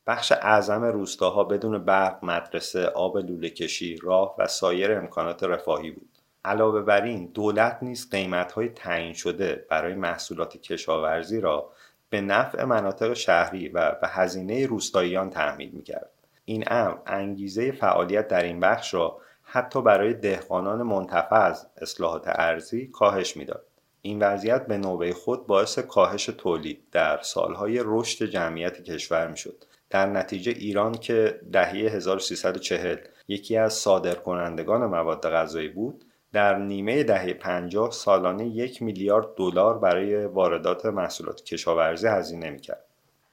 بخش 0.08 0.32
اعظم 0.32 0.84
روستاها 0.84 1.44
بدون 1.44 1.78
برق، 1.78 2.26
مدرسه، 2.26 2.86
آب 2.86 3.18
لوله 3.18 3.50
کشی، 3.50 3.96
راه 3.96 4.36
و 4.38 4.48
سایر 4.48 4.92
امکانات 4.92 5.44
رفاهی 5.44 5.92
بود. 5.92 6.10
علاوه 6.46 6.82
بر 6.82 7.02
این 7.02 7.26
دولت 7.26 7.78
نیز 7.82 8.10
قیمت‌های 8.10 8.70
تعیین 8.70 9.14
شده 9.14 9.66
برای 9.70 9.94
محصولات 9.94 10.58
کشاورزی 10.58 11.42
را 11.42 11.72
به 12.12 12.22
نفع 12.22 12.64
مناطق 12.64 13.14
شهری 13.14 13.70
و 13.70 13.92
به 14.02 14.08
هزینه 14.08 14.66
روستاییان 14.66 15.30
تحمیل 15.30 15.70
می‌کرد. 15.72 16.10
این 16.46 16.64
امر 16.68 16.96
انگیزه 17.06 17.72
فعالیت 17.72 18.28
در 18.28 18.44
این 18.44 18.60
بخش 18.60 18.94
را 18.94 19.18
حتی 19.44 19.82
برای 19.82 20.14
دهقانان 20.14 20.84
منتفع 20.84 21.36
از 21.36 21.68
اصلاحات 21.82 22.24
ارزی 22.28 22.88
کاهش 22.88 23.38
می‌داد. 23.38 23.66
این 24.02 24.24
وضعیت 24.24 24.68
به 24.68 24.78
نوبه 24.78 25.14
خود 25.14 25.48
باعث 25.48 25.80
کاهش 25.80 26.26
تولید 26.26 26.84
در 26.92 27.20
سالهای 27.22 27.82
رشد 27.86 28.26
جمعیت 28.26 28.82
کشور 28.84 29.28
می‌شد. 29.28 29.64
در 29.90 30.06
نتیجه 30.06 30.52
ایران 30.52 30.92
که 30.92 31.40
دهه 31.52 31.72
1340 31.72 32.98
یکی 33.28 33.58
از 33.58 33.74
صادرکنندگان 33.74 34.86
مواد 34.86 35.30
غذایی 35.30 35.70
بود 35.70 36.06
در 36.34 36.58
نیمه 36.58 37.04
دهه 37.04 37.34
50 37.34 37.92
سالانه 37.92 38.48
یک 38.48 38.82
میلیارد 38.82 39.36
دلار 39.36 39.78
برای 39.78 40.26
واردات 40.26 40.86
محصولات 40.86 41.44
کشاورزی 41.44 42.08
هزینه 42.08 42.50
می‌کرد. 42.50 42.86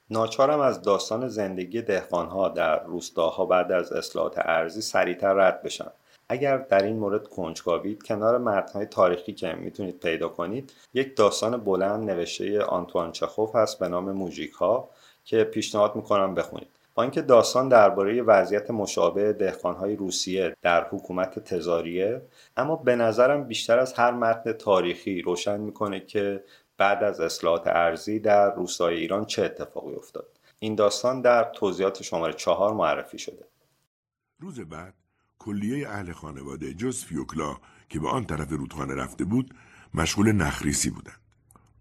ناچارم 0.09 0.59
از 0.59 0.81
داستان 0.81 1.27
زندگی 1.27 1.81
دهقانها 1.81 2.49
در 2.49 2.83
روستاها 2.83 3.45
بعد 3.45 3.71
از 3.71 3.91
اصلاحات 3.91 4.33
ارزی 4.37 4.81
سریعتر 4.81 5.33
رد 5.33 5.63
بشم 5.63 5.91
اگر 6.29 6.57
در 6.57 6.83
این 6.83 6.95
مورد 6.95 7.27
کنجکاوید 7.27 8.03
کنار 8.03 8.37
متنهای 8.37 8.85
تاریخی 8.85 9.33
که 9.33 9.53
می‌تونید 9.53 9.99
پیدا 9.99 10.29
کنید 10.29 10.73
یک 10.93 11.15
داستان 11.15 11.57
بلند 11.57 12.09
نوشته 12.09 12.61
آنتوان 12.61 13.11
چخوف 13.11 13.55
هست 13.55 13.79
به 13.79 13.87
نام 13.87 14.11
موژیک 14.11 14.51
ها 14.51 14.89
که 15.25 15.43
پیشنهاد 15.43 15.95
می‌کنم 15.95 16.35
بخونید 16.35 16.78
اینکه 17.01 17.21
داستان 17.21 17.69
درباره 17.69 18.21
وضعیت 18.21 18.71
مشابه 18.71 19.33
دهقانهای 19.33 19.95
روسیه 19.95 20.55
در 20.61 20.87
حکومت 20.89 21.39
تزاریه 21.39 22.21
اما 22.57 22.75
به 22.75 22.95
نظرم 22.95 23.43
بیشتر 23.43 23.79
از 23.79 23.93
هر 23.93 24.11
متن 24.11 24.51
تاریخی 24.51 25.21
روشن 25.21 25.59
می‌کنه 25.59 25.99
که 25.99 26.43
بعد 26.77 27.03
از 27.03 27.19
اصلاحات 27.19 27.67
ارزی 27.67 28.19
در 28.19 28.55
روستای 28.55 28.95
ایران 28.95 29.25
چه 29.25 29.43
اتفاقی 29.43 29.95
افتاد. 29.95 30.39
این 30.59 30.75
داستان 30.75 31.21
در 31.21 31.43
توضیحات 31.43 32.03
شماره 32.03 32.33
چهار 32.33 32.73
معرفی 32.73 33.17
شده. 33.17 33.45
روز 34.39 34.59
بعد 34.59 34.93
کلیه 35.39 35.89
اهل 35.89 36.11
خانواده 36.11 36.73
جز 36.73 37.05
فیوکلا 37.05 37.57
که 37.89 37.99
به 37.99 38.09
آن 38.09 38.25
طرف 38.25 38.51
رودخانه 38.51 38.95
رفته 38.95 39.23
بود 39.23 39.53
مشغول 39.93 40.31
نخریسی 40.31 40.89
بودند. 40.89 41.19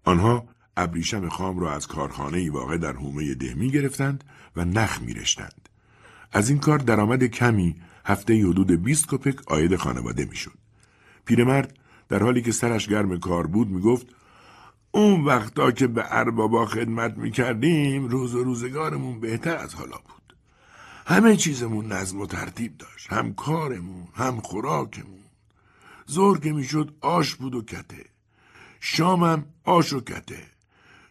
آنها 0.05 0.45
ابریشم 0.79 1.29
خام 1.29 1.59
را 1.59 1.73
از 1.73 1.87
کارخانه 1.87 2.39
ای 2.39 2.49
واقع 2.49 2.77
در 2.77 2.93
حومه 2.93 3.35
ده 3.35 3.55
می 3.55 3.71
گرفتند 3.71 4.25
و 4.57 4.65
نخ 4.65 5.03
می 5.03 5.15
رشتند. 5.15 5.69
از 6.33 6.51
این 6.51 6.59
کار 6.59 6.79
درآمد 6.79 7.25
کمی 7.25 7.77
هفته 8.05 8.47
حدود 8.47 8.83
20 8.83 9.07
کپک 9.09 9.53
آید 9.53 9.77
خانواده 9.77 10.25
می 10.25 10.37
شد. 10.37 10.59
پیرمرد 11.25 11.79
در 12.09 12.23
حالی 12.23 12.43
که 12.43 12.53
سرش 12.53 12.89
گرم 12.89 13.19
کار 13.19 13.47
بود 13.47 13.69
می 13.69 13.81
گفت 13.81 14.07
اون 14.91 15.25
وقتا 15.25 15.71
که 15.71 15.87
به 15.87 16.05
اربابا 16.07 16.67
خدمت 16.67 17.19
می 17.19 17.31
کردیم 17.31 18.09
روز 18.09 18.35
و 18.35 18.45
روزگارمون 18.45 19.21
بهتر 19.21 19.57
از 19.57 19.75
حالا 19.75 19.97
بود. 19.97 20.37
همه 21.07 21.37
چیزمون 21.37 21.93
نظم 21.93 22.21
و 22.21 22.27
ترتیب 22.27 22.77
داشت. 22.79 23.13
هم 23.13 23.35
کارمون، 23.35 24.09
هم 24.15 24.41
خوراکمون. 24.41 25.25
زور 26.07 26.41
که 26.41 26.53
می‌شد 26.53 26.95
آش 27.01 27.35
بود 27.35 27.55
و 27.55 27.63
کته. 27.63 28.05
شامم 28.81 29.45
آش 29.65 29.93
و 29.93 30.01
کته. 30.01 30.58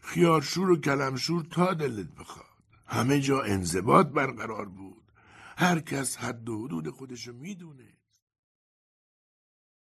خیارشور 0.07 0.69
و 0.69 0.81
کلمشور 0.81 1.43
تا 1.51 1.73
دلت 1.73 2.07
بخواد. 2.19 2.45
همه 2.85 3.19
جا 3.19 3.41
انضباط 3.41 4.07
برقرار 4.07 4.65
بود. 4.65 5.11
هر 5.57 5.79
کس 5.79 6.17
حد 6.17 6.49
و 6.49 6.65
حدود 6.65 6.89
خودشو 6.89 7.33
می‌دونه. 7.33 7.97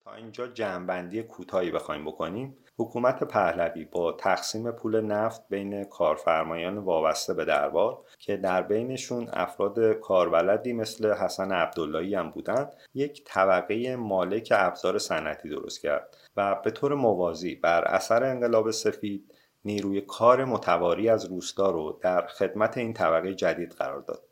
تا 0.05 0.15
اینجا 0.15 0.47
جمعبندی 0.47 1.23
کوتاهی 1.23 1.71
بخوایم 1.71 2.05
بکنیم 2.05 2.57
حکومت 2.79 3.25
پهلوی 3.25 3.85
با 3.85 4.13
تقسیم 4.13 4.71
پول 4.71 5.01
نفت 5.01 5.49
بین 5.49 5.85
کارفرمایان 5.85 6.79
وابسته 6.79 7.35
به 7.35 7.45
دربار 7.45 7.99
که 8.19 8.37
در 8.37 8.63
بینشون 8.63 9.29
افراد 9.33 9.93
کاربلدی 9.93 10.73
مثل 10.73 11.15
حسن 11.15 11.53
عبداللهی 11.53 12.15
هم 12.15 12.31
بودند 12.31 12.73
یک 12.95 13.23
طبقه 13.25 13.97
مالک 13.97 14.53
ابزار 14.57 14.99
صنعتی 14.99 15.49
درست 15.49 15.81
کرد 15.81 16.17
و 16.37 16.55
به 16.55 16.71
طور 16.71 16.95
موازی 16.95 17.55
بر 17.55 17.85
اثر 17.85 18.25
انقلاب 18.25 18.71
سفید 18.71 19.30
نیروی 19.65 20.01
کار 20.01 20.45
متواری 20.45 21.09
از 21.09 21.25
روستا 21.25 21.71
رو 21.71 21.99
در 22.03 22.27
خدمت 22.27 22.79
این 22.79 22.93
طبقه 22.93 23.35
جدید 23.35 23.73
قرار 23.73 24.01
داد 24.01 24.23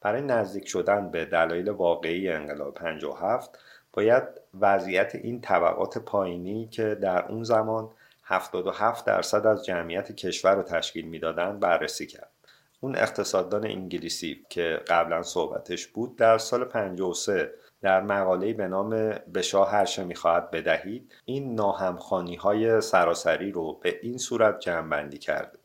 برای 0.00 0.22
نزدیک 0.22 0.68
شدن 0.68 1.10
به 1.10 1.24
دلایل 1.24 1.68
واقعی 1.68 2.28
انقلاب 2.28 2.74
57 2.74 3.58
باید 3.92 4.22
وضعیت 4.60 5.14
این 5.14 5.40
طبقات 5.40 5.98
پایینی 5.98 6.68
که 6.68 6.94
در 6.94 7.28
اون 7.28 7.44
زمان 7.44 7.90
77 8.24 9.06
درصد 9.06 9.46
از 9.46 9.64
جمعیت 9.64 10.12
کشور 10.12 10.54
رو 10.54 10.62
تشکیل 10.62 11.08
می‌دادند 11.08 11.60
بررسی 11.60 12.06
کرد. 12.06 12.30
اون 12.80 12.96
اقتصاددان 12.96 13.66
انگلیسی 13.66 14.46
که 14.48 14.80
قبلا 14.88 15.22
صحبتش 15.22 15.86
بود 15.86 16.16
در 16.16 16.38
سال 16.38 16.64
53 16.64 17.50
در 17.82 18.00
مقاله 18.00 18.52
به 18.52 18.68
نام 18.68 18.90
به 19.32 19.42
شاه 19.42 19.70
هرچه 19.70 20.04
می‌خواهد 20.04 20.50
بدهید 20.50 21.12
این 21.24 21.54
ناهمخانی 21.54 22.34
های 22.34 22.80
سراسری 22.80 23.52
رو 23.52 23.80
به 23.82 23.98
این 24.02 24.18
صورت 24.18 24.60
جمعبندی 24.60 25.18
کرده. 25.18 25.58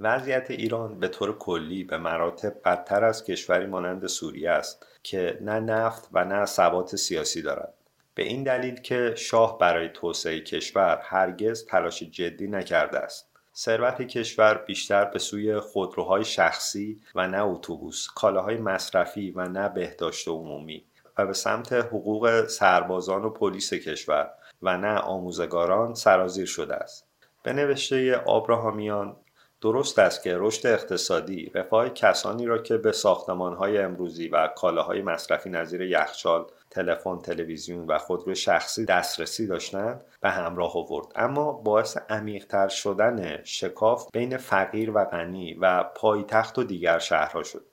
وضعیت 0.00 0.50
ایران 0.50 1.00
به 1.00 1.08
طور 1.08 1.38
کلی 1.38 1.84
به 1.84 1.98
مراتب 1.98 2.54
بدتر 2.64 3.04
از 3.04 3.24
کشوری 3.24 3.66
مانند 3.66 4.06
سوریه 4.06 4.50
است 4.50 4.86
که 5.02 5.38
نه 5.40 5.60
نفت 5.60 6.08
و 6.12 6.24
نه 6.24 6.44
ثبات 6.44 6.96
سیاسی 6.96 7.42
دارد. 7.42 7.74
به 8.14 8.22
این 8.22 8.42
دلیل 8.42 8.74
که 8.80 9.14
شاه 9.16 9.58
برای 9.58 9.88
توسعه 9.88 10.40
کشور 10.40 11.00
هرگز 11.02 11.66
تلاش 11.66 12.02
جدی 12.02 12.46
نکرده 12.46 12.98
است. 12.98 13.28
ثروت 13.54 14.02
کشور 14.02 14.54
بیشتر 14.54 15.04
به 15.04 15.18
سوی 15.18 15.60
خودروهای 15.60 16.24
شخصی 16.24 17.00
و 17.14 17.28
نه 17.28 17.44
اتوبوس 17.44 18.08
کالاهای 18.14 18.56
مصرفی 18.56 19.30
و 19.30 19.48
نه 19.48 19.68
بهداشت 19.68 20.28
عمومی. 20.28 20.84
و 21.18 21.26
به 21.26 21.32
سمت 21.32 21.72
حقوق 21.72 22.46
سربازان 22.46 23.24
و 23.24 23.30
پلیس 23.30 23.74
کشور 23.74 24.30
و 24.62 24.76
نه 24.76 24.98
آموزگاران 24.98 25.94
سرازیر 25.94 26.46
شده 26.46 26.74
است. 26.74 27.06
به 27.42 27.52
نوشته 27.52 28.16
آبراهامیان 28.16 29.16
درست 29.60 29.98
است 29.98 30.22
که 30.22 30.36
رشد 30.38 30.66
اقتصادی 30.66 31.50
رفاه 31.54 31.88
کسانی 31.88 32.46
را 32.46 32.58
که 32.58 32.76
به 32.76 32.92
ساختمانهای 32.92 33.78
امروزی 33.78 34.28
و 34.28 34.48
کالاهای 34.48 35.02
مصرفی 35.02 35.50
نظیر 35.50 35.80
یخچال 35.82 36.46
تلفن 36.70 37.18
تلویزیون 37.18 37.86
و 37.86 37.98
خودرو 37.98 38.34
شخصی 38.34 38.84
دسترسی 38.84 39.46
داشتند 39.46 40.04
به 40.20 40.30
همراه 40.30 40.76
آورد. 40.76 41.06
اما 41.14 41.52
باعث 41.52 41.96
عمیقتر 42.08 42.68
شدن 42.68 43.44
شکاف 43.44 44.08
بین 44.12 44.36
فقیر 44.36 44.90
و 44.94 45.04
غنی 45.04 45.54
و 45.54 45.82
پایتخت 45.82 46.58
و 46.58 46.64
دیگر 46.64 46.98
شهرها 46.98 47.42
شد. 47.42 47.64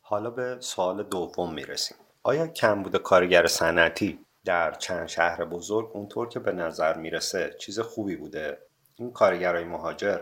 حالا 0.00 0.30
به 0.30 0.56
سوال 0.60 1.02
دوم 1.02 1.54
می‌رسیم. 1.54 1.96
آیا 2.26 2.46
کمبود 2.46 2.96
کارگر 2.96 3.46
صنعتی 3.46 4.18
در 4.44 4.72
چند 4.72 5.06
شهر 5.06 5.44
بزرگ 5.44 5.90
اونطور 5.92 6.28
که 6.28 6.40
به 6.40 6.52
نظر 6.52 6.96
می‌رسه 6.96 7.54
چیز 7.58 7.80
خوبی 7.80 8.16
بوده؟ 8.16 8.58
این 8.96 9.12
کارگرای 9.12 9.64
مهاجر 9.64 10.20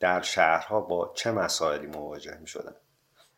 در 0.00 0.22
شهرها 0.22 0.80
با 0.80 1.12
چه 1.14 1.30
مسائلی 1.30 1.86
مواجه 1.86 2.38
می 2.40 2.46
شدن؟ 2.46 2.74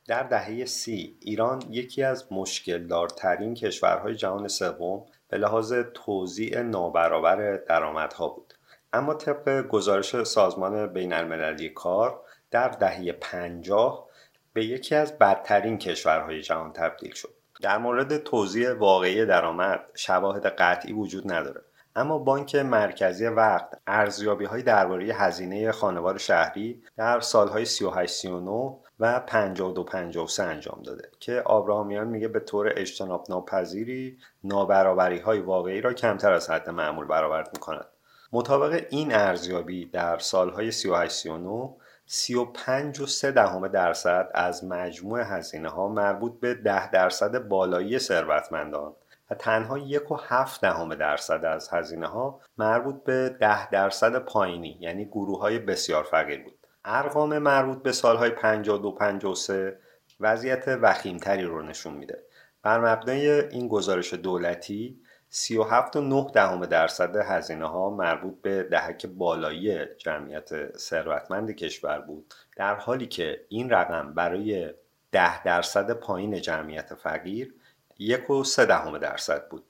در 0.06 0.22
دهه 0.22 0.64
سی 0.64 1.16
ایران 1.20 1.62
یکی 1.70 2.02
از 2.02 2.32
مشکل 2.32 2.86
دارترین 2.86 3.54
کشورهای 3.54 4.14
جهان 4.14 4.48
سوم 4.48 5.06
به 5.28 5.38
لحاظ 5.38 5.74
توزیع 5.94 6.62
نابرابر 6.62 7.56
درآمدها 7.56 8.28
بود. 8.28 8.54
اما 8.92 9.14
طبق 9.14 9.68
گزارش 9.68 10.22
سازمان 10.22 10.86
بین 10.86 11.12
المللی 11.12 11.68
کار 11.68 12.20
در 12.50 12.68
دهه 12.68 13.12
پنجاه 13.12 14.08
به 14.52 14.64
یکی 14.64 14.94
از 14.94 15.18
بدترین 15.18 15.78
کشورهای 15.78 16.42
جهان 16.42 16.72
تبدیل 16.72 17.14
شد. 17.14 17.37
در 17.62 17.78
مورد 17.78 18.16
توزیع 18.16 18.72
واقعی 18.72 19.26
درآمد 19.26 19.80
شواهد 19.94 20.46
قطعی 20.46 20.92
وجود 20.92 21.32
نداره. 21.32 21.60
اما 21.96 22.18
بانک 22.18 22.54
مرکزی 22.54 23.26
وقت 23.26 23.68
ارزیابی 23.86 24.62
درباره 24.62 25.04
هزینه 25.04 25.72
خانوار 25.72 26.18
شهری 26.18 26.82
در 26.96 27.20
سالهای 27.20 27.64
38 27.64 28.14
39 28.14 28.76
و 29.00 29.20
52 29.20 29.84
53 29.84 30.42
انجام 30.42 30.82
داده 30.82 31.10
که 31.20 31.42
آبراهامیان 31.46 32.06
میگه 32.06 32.28
به 32.28 32.40
طور 32.40 32.72
اجتناب 32.76 33.26
ناپذیری 33.28 34.18
نابرابری 34.44 35.18
های 35.18 35.40
واقعی 35.40 35.80
را 35.80 35.92
کمتر 35.92 36.32
از 36.32 36.50
حد 36.50 36.70
معمول 36.70 37.06
برآورد 37.06 37.48
می‌کند 37.52 37.86
مطابق 38.32 38.84
این 38.90 39.14
ارزیابی 39.14 39.86
در 39.86 40.18
سالهای 40.18 40.70
38 40.70 41.12
39 41.12 41.70
35 42.10 43.00
و 43.00 43.06
3 43.06 43.30
دهم 43.30 43.68
درصد 43.68 44.30
از 44.34 44.64
مجموع 44.64 45.20
هزینه 45.20 45.68
ها 45.68 45.88
مربوط 45.88 46.40
به 46.40 46.54
10 46.54 46.90
درصد 46.90 47.38
بالایی 47.38 47.98
ثروتمندان 47.98 48.94
و 49.30 49.34
تنها 49.34 49.78
یک 49.78 50.10
و 50.10 50.16
هفت 50.16 50.60
دهم 50.60 50.94
درصد 50.94 51.44
از 51.44 51.68
هزینه 51.72 52.06
ها 52.06 52.40
مربوط 52.58 53.04
به 53.04 53.36
ده 53.40 53.70
درصد 53.70 54.18
پایینی 54.18 54.76
یعنی 54.80 55.04
گروه 55.04 55.40
های 55.40 55.58
بسیار 55.58 56.02
فقیر 56.02 56.42
بود. 56.42 56.66
ارقام 56.84 57.38
مربوط 57.38 57.82
به 57.82 57.92
سالهای 57.92 58.30
52 58.30 58.92
53 58.92 59.78
وضعیت 60.20 60.78
وخیمتری 60.82 61.42
رو 61.44 61.62
نشون 61.62 61.94
میده. 61.94 62.22
بر 62.62 62.92
مبنای 62.92 63.30
این 63.30 63.68
گزارش 63.68 64.14
دولتی 64.14 65.00
37.9 65.32 66.32
دهم 66.32 66.66
درصد 66.66 67.16
هزینه 67.16 67.66
ها 67.66 67.90
مربوط 67.90 68.42
به 68.42 68.62
دهک 68.62 69.06
بالایی 69.06 69.86
جمعیت 69.98 70.76
ثروتمند 70.78 71.50
کشور 71.50 71.98
بود. 71.98 72.34
در 72.56 72.74
حالی 72.74 73.06
که 73.06 73.40
این 73.48 73.70
رقم 73.70 74.14
برای 74.14 74.74
10 75.12 75.42
درصد 75.42 75.90
پایین 75.90 76.40
جمعیت 76.40 76.94
فقیر 76.94 77.54
یک 77.98 78.30
و 78.30 78.44
سه 78.44 78.66
دهم 78.66 78.98
درصد 78.98 79.48
بود. 79.48 79.64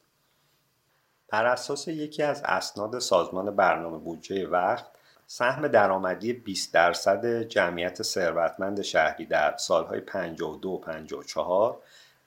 بر 1.29 1.47
اساس 1.47 1.89
یکی 1.89 2.23
از 2.23 2.43
اسناد 2.45 2.99
سازمان 2.99 3.57
برنامه 3.57 3.99
بودجه 3.99 4.47
وقت 4.47 4.87
سهم 5.27 5.69
درآمدی 5.69 6.33
20 6.33 6.75
درصد 6.75 7.43
جمعیت 7.43 8.03
ثروتمند 8.03 8.83
شهری 8.83 9.27
در 9.27 9.57
سالهای 9.57 10.01
52 10.01 10.69
و 10.69 10.81
54 10.81 11.83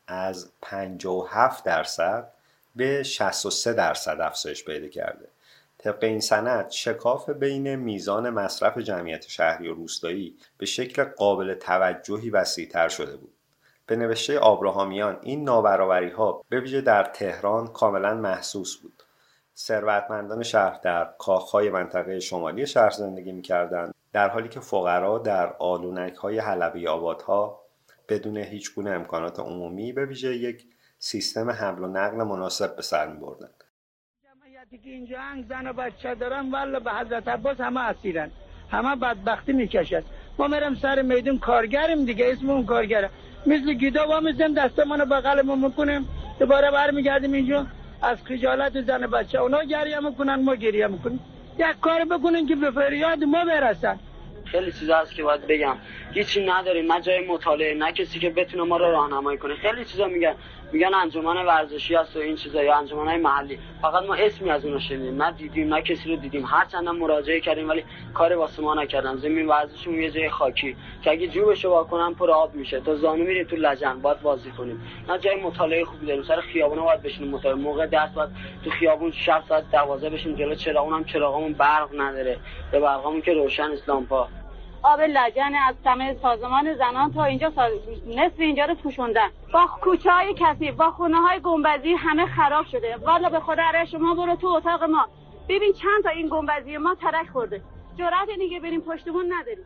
از 0.07 0.51
57 0.61 1.63
درصد 1.63 2.31
به 2.75 3.03
63 3.03 3.73
درصد 3.73 4.17
افزایش 4.21 4.65
پیدا 4.65 4.87
کرده. 4.87 5.27
طبق 5.77 6.03
این 6.03 6.19
سند 6.19 6.69
شکاف 6.69 7.29
بین 7.29 7.75
میزان 7.75 8.29
مصرف 8.29 8.77
جمعیت 8.77 9.27
شهری 9.27 9.67
و 9.67 9.73
روستایی 9.73 10.37
به 10.57 10.65
شکل 10.65 11.03
قابل 11.03 11.53
توجهی 11.53 12.29
وسیعتر 12.29 12.89
شده 12.89 13.17
بود. 13.17 13.33
به 13.85 13.95
نوشته 13.95 14.39
آبراهامیان 14.39 15.19
این 15.21 15.43
نابرابری 15.43 16.09
ها 16.09 16.45
به 16.49 16.59
ویژه 16.59 16.81
در 16.81 17.03
تهران 17.03 17.67
کاملا 17.67 18.13
محسوس 18.13 18.77
بود. 18.77 19.03
ثروتمندان 19.57 20.43
شهر 20.43 20.79
در 20.83 21.13
کاخهای 21.17 21.69
منطقه 21.69 22.19
شمالی 22.19 22.67
شهر 22.67 22.89
زندگی 22.89 23.31
می‌کردند 23.31 23.93
در 24.13 24.29
حالی 24.29 24.49
که 24.49 24.59
فقرا 24.59 25.17
در 25.17 25.53
آلونک 25.53 26.15
های 26.15 26.39
حلبی 26.39 26.87
آبادها 26.87 27.61
بدون 28.09 28.37
هیچ 28.37 28.75
گونه 28.75 28.89
امکانات 28.89 29.39
عمومی 29.39 29.93
به 29.93 30.05
ویژه 30.05 30.35
یک 30.35 30.65
سیستم 31.03 31.49
حمل 31.49 31.83
و 31.83 31.87
نقل 31.87 32.23
مناسب 32.23 32.75
به 32.75 32.81
سر 32.81 33.07
می 33.07 33.19
بردن. 33.19 33.49
جمعیتی 34.23 34.77
که 34.77 34.89
اینجا 34.89 35.19
هنگ 35.19 35.45
زن 35.49 35.67
و 35.67 35.73
بچه 35.73 36.15
دارن 36.15 36.51
والا 36.51 36.79
به 36.79 36.91
حضرت 36.91 37.27
عباس 37.27 37.59
همه 37.59 37.79
اسیرن. 37.79 38.31
همه 38.71 38.95
بدبختی 38.95 39.53
می‌کشد 39.53 40.03
ما 40.37 40.47
میرم 40.47 40.75
سر 40.75 41.01
میدون 41.01 41.39
کارگریم 41.39 42.05
دیگه 42.05 42.31
اسممون 42.31 42.65
کارگره. 42.65 43.09
مثل 43.45 43.73
گیدا 43.73 44.07
و 44.07 44.21
میزن 44.21 44.53
دستمانو 44.53 45.05
بغلمون 45.05 45.59
می‌کنیم. 45.59 46.09
دوباره 46.39 46.71
برمیگردیم 46.71 47.33
اینجا. 47.33 47.67
از 48.01 48.17
خجالت 48.25 48.81
زن 48.81 49.07
بچه 49.07 49.41
اونا 49.41 49.63
گریه 49.63 49.99
می‌کنن 49.99 50.35
ما 50.35 50.55
گریه 50.55 50.87
می‌کنیم. 50.87 51.19
یک 51.57 51.79
کار 51.81 52.05
بکنن 52.05 52.45
که 52.47 52.55
به 52.55 52.71
فریاد 52.71 53.23
ما 53.23 53.45
برسن. 53.45 53.99
خیلی 54.45 54.71
چیزا 54.71 54.97
هست 54.97 55.13
که 55.15 55.23
باید 55.23 55.47
بگم. 55.47 55.77
هیچی 56.11 56.45
نداریم 56.45 56.93
نه 56.93 57.01
جای 57.01 57.27
مطالعه 57.27 57.73
نه 57.73 57.91
کسی 57.91 58.19
که 58.19 58.29
بتونه 58.29 58.63
ما 58.63 58.77
رو 58.77 58.91
راهنمایی 58.91 59.37
کنه. 59.37 59.55
خیلی 59.55 59.85
چیزا 59.85 60.07
میگن. 60.07 60.35
میگن 60.73 60.93
انجمن 60.93 61.45
ورزشی 61.45 61.95
هست 61.95 62.17
و 62.17 62.19
این 62.19 62.35
چیزا 62.35 62.63
یا 62.63 62.77
انجمن 62.77 63.07
های 63.07 63.17
محلی. 63.17 63.59
فقط 63.81 64.03
ما 64.03 64.15
اسمی 64.15 64.49
از 64.49 64.65
اونو 64.65 64.79
شنیدیم. 64.79 65.23
نه 65.23 65.31
دیدیم 65.31 65.73
نه 65.73 65.81
کسی 65.81 66.09
رو 66.09 66.15
دیدیم. 66.15 66.45
هر 66.45 66.65
چند 66.65 66.89
مراجعه 66.89 67.39
کردیم 67.39 67.69
ولی 67.69 67.83
کاری 68.13 68.35
واسه 68.35 68.61
ما 68.61 68.73
نکردن. 68.73 69.17
زمین 69.17 69.47
ورزشمون 69.47 70.01
یه 70.01 70.11
جای 70.11 70.29
خاکی. 70.29 70.75
که 71.01 71.11
اگه 71.11 71.27
جوبشو 71.27 71.69
واکنن 71.69 72.13
پر 72.13 72.31
آب 72.31 72.55
میشه. 72.55 72.79
تا 72.79 72.95
زانو 72.95 73.23
میریم 73.23 73.47
تو 73.47 73.55
لجن 73.55 73.99
باید 74.01 74.21
بازی 74.21 74.51
کنیم. 74.51 74.81
نه 75.09 75.17
جای 75.17 75.35
مطالعه 75.35 75.85
خوبی 75.85 76.05
داریم. 76.05 76.23
سر 76.23 76.41
خیابون 76.41 76.79
باید 76.79 77.01
بشینیم 77.01 77.31
مطالعه. 77.31 77.61
موقع 77.61 77.85
درس 77.85 78.11
باید 78.11 78.29
تو 78.63 78.69
خیابون 78.69 79.11
شب 79.11 79.43
ساعت 79.49 79.71
12 79.71 80.09
بشیم 80.09 80.35
جلو 80.35 80.55
چراغون 80.55 80.93
هم 80.93 81.03
چراغمون 81.03 81.53
برق 81.53 81.89
نداره. 81.97 82.37
به 82.71 82.79
برقمون 82.79 83.21
که 83.21 83.33
روشن 83.33 83.71
اسلامپا 83.71 84.27
آب 84.83 85.01
لجن 85.01 85.51
از 85.67 85.75
همه 85.85 86.17
سازمان 86.21 86.75
زنان 86.75 87.13
تا 87.13 87.23
اینجا 87.23 87.51
ساز... 87.55 87.71
نصف 88.07 88.39
اینجا 88.39 88.65
رو 88.65 88.75
پوشوندن. 88.75 89.29
با 89.53 89.67
کوچه 89.81 90.11
های 90.11 90.33
کسی 90.37 90.71
با 90.71 90.91
خونه 90.91 91.17
های 91.17 91.39
گنبزی 91.39 91.93
همه 91.93 92.25
خراب 92.25 92.65
شده. 92.65 92.95
والا 92.95 93.29
به 93.29 93.39
خدا 93.39 93.63
اره 93.63 93.85
شما 93.85 94.15
برو 94.15 94.35
تو 94.35 94.47
اتاق 94.47 94.83
ما. 94.83 95.07
ببین 95.49 95.73
چند 95.73 96.03
تا 96.03 96.09
این 96.09 96.29
گنبزی 96.29 96.77
ما 96.77 96.95
ترک 96.95 97.29
خورده. 97.29 97.61
جرأت 97.97 98.29
دیگه 98.39 98.59
بریم 98.59 98.81
پشتمون 98.81 99.33
نداریم. 99.33 99.65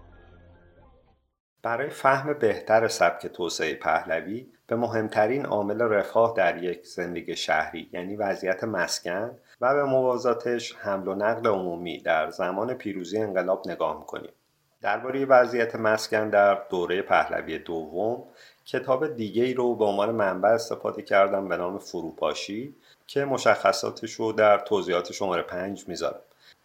برای 1.63 1.89
فهم 1.89 2.33
بهتر 2.33 2.87
سبک 2.87 3.27
توسعه 3.27 3.75
پهلوی 3.75 4.47
به 4.67 4.75
مهمترین 4.75 5.45
عامل 5.45 5.81
رفاه 5.81 6.33
در 6.37 6.63
یک 6.63 6.85
زندگی 6.85 7.35
شهری 7.35 7.89
یعنی 7.93 8.15
وضعیت 8.15 8.63
مسکن 8.63 9.31
و 9.61 9.73
به 9.73 9.83
موازاتش 9.83 10.75
حمل 10.75 11.07
و 11.07 11.15
نقل 11.15 11.47
عمومی 11.47 12.01
در 12.01 12.29
زمان 12.29 12.73
پیروزی 12.73 13.17
انقلاب 13.17 13.67
نگاه 13.67 13.99
می‌کنیم. 13.99 14.31
درباره 14.85 15.25
وضعیت 15.25 15.75
مسکن 15.75 16.29
در 16.29 16.61
دوره 16.69 17.01
پهلوی 17.01 17.59
دوم 17.59 18.23
کتاب 18.65 19.15
دیگه 19.15 19.43
ای 19.43 19.53
رو 19.53 19.75
به 19.75 19.85
عنوان 19.85 20.11
منبع 20.11 20.49
استفاده 20.49 21.01
کردم 21.01 21.47
به 21.47 21.57
نام 21.57 21.77
فروپاشی 21.77 22.75
که 23.07 23.25
مشخصاتش 23.25 24.13
رو 24.13 24.31
در 24.31 24.57
توضیحات 24.57 25.11
شماره 25.11 25.41
پنج 25.41 25.87
می‌ذارم. 25.87 26.19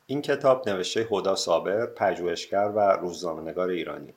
این 0.06 0.22
کتاب 0.22 0.68
نوشته 0.68 1.08
هدا 1.10 1.34
صابر 1.34 1.86
پژوهشگر 1.86 2.72
و 2.74 2.80
روزنامه‌نگار 2.80 3.68
ایرانی 3.68 4.14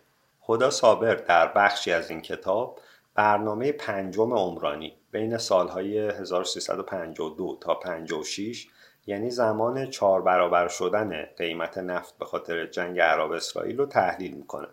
هدا 0.49 0.70
صابر 0.70 1.16
در 1.16 1.47
بخشی 1.47 1.91
از 1.91 2.10
این 2.10 2.22
کتاب 2.22 2.80
برنامه 3.16 3.72
پنجم 3.72 4.34
عمرانی 4.34 4.93
بین 5.12 5.38
سالهای 5.38 5.97
1352 5.97 7.58
تا 7.62 7.76
56 7.76 8.68
یعنی 9.08 9.30
زمان 9.30 9.89
چهار 9.89 10.22
برابر 10.22 10.68
شدن 10.68 11.26
قیمت 11.38 11.78
نفت 11.78 12.18
به 12.18 12.26
خاطر 12.26 12.66
جنگ 12.66 12.99
عرب 12.99 13.32
اسرائیل 13.32 13.78
رو 13.78 13.86
تحلیل 13.86 14.34
می‌کنه. 14.34 14.68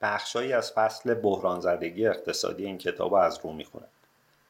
بخشهایی 0.00 0.52
از 0.52 0.72
فصل 0.72 1.14
بحران 1.14 1.60
زدگی 1.60 2.06
اقتصادی 2.06 2.66
این 2.66 2.78
کتاب 2.78 3.14
از 3.14 3.40
رو 3.44 3.52
می‌خونه. 3.52 3.86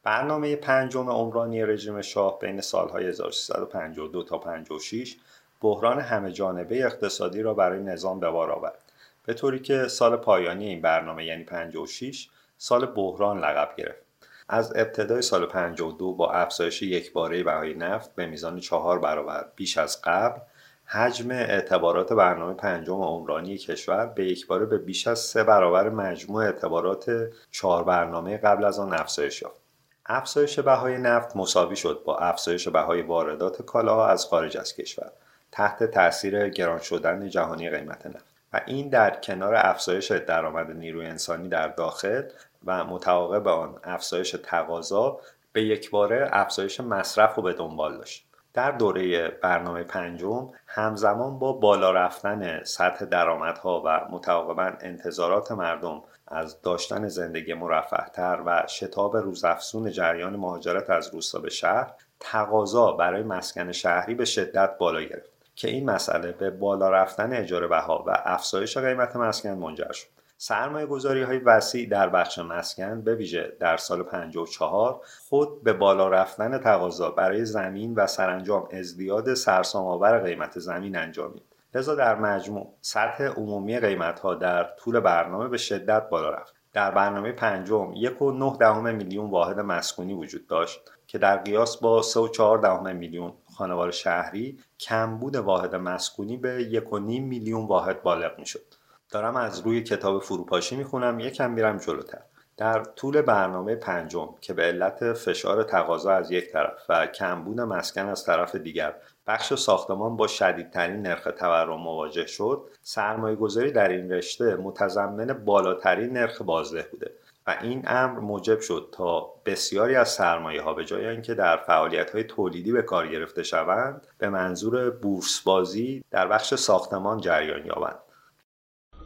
برنامه 0.03 0.55
پنجم 0.55 1.09
عمرانی 1.09 1.65
رژیم 1.65 2.01
شاه 2.01 2.39
بین 2.39 2.61
سالهای 2.61 3.05
1352 3.05 4.23
تا 4.23 4.37
56 4.37 5.15
بحران 5.61 5.99
همه 5.99 6.31
جانبه 6.31 6.85
اقتصادی 6.85 7.41
را 7.41 7.53
برای 7.53 7.83
نظام 7.83 8.19
به 8.19 8.29
بار 8.29 8.51
آورد. 8.51 8.79
به 9.25 9.33
طوری 9.33 9.59
که 9.59 9.87
سال 9.87 10.15
پایانی 10.15 10.67
این 10.67 10.81
برنامه 10.81 11.25
یعنی 11.25 11.43
56 11.43 12.29
سال 12.57 12.85
بحران 12.85 13.39
لقب 13.39 13.75
گرفت. 13.77 14.10
از 14.53 14.73
ابتدای 14.75 15.21
سال 15.21 15.45
52 15.45 16.13
با 16.13 16.31
افزایش 16.31 16.81
یکباره 16.81 17.43
بهای 17.43 17.73
نفت 17.73 18.15
به 18.15 18.25
میزان 18.25 18.59
چهار 18.59 18.99
برابر 18.99 19.45
بیش 19.55 19.77
از 19.77 20.01
قبل 20.01 20.39
حجم 20.85 21.31
اعتبارات 21.31 22.13
برنامه 22.13 22.53
پنجم 22.53 23.01
عمرانی 23.01 23.57
کشور 23.57 24.05
به 24.05 24.25
یکباره 24.25 24.65
به 24.65 24.77
بیش 24.77 25.07
از 25.07 25.19
سه 25.19 25.43
برابر 25.43 25.89
مجموع 25.89 26.43
اعتبارات 26.43 27.11
چهار 27.51 27.83
برنامه 27.83 28.37
قبل 28.37 28.65
از 28.65 28.79
آن 28.79 28.93
افزایش 28.93 29.41
یافت. 29.41 29.61
افزایش 30.05 30.59
بهای 30.59 30.97
نفت 30.97 31.35
مساوی 31.35 31.75
شد 31.75 32.01
با 32.05 32.17
افزایش 32.17 32.67
بهای 32.67 33.01
واردات 33.01 33.61
کالاها 33.61 34.07
از 34.07 34.25
خارج 34.25 34.57
از 34.57 34.75
کشور 34.75 35.11
تحت 35.51 35.83
تاثیر 35.83 36.49
گران 36.49 36.79
شدن 36.79 37.29
جهانی 37.29 37.69
قیمت 37.69 38.05
نفت 38.05 38.25
و 38.53 38.61
این 38.67 38.89
در 38.89 39.15
کنار 39.15 39.55
افزایش 39.55 40.11
درآمد 40.11 40.71
نیروی 40.71 41.05
انسانی 41.05 41.49
در 41.49 41.67
داخل 41.67 42.23
و 42.65 42.83
متعاقب 42.83 43.47
آن 43.47 43.79
افزایش 43.83 44.35
تقاضا 44.43 45.19
به 45.53 45.63
یکباره 45.63 46.29
افزایش 46.31 46.79
مصرف 46.79 47.35
رو 47.35 47.43
به 47.43 47.53
دنبال 47.53 47.97
داشت. 47.97 48.25
در 48.53 48.71
دوره 48.71 49.27
برنامه 49.27 49.83
پنجم 49.83 50.49
همزمان 50.67 51.39
با 51.39 51.53
بالا 51.53 51.91
رفتن 51.91 52.63
سطح 52.63 53.05
درآمدها 53.05 53.83
و 53.85 54.15
متعاقبا 54.15 54.71
انتظارات 54.81 55.51
مردم 55.51 56.01
از 56.27 56.61
داشتن 56.61 57.07
زندگی 57.07 57.53
مرفهتر 57.53 58.39
و 58.45 58.63
شتاب 58.67 59.17
روزافزون 59.17 59.91
جریان 59.91 60.35
مهاجرت 60.35 60.89
از 60.89 61.13
روستا 61.13 61.39
به 61.39 61.49
شهر 61.49 61.93
تقاضا 62.19 62.91
برای 62.91 63.23
مسکن 63.23 63.71
شهری 63.71 64.15
به 64.15 64.25
شدت 64.25 64.77
بالا 64.77 65.01
گرفت 65.01 65.31
که 65.55 65.67
این 65.67 65.89
مسئله 65.89 66.31
به 66.31 66.49
بالا 66.49 66.89
رفتن 66.89 67.33
اجاره 67.33 67.67
بها 67.67 68.03
و 68.07 68.21
افزایش 68.25 68.77
قیمت 68.77 69.15
مسکن 69.15 69.49
منجر 69.49 69.91
شد. 69.91 70.07
سرمایه 70.43 70.85
گذاری 70.85 71.23
های 71.23 71.37
وسیع 71.37 71.89
در 71.89 72.09
بخش 72.09 72.39
مسکن 72.39 73.01
به 73.01 73.15
ویژه 73.15 73.57
در 73.59 73.77
سال 73.77 74.03
54 74.03 75.01
خود 75.29 75.63
به 75.63 75.73
بالا 75.73 76.07
رفتن 76.07 76.57
تقاضا 76.57 77.11
برای 77.11 77.45
زمین 77.45 77.95
و 77.95 78.07
سرانجام 78.07 78.67
ازدیاد 78.71 79.33
سرسام 79.33 79.85
آور 79.85 80.19
قیمت 80.19 80.59
زمین 80.59 80.97
انجامید. 80.97 81.43
لذا 81.75 81.95
در 81.95 82.15
مجموع 82.15 82.73
سطح 82.81 83.23
عمومی 83.23 83.79
قیمت 83.79 84.19
ها 84.19 84.35
در 84.35 84.63
طول 84.63 84.99
برنامه 84.99 85.47
به 85.47 85.57
شدت 85.57 86.09
بالا 86.09 86.29
رفت. 86.29 86.53
در 86.73 86.91
برنامه 86.91 87.31
پنجم 87.31 87.91
یک 87.95 88.21
و 88.21 88.31
نه 88.31 88.57
دهم 88.59 88.95
میلیون 88.95 89.29
واحد 89.29 89.59
مسکونی 89.59 90.13
وجود 90.13 90.47
داشت 90.47 90.81
که 91.07 91.17
در 91.17 91.37
قیاس 91.37 91.77
با 91.77 92.01
3 92.01 92.19
و 92.19 92.27
4 92.27 92.57
دهم 92.57 92.95
میلیون 92.95 93.33
خانوار 93.57 93.91
شهری 93.91 94.59
کمبود 94.79 95.35
واحد 95.35 95.75
مسکونی 95.75 96.37
به 96.37 96.63
یک 96.63 96.93
و 96.93 96.99
نیم 96.99 97.27
میلیون 97.27 97.67
واحد 97.67 98.03
بالغ 98.03 98.39
می 98.39 98.45
شد. 98.45 98.80
دارم 99.11 99.35
از 99.35 99.59
روی 99.59 99.83
کتاب 99.83 100.21
فروپاشی 100.21 100.75
می‌خونم 100.75 101.19
یکم 101.19 101.51
میرم 101.51 101.77
جلوتر. 101.77 102.21
در 102.57 102.83
طول 102.83 103.21
برنامه 103.21 103.75
پنجم 103.75 104.29
که 104.41 104.53
به 104.53 104.63
علت 104.63 105.13
فشار 105.13 105.63
تقاضا 105.63 106.11
از 106.11 106.31
یک 106.31 106.51
طرف 106.51 106.85
و 106.89 107.07
کمبود 107.07 107.61
مسکن 107.61 108.05
از 108.05 108.25
طرف 108.25 108.55
دیگر 108.55 108.95
بخش 109.27 109.53
ساختمان 109.53 110.17
با 110.17 110.27
شدیدترین 110.27 111.01
نرخ 111.01 111.27
تورم 111.37 111.79
مواجه 111.81 112.25
شد 112.25 112.69
سرمایه 112.81 113.35
گذاری 113.35 113.71
در 113.71 113.89
این 113.89 114.11
رشته 114.11 114.55
متضمن 114.55 115.27
بالاترین 115.33 116.13
نرخ 116.13 116.41
بازده 116.41 116.87
بوده 116.91 117.11
و 117.47 117.57
این 117.61 117.83
امر 117.87 118.19
موجب 118.19 118.59
شد 118.59 118.89
تا 118.91 119.33
بسیاری 119.45 119.95
از 119.95 120.09
سرمایه 120.09 120.61
ها 120.61 120.73
به 120.73 120.85
جای 120.85 121.07
اینکه 121.07 121.33
در 121.33 121.57
فعالیت 121.57 122.11
های 122.11 122.23
تولیدی 122.23 122.71
به 122.71 122.81
کار 122.81 123.07
گرفته 123.07 123.43
شوند 123.43 124.07
به 124.17 124.29
منظور 124.29 124.89
بورس 124.89 125.41
بازی 125.41 126.03
در 126.11 126.27
بخش 126.27 126.55
ساختمان 126.55 127.19
جریان 127.19 127.65
یابند. 127.65 127.99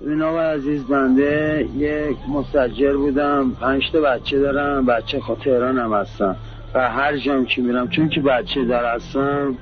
این 0.01 0.21
آقای 0.21 0.45
عزیز 0.45 0.83
بنده 0.83 1.67
یک 1.77 2.17
مستجر 2.29 2.97
بودم. 2.97 3.51
پنج 3.61 3.91
تا 3.91 4.01
بچه 4.01 4.39
دارم. 4.39 4.85
بچه 4.85 5.19
خود 5.19 5.37
تهران 5.37 5.77
هم 5.77 5.93
هستم 5.93 6.35
و 6.73 6.89
هر 6.89 7.17
جام 7.17 7.45
که 7.45 7.61
میرم 7.61 7.87
چون 7.87 8.09
که 8.09 8.21
بچه 8.21 8.65
دار 8.65 8.85
هستم 8.85 9.57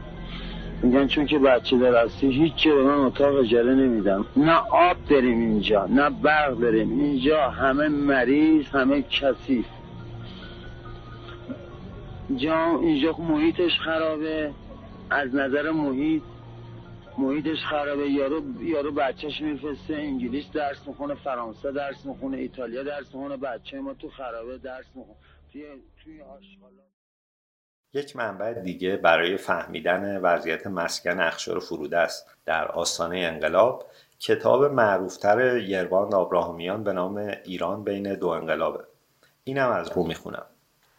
میگن 0.84 1.08
چون 1.08 1.26
که 1.26 1.40
بچه 1.40 1.78
دار 1.78 1.96
هستی 1.96 2.28
هیچ 2.28 2.54
جا 2.56 2.76
من 2.76 2.94
اتاق 2.94 3.36
اجاره 3.36 3.76
نمیدم. 3.76 4.26
نه 4.38 4.56
آب 4.72 4.98
داریم 5.10 5.40
اینجا 5.40 5.86
نه 5.86 6.10
برق 6.10 6.60
داریم. 6.60 7.00
اینجا 7.00 7.50
همه 7.50 7.88
مریض 7.88 8.66
همه 8.68 9.02
کثیف. 9.02 9.66
جا 12.36 12.80
اینجا 12.82 13.16
محیطش 13.30 13.80
خرابه. 13.80 14.52
از 15.10 15.36
نظر 15.36 15.72
محیط 15.72 16.22
محیطش 17.18 17.58
خرابه. 17.70 18.10
یارو 18.10 18.64
یارو 18.64 18.92
بچهش 18.92 19.42
میفرسته 19.42 19.94
انگلیس 19.94 20.52
درس 20.52 20.88
می‌خونه 20.88 21.16
فرانسه 21.16 21.72
درس 21.72 22.06
می‌خونه 22.06 22.38
ایتالیا 22.38 22.84
درس 22.84 23.16
می‌خونه 23.16 23.38
بچه 23.38 23.80
ما 23.80 23.94
تو 23.94 24.10
خرابه 24.10 24.58
درس 24.58 24.86
می‌خونه. 24.96 25.18
توی 25.52 25.64
توی 26.04 26.22
آشغالا. 26.22 26.84
یک 27.94 28.16
منبع 28.16 28.54
دیگه 28.54 28.96
برای 28.96 29.38
فهمیدن 29.38 30.18
وضعیت 30.18 30.68
مسکن 30.68 31.20
اخشار 31.20 31.60
فروده 31.60 31.98
است. 31.98 32.28
در 32.46 32.68
آستانه 32.68 33.18
انقلاب 33.18 33.86
کتاب 34.20 34.64
معروفتر 34.64 35.58
یروان 35.58 36.14
آبراهامیان 36.14 36.84
به 36.84 36.94
نام 36.94 37.18
ایران 37.46 37.84
بین 37.84 38.16
دو 38.16 38.28
انقلابه. 38.28 38.84
اینم 39.44 39.70
از 39.70 39.92
رو 39.92 40.04
می‌خونم. 40.04 40.46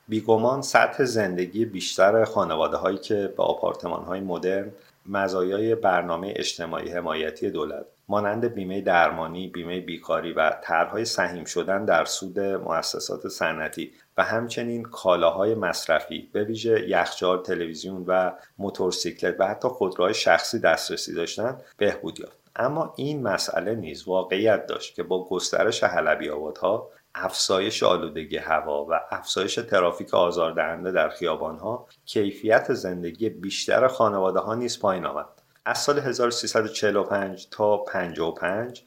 بیگمان 0.08 0.62
سطح 0.62 1.04
زندگی 1.04 1.64
بیشتر 1.64 2.24
خانواده 2.24 2.76
هایی 2.76 2.98
که 2.98 3.34
به 3.36 3.42
آپارتمان 3.42 4.04
های 4.04 4.20
مدرن 4.20 4.72
مزایای 5.06 5.74
برنامه 5.74 6.32
اجتماعی 6.36 6.90
حمایتی 6.90 7.50
دولت 7.50 7.86
مانند 8.08 8.54
بیمه 8.54 8.80
درمانی، 8.80 9.48
بیمه 9.48 9.80
بیکاری 9.80 10.32
و 10.32 10.50
طرحهای 10.62 11.04
سهیم 11.04 11.44
شدن 11.44 11.84
در 11.84 12.04
سود 12.04 12.40
مؤسسات 12.40 13.28
صنعتی 13.28 13.92
و 14.16 14.24
همچنین 14.24 14.82
کالاهای 14.82 15.54
مصرفی 15.54 16.30
به 16.32 16.44
ویژه 16.44 16.88
یخچال، 16.88 17.42
تلویزیون 17.42 18.04
و 18.06 18.32
موتورسیکلت 18.58 19.36
و 19.38 19.46
حتی 19.46 19.68
خودروهای 19.68 20.14
شخصی 20.14 20.58
دسترسی 20.58 21.14
داشتن 21.14 21.60
بهبود 21.76 22.20
یافت. 22.20 22.44
اما 22.56 22.94
این 22.96 23.22
مسئله 23.22 23.74
نیز 23.74 24.08
واقعیت 24.08 24.66
داشت 24.66 24.94
که 24.94 25.02
با 25.02 25.28
گسترش 25.28 25.84
حلبی 25.84 26.30
آبادها 26.30 26.90
افزایش 27.14 27.82
آلودگی 27.82 28.36
هوا 28.36 28.86
و 28.90 29.00
افزایش 29.10 29.54
ترافیک 29.54 30.14
آزاردهنده 30.14 30.92
در 30.92 31.08
خیابانها 31.08 31.86
کیفیت 32.04 32.72
زندگی 32.72 33.28
بیشتر 33.28 33.88
خانواده 33.88 34.40
ها 34.40 34.54
نیز 34.54 34.80
پایین 34.80 35.06
آمد. 35.06 35.26
از 35.64 35.78
سال 35.78 35.98
1345 35.98 37.48
تا 37.50 37.76
55 37.76 38.82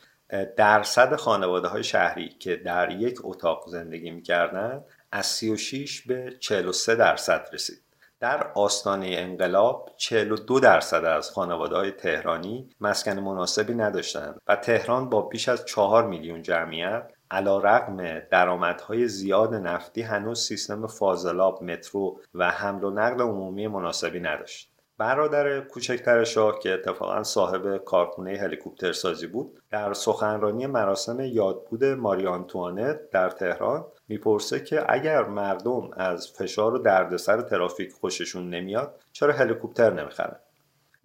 درصد 0.58 1.16
خانواده 1.16 1.68
های 1.68 1.84
شهری 1.84 2.30
که 2.30 2.56
در 2.56 2.92
یک 2.92 3.20
اتاق 3.24 3.68
زندگی 3.68 4.12
می‌کردند 4.12 4.86
از 5.12 5.26
36 5.26 6.02
به 6.02 6.34
43 6.40 6.96
درصد 6.96 7.50
رسید. 7.54 7.82
در 8.20 8.52
آستانه 8.56 9.08
انقلاب 9.10 9.92
42 9.98 10.60
درصد 10.60 11.06
از 11.06 11.32
خانواده 11.32 11.76
های 11.76 11.92
تهرانی 11.92 12.70
مسکن 12.82 13.20
مناسبی 13.20 13.74
نداشتند 13.74 14.42
و 14.48 14.56
تهران 14.56 15.10
با 15.10 15.22
بیش 15.22 15.50
از 15.50 15.66
4 15.66 16.08
میلیون 16.08 16.42
جمعیت 16.42 17.12
علا 17.32 17.58
رقم 17.58 18.20
درآمدهای 18.20 19.08
زیاد 19.08 19.54
نفتی 19.54 20.02
هنوز 20.02 20.40
سیستم 20.40 20.88
فاضلاب 20.88 21.64
مترو 21.64 22.20
و 22.34 22.52
حمل 22.52 22.84
و 22.84 22.90
نقل 22.90 23.22
عمومی 23.22 23.68
مناسبی 23.68 24.20
نداشت. 24.20 24.72
برادر 24.98 25.62
کوچکتر 25.62 26.24
شاه 26.24 26.60
که 26.60 26.74
اتفاقا 26.74 27.24
صاحب 27.24 27.78
کارخونه 27.78 28.38
هلیکوپتر 28.38 28.92
سازی 28.92 29.28
بود 29.28 29.62
در 29.72 29.94
سخنرانی 29.94 30.68
مراسم 30.68 31.20
یادبود 31.20 31.86
ماری 31.86 32.28
آنتوانت 32.28 33.10
در 33.10 33.30
تهران 33.30 33.86
می‌پرسه 34.08 34.60
که 34.60 34.86
اگر 34.90 35.24
مردم 35.24 35.90
از 35.94 36.32
فشار 36.32 36.74
و 36.74 36.78
دردسر 36.78 37.42
ترافیک 37.42 37.92
خوششون 37.92 38.50
نمیاد 38.50 39.00
چرا 39.12 39.34
هلیکوپتر 39.34 39.94
نمی‌خرن 39.94 40.40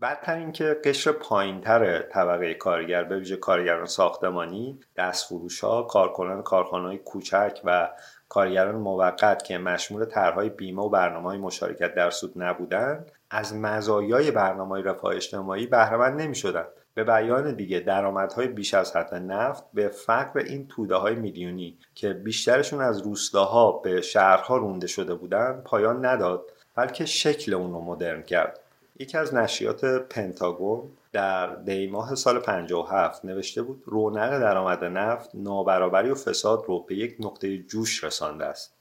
بدتر 0.02 0.34
اینکه 0.34 0.80
قشر 0.84 1.12
پایینتر 1.12 1.98
طبقه 2.02 2.54
کارگر 2.54 3.04
به 3.04 3.18
ویژه 3.18 3.36
کارگران 3.36 3.86
ساختمانی 3.86 4.80
دستفروش 4.96 5.60
ها 5.60 5.82
کارکنان 5.82 6.42
کارخانه 6.42 6.86
های 6.86 6.98
کوچک 6.98 7.60
و 7.64 7.90
کارگران 8.28 8.74
موقت 8.74 9.44
که 9.44 9.58
مشمول 9.58 10.04
طرحهای 10.04 10.48
بیمه 10.48 10.82
و 10.82 10.88
برنامه 10.88 11.28
های 11.28 11.38
مشارکت 11.38 11.94
در 11.94 12.10
سود 12.10 12.32
نبودند 12.36 13.10
از 13.30 13.54
مزایای 13.54 14.30
برنامه 14.30 14.82
رفاه 14.82 15.14
اجتماعی 15.14 15.66
بهرهمند 15.66 16.20
نمی 16.20 16.34
شدن. 16.34 16.64
به 16.94 17.04
بیان 17.04 17.54
دیگه 17.54 17.80
درآمدهای 17.80 18.46
بیش 18.46 18.74
از 18.74 18.96
حد 18.96 19.14
نفت 19.14 19.64
به 19.74 19.88
فقر 19.88 20.40
این 20.40 20.68
توده 20.68 20.94
های 20.94 21.14
میلیونی 21.14 21.78
که 21.94 22.12
بیشترشون 22.12 22.80
از 22.80 23.02
روستاها 23.02 23.72
به 23.72 24.00
شهرها 24.00 24.56
رونده 24.56 24.86
شده 24.86 25.14
بودند 25.14 25.64
پایان 25.64 26.06
نداد 26.06 26.50
بلکه 26.76 27.04
شکل 27.04 27.54
اون 27.54 27.72
رو 27.72 27.80
مدرن 27.80 28.22
کرد 28.22 28.61
یکی 28.98 29.18
از 29.18 29.34
نشریات 29.34 29.84
پنتاگون 29.84 30.90
در 31.12 31.54
دیماه 31.54 32.14
سال 32.14 32.38
57 32.38 33.24
نوشته 33.24 33.62
بود 33.62 33.82
رونق 33.86 34.38
درآمد 34.38 34.84
نفت 34.84 35.30
نابرابری 35.34 36.10
و 36.10 36.14
فساد 36.14 36.64
رو 36.66 36.80
به 36.80 36.94
یک 36.94 37.16
نقطه 37.20 37.58
جوش 37.58 38.04
رسانده 38.04 38.44
است. 38.44 38.74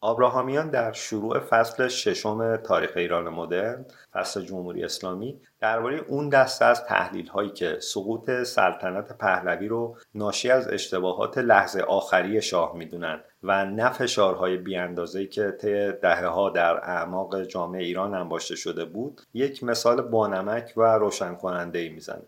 آبراهامیان 0.00 0.70
در 0.70 0.92
شروع 0.92 1.38
فصل 1.38 1.88
ششم 1.88 2.56
تاریخ 2.56 2.92
ایران 2.96 3.28
مدرن 3.28 3.84
فصل 4.12 4.40
جمهوری 4.40 4.84
اسلامی 4.84 5.40
درباره 5.60 6.04
اون 6.08 6.28
دسته 6.28 6.64
از 6.64 6.84
تحلیل 6.84 7.26
هایی 7.26 7.50
که 7.50 7.78
سقوط 7.80 8.42
سلطنت 8.42 9.18
پهلوی 9.18 9.68
رو 9.68 9.96
ناشی 10.14 10.50
از 10.50 10.68
اشتباهات 10.68 11.38
لحظه 11.38 11.80
آخری 11.80 12.42
شاه 12.42 12.76
می‌دونن 12.76 13.20
و 13.42 13.64
نه 13.64 13.90
فشارهای 13.92 14.56
بیاندازه‌ای 14.56 15.26
که 15.26 15.50
طی 15.50 15.92
دهه 15.92 16.26
ها 16.26 16.50
در 16.50 16.76
اعماق 16.76 17.42
جامعه 17.42 17.82
ایران 17.82 18.14
انباشته 18.14 18.56
شده 18.56 18.84
بود 18.84 19.20
یک 19.34 19.64
مثال 19.64 20.02
بانمک 20.02 20.72
و 20.76 20.82
روشن 20.82 21.34
کننده 21.34 21.78
ای 21.78 21.88
می‌زنه. 21.88 22.22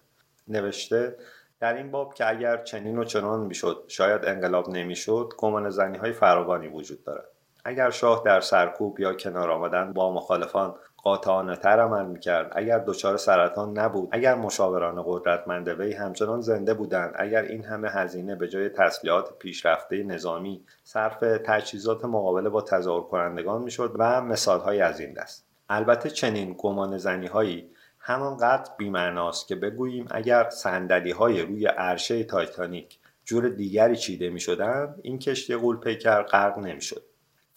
نوشته 0.49 1.17
در 1.61 1.75
این 1.75 1.91
باب 1.91 2.15
که 2.15 2.29
اگر 2.29 2.63
چنین 2.63 2.99
و 2.99 3.05
چنان 3.05 3.41
می‌شد 3.41 3.85
شاید 3.89 4.25
انقلاب 4.25 4.69
نمی‌شد 4.69 5.33
گمان 5.39 5.71
زنی 5.71 5.99
های 5.99 6.13
فراوانی 6.13 6.69
وجود 6.69 7.05
دارد. 7.05 7.29
اگر 7.65 7.91
شاه 7.91 8.23
در 8.25 8.41
سرکوب 8.41 9.01
یا 9.01 9.15
کنار 9.15 9.51
آمدن 9.51 9.93
با 9.93 10.13
مخالفان 10.13 10.75
قاطعانه 11.03 11.57
تر 11.57 11.81
عمل 11.81 12.07
می‌کرد. 12.07 12.53
اگر 12.53 12.79
دچار 12.79 13.17
سرطان 13.17 13.79
نبود 13.79 14.09
اگر 14.13 14.35
مشاوران 14.35 15.03
قدرتمند 15.07 15.69
وی 15.69 15.93
همچنان 15.93 16.41
زنده 16.41 16.75
بودند 16.75 17.15
اگر 17.17 17.43
این 17.43 17.65
همه 17.65 17.91
هزینه 17.91 18.35
به 18.35 18.49
جای 18.49 18.69
تسلیحات 18.69 19.39
پیشرفته 19.39 20.03
نظامی 20.03 20.65
صرف 20.85 21.19
تجهیزات 21.45 22.05
مقابله 22.05 22.49
با 22.49 22.63
تظاهر 22.63 23.03
کنندگان 23.03 23.63
می‌شد 23.63 23.93
و 23.99 24.21
مثالهایی 24.23 24.81
از 24.81 25.01
این 25.01 25.13
دست. 25.13 25.47
البته 25.69 26.11
چنین 26.11 26.55
گمان 26.59 26.99
زنی 26.99 27.27
هایی 27.27 27.71
همانقدر 27.99 28.71
بیمعناست 28.79 29.49
که 29.49 29.55
بگوییم 29.55 30.07
اگر 30.11 30.49
صندلی 30.51 31.11
های 31.11 31.43
روی 31.43 31.67
عرشه 31.67 32.25
تایتانیک 32.25 32.99
جور 33.25 33.49
دیگری 33.49 33.97
چیده 33.97 34.31
می 34.31 34.41
این 35.03 35.19
کشتی 35.19 35.57
غولپیکر 35.57 36.23
غرق 36.23 36.59
نمی‌شد. 36.59 37.03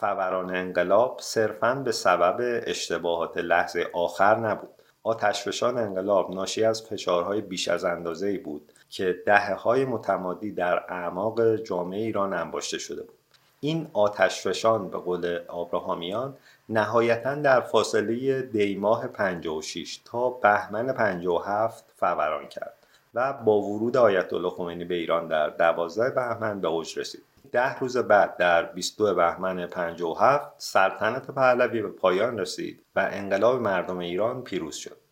فوران 0.03 0.55
انقلاب 0.55 1.17
صرفا 1.21 1.75
به 1.75 1.91
سبب 1.91 2.61
اشتباهات 2.67 3.37
لحظه 3.37 3.87
آخر 3.93 4.35
نبود. 4.35 4.69
آتشفشان 5.03 5.77
انقلاب 5.77 6.35
ناشی 6.35 6.63
از 6.63 6.81
فشارهای 6.81 7.41
بیش 7.41 7.67
از 7.67 7.83
اندازه 7.83 8.27
ای 8.27 8.37
بود 8.37 8.71
که 8.89 9.21
دهه 9.25 9.53
های 9.53 9.85
متمادی 9.85 10.51
در 10.51 10.83
اعماق 10.89 11.55
جامعه 11.55 11.99
ایران 11.99 12.33
انباشته 12.33 12.77
شده 12.77 13.01
بود. 13.03 13.17
این 13.59 13.87
آتشفشان 13.93 14.89
به 14.89 14.97
قول 14.97 15.39
آبراهامیان 15.47 16.37
نهایتا 16.69 17.35
در 17.35 17.61
فاصله 17.61 18.41
دیماه 18.41 19.07
56 19.07 20.01
تا 20.05 20.29
بهمن 20.29 20.93
57 20.93 21.85
فوران 21.95 22.47
کرد 22.47 22.73
و 23.13 23.33
با 23.33 23.61
ورود 23.61 23.97
آیت 23.97 24.33
الله 24.33 24.49
خمینی 24.49 24.85
به 24.85 24.95
ایران 24.95 25.27
در 25.27 25.49
12 25.49 26.09
بهمن 26.09 26.61
به 26.61 26.67
اوج 26.67 26.99
رسید. 26.99 27.32
ده 27.51 27.79
روز 27.79 27.97
بعد 27.97 28.37
در 28.37 28.63
22 28.63 29.15
بهمن 29.15 29.67
57 29.67 30.53
سلطنت 30.57 31.31
پهلوی 31.31 31.81
به 31.81 31.89
پایان 31.89 32.37
رسید 32.37 32.85
و 32.95 33.09
انقلاب 33.11 33.61
مردم 33.61 33.97
ایران 33.97 34.43
پیروز 34.43 34.75
شد. 34.75 35.02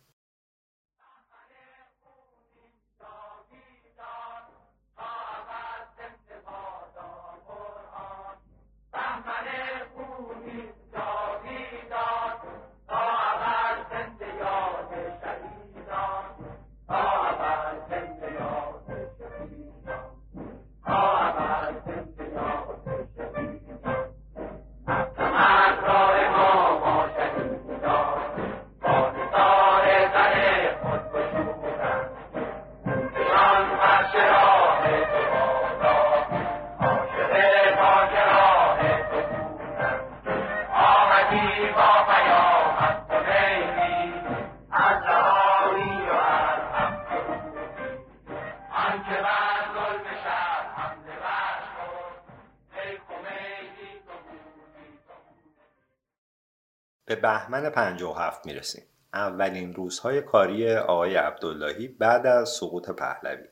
بهمن 57.22 57.70
57 57.70 58.46
می‌رسیم. 58.46 58.84
اولین 59.14 59.74
روزهای 59.74 60.22
کاری 60.22 60.76
آقای 60.76 61.16
عبداللهی 61.16 61.88
بعد 61.88 62.26
از 62.26 62.48
سقوط 62.48 62.90
پهلوی. 62.90 63.48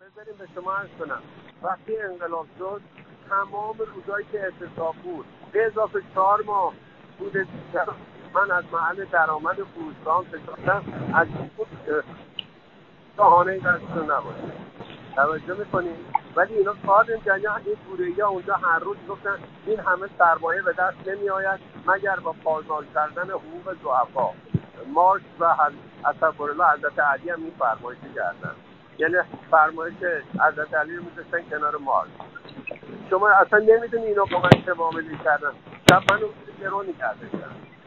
بذاریم 0.00 0.34
به 0.38 0.46
شما 0.54 0.72
عرض 0.72 0.88
کنم. 0.98 1.22
وقتی 1.62 1.96
انقلاب 1.96 2.46
شد 2.58 2.80
تمام 3.28 3.76
روزهایی 3.78 4.26
که 4.32 4.40
اعتصاب 4.40 4.94
بود 4.96 5.26
به 5.52 5.66
اضافه 5.66 6.02
چهار 6.14 6.42
ماه 6.42 6.74
بود 7.18 7.36
من 8.34 8.50
از 8.50 8.64
محل 8.72 9.04
درآمد 9.04 9.56
فروشگاه 9.74 10.24
فکر 10.24 10.82
از 11.14 11.26
شاهانه 13.16 13.58
دستتون 13.58 14.10
نباشه 14.10 14.52
توجه 15.16 15.54
می‌کنیم 15.58 15.96
ولی 16.36 16.54
اینا 16.54 16.74
کار 16.86 17.06
نمی‌کنن 17.10 17.34
این 17.66 17.76
بوره 17.86 18.24
ها 18.24 18.28
اونجا 18.28 18.54
هر 18.54 18.78
روز 18.78 18.96
گفتن 19.08 19.38
این 19.66 19.80
همه 19.80 20.08
سرمایه 20.18 20.62
به 20.62 20.72
دست 20.72 21.08
نمی 21.08 21.30
آید 21.30 21.60
مگر 21.86 22.16
با 22.16 22.34
پایمال 22.44 22.84
کردن 22.94 23.30
حقوق 23.30 23.74
ضعفا. 23.84 24.30
مارکس 24.94 25.24
و 25.38 25.44
الله 25.44 26.66
حضرت 26.72 26.98
علی 26.98 27.30
هم 27.30 27.42
این 27.42 27.52
فرمایش 27.58 27.98
کردن. 28.14 28.54
یعنی 28.98 29.14
فرمایش 29.50 29.94
حضرت 30.40 30.74
علی 30.74 30.96
رو 30.96 31.02
میذاشتن 31.04 31.50
کنار 31.50 31.76
مارکس. 31.76 32.10
شما 33.10 33.28
اصلا 33.28 33.58
نمی‌دونی 33.58 34.06
اینا 34.06 34.24
با 34.24 34.40
من 34.40 34.62
چه 34.66 34.74
معاملی 34.74 35.18
کردن. 35.24 35.52
شب 35.90 36.12
منو 36.12 36.26
گرونی 36.60 36.92
کرده 36.92 37.28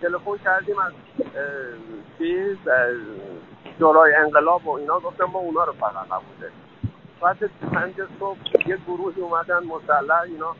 تلفن 0.01 0.37
کردیم 0.43 0.79
از 0.79 0.93
چیز 2.17 2.57
شورای 3.79 4.15
انقلاب 4.15 4.67
و 4.67 4.71
اینا 4.71 4.99
گفتم 4.99 5.25
ما 5.25 5.39
اونا 5.39 5.63
رو 5.63 5.73
فقط 5.73 6.07
قبول 6.07 6.49
بعد 7.21 7.37
پنج 7.73 7.95
صبح 8.19 8.37
یه 8.67 8.77
گروهی 8.87 9.21
اومدن 9.21 9.59
مسلح 9.63 10.21
اینا. 10.21 10.55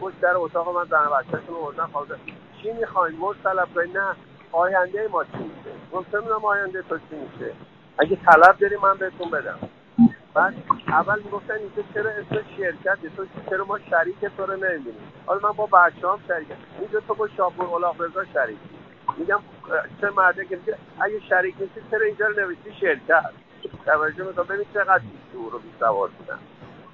پشت 0.00 0.20
در 0.20 0.36
اتاق 0.36 0.76
من 0.76 0.84
زن 0.84 1.10
بچهشون 1.10 1.54
اومدن 1.54 1.86
خواسته 1.86 2.14
چی 2.62 2.72
می‌خواین 2.72 3.16
مرد 3.18 3.36
طلب 3.44 3.80
نه 3.94 4.16
آینده 4.52 5.08
ما 5.12 5.24
چی 5.24 5.38
میشه؟ 5.38 5.70
گفتم 5.92 6.18
نمی‌دونم 6.18 6.44
آینده 6.44 6.82
تو 6.82 6.98
چی 6.98 7.16
میشه. 7.16 7.52
اگه 7.98 8.16
طلب 8.16 8.58
داری 8.58 8.76
من 8.76 8.94
بهتون 8.98 9.30
بدم. 9.30 9.58
بعد 10.34 10.54
اول 10.88 11.22
می‌گفتن 11.22 11.54
اینجا 11.54 11.82
چرا 11.94 12.10
اسم 12.10 12.44
شرکت 12.56 12.98
تو 13.16 13.26
چرا 13.50 13.64
ما 13.64 13.78
شریک 13.78 14.18
تو 14.36 14.46
رو 14.46 14.56
نمی‌بینیم؟ 14.56 15.12
حالا 15.26 15.48
من 15.48 15.56
با 15.56 15.66
بچه 15.66 16.08
هم 16.08 16.18
شریکم 16.28 16.54
اینجا 16.80 17.00
تو 17.00 17.14
با 17.14 17.28
شاپور 17.28 17.66
اولاق 17.66 18.02
رضا 18.02 18.24
شریک 18.24 18.58
میگم 19.18 19.40
چه 20.00 20.10
مرده 20.10 20.44
که 20.44 20.58
اگه 21.00 21.20
شریک 21.28 21.54
نیستی 21.60 21.80
چرا 21.90 22.06
اینجا 22.06 22.26
رو 22.26 22.40
نوشتی 22.40 22.72
شرکت؟ 22.80 23.30
توجه 23.86 24.24
می‌کنم. 24.24 24.46
ببین 24.46 24.66
چقدر 24.74 25.02
دور 25.32 25.52
رو 25.52 25.58
بیسوار 25.58 26.08
بودن 26.08 26.38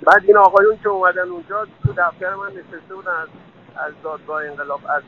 بعد 0.03 0.23
این 0.25 0.37
آقایون 0.37 0.79
که 0.79 0.89
اومدن 0.89 1.29
اونجا 1.29 1.65
تو 1.65 1.93
دفتر 1.99 2.35
من 2.35 2.49
نشسته 2.53 2.95
بودن 2.95 3.13
از 3.13 3.29
از 3.77 3.95
دادگاه 4.03 4.45
انقلاب 4.47 4.81
از 4.91 5.03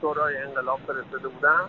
شورای 0.00 0.38
انقلاب 0.38 0.80
فرستاده 0.86 1.28
بودن. 1.28 1.60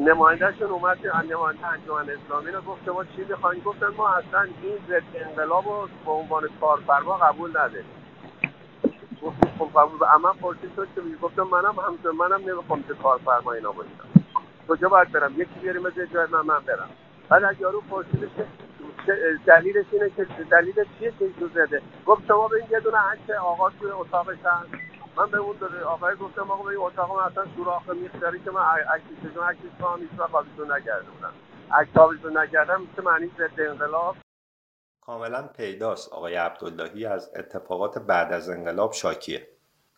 نمایندهشون 0.00 0.70
اومد 0.70 1.06
نماینده 1.06 1.66
انجمن 1.66 2.10
اسلامی 2.10 2.50
رو 2.52 2.62
گفت 2.62 2.88
ما 2.88 3.04
چی 3.04 3.24
می‌خواین 3.24 3.62
گفتن 3.62 3.88
ما 3.98 4.08
اصلا 4.10 4.42
این 4.42 4.78
ضد 4.88 5.02
انقلاب 5.14 5.66
رو 5.66 5.88
به 6.04 6.10
عنوان 6.12 6.48
کارفرما 6.60 7.18
قبول 7.18 7.50
نداریم. 7.50 8.04
خب 9.58 9.70
قبول 9.76 10.00
اما 10.14 10.32
پرسید 10.32 10.72
شد 10.76 10.88
که 10.94 11.02
گفتم 11.22 11.42
منم 11.42 11.76
همسر 11.80 12.10
منم 12.10 12.50
نمی‌خوام 12.50 12.82
که 12.82 12.94
کارفرما 12.94 13.52
اینا 13.52 13.72
باشم 13.72 13.90
کجا 14.68 14.88
باید 14.88 15.12
برم؟ 15.12 15.32
یکی 15.40 15.60
بیاریم 15.62 15.86
از 15.86 15.92
جای 15.94 16.26
من 16.32 16.40
من 16.46 16.60
برم. 16.60 16.90
بعد 17.32 17.44
از 17.44 17.60
یارو 17.60 17.80
پرسیدش 17.80 18.30
دلیلش 19.46 19.86
اینه 19.92 20.10
که 20.10 20.26
دلیل 20.50 20.74
چیه 20.98 21.12
که 21.18 21.24
اینجور 21.24 21.50
زده؟ 21.54 21.82
گفت 22.06 22.26
شما 22.28 22.48
به 22.48 22.56
این 22.56 22.66
یه 22.70 22.80
دونه 22.80 22.96
عکس 22.98 23.30
آقا 23.30 23.70
توی 23.70 23.90
اتاقش 23.90 24.38
هست 24.44 24.68
من 25.16 25.30
به 25.30 25.38
اون 25.38 25.56
داره 25.60 25.84
آقای 25.84 26.16
گفتم 26.16 26.50
آقا 26.50 26.62
به 26.62 26.70
این 26.70 26.78
اتاق 26.78 27.18
من 27.18 27.24
اصلا 27.24 27.44
سوراخ 27.56 27.88
میخ 27.88 28.20
داری 28.20 28.40
که 28.40 28.50
من 28.50 28.62
عکسشون 28.62 29.44
عکسش 29.44 29.82
کنم 29.82 30.00
هیچ 30.00 30.10
وقت 30.18 30.30
قابلتون 30.30 30.72
نکرده 30.72 31.10
بودم. 31.10 31.32
عکس 31.72 32.36
نکردم 32.36 32.86
چه 32.96 33.02
معنی 33.02 33.30
ضد 33.38 33.60
انقلاب. 33.60 34.16
کاملا 35.00 35.42
پیداست. 35.56 36.12
آقای 36.12 36.34
عبداللهی 36.34 37.06
از 37.06 37.32
اتفاقات 37.36 37.98
بعد 37.98 38.32
از 38.32 38.48
انقلاب 38.48 38.92
شاکیه. 38.92 39.48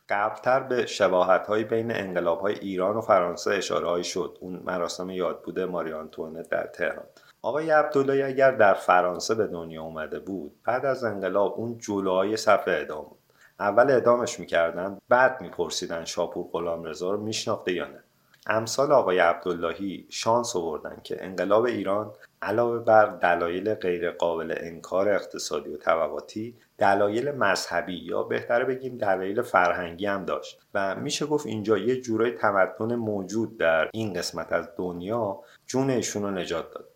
قبلتر 0.09 0.61
به 0.61 0.87
شباهت 0.87 1.47
های 1.47 1.65
بین 1.65 1.97
انقلاب 1.97 2.41
های 2.41 2.55
ایران 2.55 2.97
و 2.97 3.01
فرانسه 3.01 3.51
اشاره 3.51 4.03
شد. 4.03 4.39
اون 4.41 4.63
مراسم 4.65 5.11
یاد 5.11 5.43
بوده 5.43 5.67
ماری 5.67 5.93
آنتوانت 5.93 6.49
در 6.49 6.67
تهران. 6.67 7.07
آقای 7.45 7.71
عبداللهی 7.71 8.23
اگر 8.23 8.51
در 8.51 8.75
فرانسه 8.75 9.35
به 9.35 9.47
دنیا 9.47 9.83
اومده 9.83 10.19
بود 10.19 10.53
بعد 10.65 10.85
از 10.85 11.05
انقلاب 11.05 11.55
اون 11.57 11.79
جلوهای 11.79 12.37
صف 12.37 12.69
اعدام 12.69 13.05
بود. 13.05 13.19
اول 13.61 13.91
اعدامش 13.91 14.41
می‌کردن 14.41 14.99
بعد 15.09 15.41
میپرسیدن 15.41 16.05
شاپور 16.05 16.47
غلامرضا 16.53 17.11
رو 17.11 17.21
میشناخته 17.21 17.73
یا 17.73 17.85
نه. 17.85 18.05
امثال 18.47 18.93
آقای 18.93 19.19
عبداللهی 19.19 20.07
شانس 20.11 20.57
آوردن 20.57 21.01
که 21.03 21.25
انقلاب 21.25 21.65
ایران 21.65 22.13
علاوه 22.43 22.79
بر 22.79 23.07
دلایل 23.07 23.75
غیرقابل 23.75 24.55
انکار 24.57 25.09
اقتصادی 25.09 25.71
و 25.71 25.77
طبقاتی 25.77 26.57
دلایل 26.79 27.31
مذهبی 27.31 27.97
یا 27.97 28.23
بهتره 28.23 28.65
بگیم 28.65 28.99
دلایل 28.99 29.43
فرهنگی 29.43 30.07
هم 30.07 30.25
داشت. 30.25 30.61
و 30.75 30.95
میشه 30.95 31.27
گفت 31.27 31.47
اینجا 31.47 31.79
یه 31.79 32.01
جورای 32.01 32.31
تمدن 32.31 32.95
موجود 32.95 33.59
در 33.59 33.91
این 33.93 34.13
قسمت 34.13 34.53
از 34.53 34.69
دنیا 34.77 35.41
جون 35.67 35.91
رو 36.15 36.31
نجات 36.31 36.71
داد. 36.71 36.94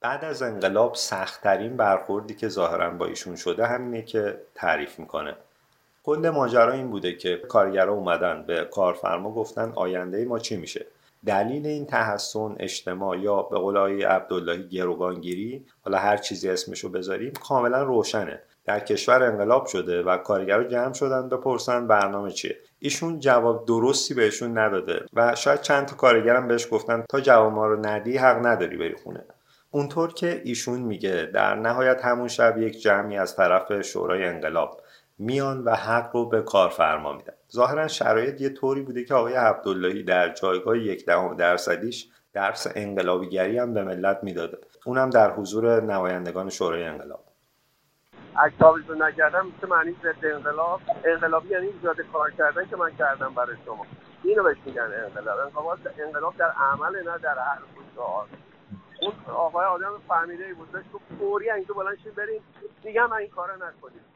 بعد 0.00 0.24
از 0.24 0.42
انقلاب 0.42 0.94
سختترین 0.94 1.76
برخوردی 1.76 2.34
که 2.34 2.48
ظاهرا 2.48 2.90
با 2.90 3.06
ایشون 3.06 3.36
شده 3.36 3.66
همینه 3.66 4.02
که 4.02 4.40
تعریف 4.54 4.98
می‌کنه. 4.98 5.36
کل 6.04 6.30
ماجرا 6.34 6.72
این 6.72 6.90
بوده 6.90 7.12
که 7.12 7.36
کارگرا 7.36 7.92
اومدن 7.92 8.44
به 8.46 8.64
کارفرما 8.64 9.34
گفتن 9.34 9.72
آینده 9.74 10.24
ما 10.24 10.38
چی 10.38 10.56
میشه؟ 10.56 10.86
دلیل 11.26 11.66
این 11.66 11.86
تحسن 11.86 12.56
اجتماع 12.58 13.18
یا 13.18 13.42
به 13.42 13.58
قول 13.58 13.76
آقای 13.76 14.02
عبداللهی 14.02 14.68
گروگانگیری 14.68 15.66
حالا 15.84 15.98
هر 15.98 16.16
چیزی 16.16 16.50
اسمشو 16.50 16.88
بذاریم 16.88 17.32
کاملا 17.32 17.82
روشنه. 17.82 18.42
در 18.64 18.80
کشور 18.80 19.22
انقلاب 19.22 19.66
شده 19.66 20.02
و 20.02 20.16
کارگرا 20.16 20.64
جمع 20.64 20.92
شدن 20.92 21.28
بپرسن 21.28 21.86
برنامه 21.86 22.30
چیه. 22.30 22.56
ایشون 22.78 23.18
جواب 23.18 23.66
درستی 23.66 24.14
بهشون 24.14 24.58
نداده 24.58 25.06
و 25.12 25.34
شاید 25.34 25.60
چند 25.60 25.86
تا 25.86 25.96
کارگرم 25.96 26.48
بهش 26.48 26.68
گفتن 26.70 27.04
تا 27.08 27.20
جواب 27.20 27.52
ما 27.52 27.66
رو 27.66 27.86
ندی 27.86 28.16
حق 28.16 28.46
نداری 28.46 28.76
بری 28.76 28.94
خونه. 28.94 29.24
اونطور 29.70 30.12
که 30.12 30.42
ایشون 30.44 30.80
میگه 30.80 31.30
در 31.34 31.54
نهایت 31.54 32.04
همون 32.04 32.28
شب 32.28 32.58
یک 32.58 32.80
جمعی 32.80 33.18
از 33.18 33.36
طرف 33.36 33.80
شورای 33.82 34.24
انقلاب 34.24 34.80
میان 35.18 35.64
و 35.64 35.74
حق 35.74 36.10
رو 36.16 36.28
به 36.28 36.42
کارفرما 36.42 37.12
میدن. 37.12 37.32
ظاهرا 37.52 37.88
شرایط 37.88 38.40
یه 38.40 38.48
طوری 38.48 38.82
بوده 38.82 39.04
که 39.04 39.14
آقای 39.14 39.34
عبداللهی 39.34 40.02
در 40.02 40.28
جایگاه 40.28 40.78
یک 40.78 41.06
دهم 41.06 41.36
درصدیش 41.36 42.08
درس 42.32 42.66
انقلابیگری 42.74 43.58
هم 43.58 43.74
به 43.74 43.84
ملت 43.84 44.18
می‌داده. 44.22 44.58
اونم 44.86 45.10
در 45.10 45.30
حضور 45.30 45.82
نمایندگان 45.82 46.50
شورای 46.50 46.84
انقلاب. 46.84 47.24
رو 48.88 48.94
نکردم 48.94 49.46
چه 49.60 49.66
معنی 49.66 49.96
ضد 50.02 50.26
انقلاب؟ 50.34 50.80
انقلابی 51.04 51.48
یعنی 51.48 51.66
ایجاد 51.66 51.96
کار 52.12 52.30
کردن 52.30 52.66
که 52.66 52.76
من 52.76 52.90
کردم 52.98 53.34
برای 53.34 53.56
شما. 53.66 53.86
اینو 54.24 54.42
بهش 54.42 54.56
میگن 54.66 54.88
انقلاب. 55.04 55.38
انقلاب 56.06 56.36
در 56.36 56.50
عمل 56.50 56.96
نه 56.96 57.18
در 57.22 57.34
حرف 57.34 57.96
و 57.96 58.49
اون 59.00 59.12
آقای 59.34 59.66
آدم 59.66 60.00
فهمیده 60.08 60.44
ای 60.44 60.52
بود 60.52 60.68
تو 60.92 61.00
فوری 61.18 61.50
اینجا 61.50 61.74
بلند 61.74 62.14
بریم 62.16 62.42
دیگه 62.82 63.06
من 63.06 63.16
این 63.16 63.28
کارو 63.28 63.54
نکنید 63.56 64.10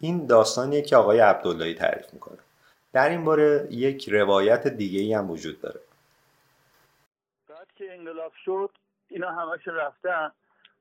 این 0.00 0.26
داستانیه 0.26 0.82
که 0.82 0.96
آقای 0.96 1.20
عبداللهی 1.20 1.74
تعریف 1.74 2.14
می‌کنه. 2.14 2.38
در 2.92 3.08
این 3.08 3.24
باره 3.24 3.68
یک 3.70 4.08
روایت 4.08 4.68
دیگه 4.68 5.00
ای 5.00 5.14
هم 5.14 5.30
وجود 5.30 5.60
داره. 5.60 5.80
بعد 7.48 7.66
که 7.76 7.94
انقلاب 7.94 8.32
شد 8.44 8.70
اینا 9.08 9.30
همش 9.30 9.68
رفتن. 9.68 10.32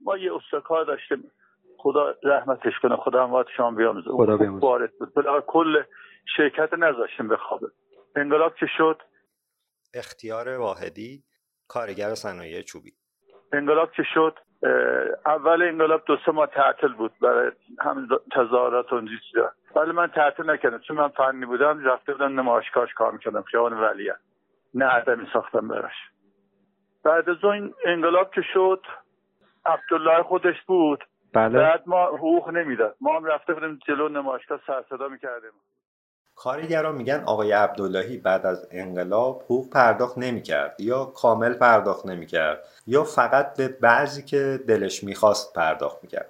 ما 0.02 0.18
یه 0.18 0.36
استکار 0.36 0.86
داشتیم. 0.86 1.32
خدا 1.78 2.16
رحمتش 2.24 2.74
کنه 2.82 2.96
خدا 2.96 3.28
هم 3.28 3.46
شام 3.58 3.76
بیاموزه. 3.76 4.10
خدا 4.10 4.38
بیاموزه. 4.38 4.82
کل 5.48 5.84
شرکت 6.38 6.74
نذاشتیم 6.74 7.28
بخوابه. 7.28 7.68
انقلاب 8.16 8.56
که 8.56 8.66
شد 8.78 9.02
اختیار 9.96 10.58
واحدی 10.58 11.24
کارگر 11.68 12.16
صنایع 12.16 12.62
چوبی. 12.62 12.92
انقلاب 13.54 13.92
که 13.92 14.04
شد؟ 14.14 14.40
اول 15.26 15.62
انقلاب 15.62 16.04
دو 16.06 16.18
سه 16.26 16.32
ماه 16.32 16.48
تعطل 16.48 16.94
بود 16.94 17.12
برای 17.22 17.52
همین 17.80 18.08
تظاهرات 18.32 18.94
و 18.94 19.02
چیزا. 19.02 19.52
ولی 19.76 19.92
من 19.92 20.08
تعطل 20.08 20.50
نکردم. 20.50 20.80
چون 20.80 20.98
من 20.98 21.08
فنی 21.08 21.46
بودم 21.46 21.84
رفته 21.84 22.14
بودم 22.14 22.40
نمایشگاهش 22.40 22.94
کار 22.94 23.12
می‌کردم 23.12 23.42
خیابان 23.42 23.74
ولیه 23.74 24.16
نه 24.74 24.86
عدمی 24.86 25.28
ساختم 25.34 25.68
براش. 25.68 25.96
بعد 27.04 27.30
از 27.30 27.44
اون 27.44 27.74
انقلاب 27.86 28.32
که 28.32 28.42
شد 28.54 28.82
عبدالله 29.66 30.24
خودش 30.24 30.62
بود. 30.68 31.04
بله. 31.34 31.60
بعد 31.60 31.84
ما 31.86 32.06
حقوق 32.06 32.50
نمی‌داد. 32.50 32.96
ما 33.02 33.16
هم 33.16 33.26
رفته 33.26 33.54
بودیم 33.54 33.80
جلو 33.88 34.10
نمایشگاه 34.10 34.60
سر 34.68 34.84
صدا 34.90 35.08
می‌کردیم. 35.08 35.52
کارگران 36.36 36.96
میگن 36.96 37.24
آقای 37.26 37.52
عبداللهی 37.52 38.18
بعد 38.18 38.46
از 38.46 38.68
انقلاب 38.72 39.42
حقوق 39.42 39.70
پرداخت 39.70 40.18
نمی‌کرد 40.18 40.76
یا 40.80 41.06
کامل 41.06 41.54
پرداخت 41.54 42.06
نمی‌کرد 42.06 42.64
یا 42.88 43.04
فقط 43.04 43.58
به 43.58 43.68
بعضی 43.68 44.24
که 44.24 44.60
دلش 44.68 45.04
می‌خواست 45.04 45.54
پرداخت 45.54 45.98
می‌کرد. 46.04 46.30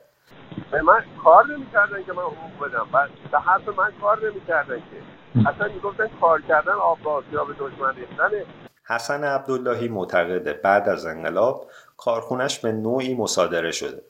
به 0.72 0.82
من 0.82 1.04
کار 1.24 1.48
نمی‌کردن 1.48 2.04
که 2.04 2.14
من 2.14 2.24
حقوق 2.24 2.70
بدم. 2.70 2.88
به 3.32 3.40
حرف 3.40 3.68
من 3.68 3.92
کار 4.02 4.30
نمی‌کردن 4.30 4.78
که. 4.78 5.50
اصلا 5.50 5.68
می‌گفتن 5.74 6.10
کار 6.22 6.42
کردن 6.42 6.72
آب 6.72 6.98
به 7.32 7.54
دشمن 7.60 7.96
ریختنه 7.96 8.46
حسن 8.88 9.24
عبداللهی 9.24 9.88
معتقده 9.88 10.54
بعد 10.54 10.90
از 10.90 11.06
انقلاب 11.06 11.68
کارخونش 11.98 12.60
به 12.60 12.72
نوعی 12.72 13.16
مصادره 13.16 13.72
شده. 13.72 14.02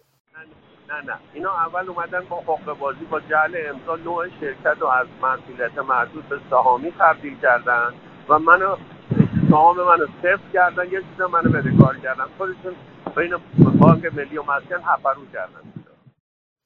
نه 0.89 1.01
نه. 1.01 1.19
اینا 1.33 1.51
اول 1.51 1.89
اومدن 1.89 2.25
با 2.29 2.35
حقوق 2.35 2.77
بازی 2.79 3.05
با 3.05 3.19
جعل 3.19 3.55
امضا 3.69 3.95
نوع 3.95 4.27
شرکت 4.39 4.77
رو 4.79 4.87
از 4.87 5.07
مسئولیت 5.21 5.77
مربوط 5.77 6.23
به 6.23 6.39
سهامی 6.49 6.93
تبدیل 6.99 7.39
کردن 7.39 7.93
و 8.29 8.39
منو 8.39 8.75
سهام 9.49 9.77
منو 9.77 10.05
صفر 10.21 10.51
کردن 10.53 10.85
یه 10.91 11.01
چیز 11.01 11.21
منو 11.21 11.49
بده 11.49 11.77
کار 11.77 11.97
کردن. 11.97 12.25
خودشون 12.37 12.75
بین 13.15 13.35
بانک 13.79 14.05
ملی 14.15 14.37
و 14.37 14.43
مسکن 14.43 14.81
حفرو 14.81 15.25
کردن. 15.33 15.61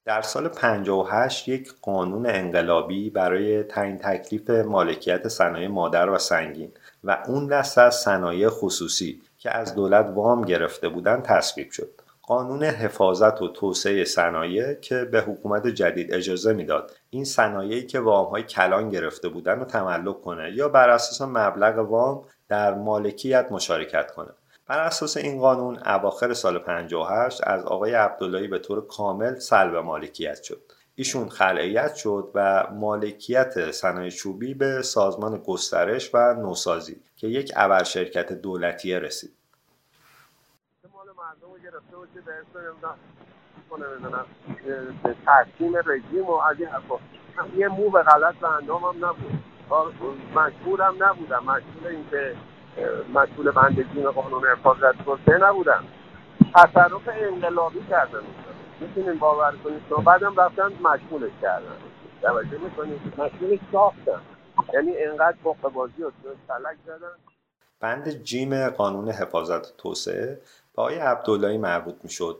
در 0.05 0.21
سال 0.21 0.47
58 0.47 1.47
یک 1.47 1.73
قانون 1.81 2.25
انقلابی 2.29 3.09
برای 3.09 3.63
تعیین 3.63 3.97
تکلیف 3.97 4.49
مالکیت 4.49 5.27
صنایع 5.27 5.67
مادر 5.67 6.09
و 6.09 6.17
سنگین 6.17 6.71
و 7.03 7.17
اون 7.27 7.47
دست 7.47 7.77
از 7.77 7.95
صنایع 7.95 8.49
خصوصی 8.49 9.21
که 9.37 9.57
از 9.57 9.75
دولت 9.75 10.11
وام 10.15 10.41
گرفته 10.41 10.89
بودند 10.89 11.23
تصویب 11.23 11.71
شد. 11.71 11.98
قانون 12.29 12.63
حفاظت 12.63 13.41
و 13.41 13.47
توسعه 13.47 14.05
صنایع 14.05 14.73
که 14.73 14.95
به 15.11 15.21
حکومت 15.21 15.67
جدید 15.67 16.13
اجازه 16.13 16.53
می‌داد. 16.53 16.91
این 17.09 17.25
صنایعی 17.25 17.85
که 17.85 17.99
وام 17.99 18.41
کلان 18.41 18.89
گرفته 18.89 19.29
بودن 19.29 19.59
رو 19.59 19.65
تملک 19.65 20.21
کنه 20.21 20.51
یا 20.55 20.69
بر 20.69 20.89
اساس 20.89 21.21
مبلغ 21.21 21.89
وام 21.89 22.25
در 22.47 22.73
مالکیت 22.73 23.47
مشارکت 23.51 24.11
کنه. 24.11 24.29
بر 24.67 24.79
اساس 24.79 25.17
این 25.17 25.39
قانون 25.39 25.79
اواخر 25.85 26.33
سال 26.33 26.59
58 26.59 27.41
از 27.43 27.63
آقای 27.63 27.93
عبداللهی 27.93 28.47
به 28.47 28.59
طور 28.59 28.87
کامل 28.87 29.35
سلب 29.35 29.75
مالکیت 29.75 30.43
شد. 30.43 30.61
ایشون 30.95 31.29
خلعیت 31.29 31.95
شد 31.95 32.31
و 32.35 32.67
مالکیت 32.71 33.71
صنایع 33.71 34.09
چوبی 34.09 34.53
به 34.53 34.81
سازمان 34.81 35.37
گسترش 35.37 36.09
و 36.13 36.33
نوسازی 36.33 37.01
که 37.17 37.27
یک 37.27 37.51
ابر 37.55 37.83
شرکت 37.83 38.33
دولتیه 38.33 38.99
رسید. 38.99 39.38
تحکیم 45.25 45.77
رژیم 45.85 46.25
و 46.25 46.33
از 46.33 46.57
یه 47.57 47.67
مو 47.67 47.89
به 47.89 48.03
غلط 48.03 48.35
به 48.35 48.47
اندامم 48.47 49.05
نبود. 49.05 49.43
مشهورم 50.35 51.03
نبودم. 51.03 51.43
مشهور 51.43 51.87
اینکه 51.89 52.35
مسئول 53.13 53.51
بندگین 53.51 54.11
قانون 54.11 54.43
حفاظت 54.45 55.03
توسعه 55.05 55.37
نبودن 55.37 55.83
تصرف 56.55 57.01
انقلابی 57.07 57.85
کردن 57.89 58.19
می‌تونین 58.79 59.19
باور 59.19 59.55
کنید 59.63 59.81
تو 59.89 60.01
بعدم 60.01 60.35
رفتن 60.39 60.67
مشغولش 60.83 61.31
کردن 61.41 61.75
توجه 62.21 62.57
می‌کنید؟ 62.57 63.01
مشغولش 63.17 63.59
ساختن 63.71 64.21
یعنی 64.73 64.97
انقدر 64.97 65.37
فوق 65.43 65.71
بازی 65.73 66.03
و 66.03 66.11
سلک 66.47 66.77
زدن 66.85 67.15
بند 67.79 68.09
جیم 68.09 68.69
قانون 68.69 69.09
حفاظت 69.09 69.77
توسعه 69.77 70.41
به 70.79 70.83
آقای 70.83 70.97
عبداللهی 70.97 71.57
مربوط 71.57 71.95
می‌شد. 72.03 72.39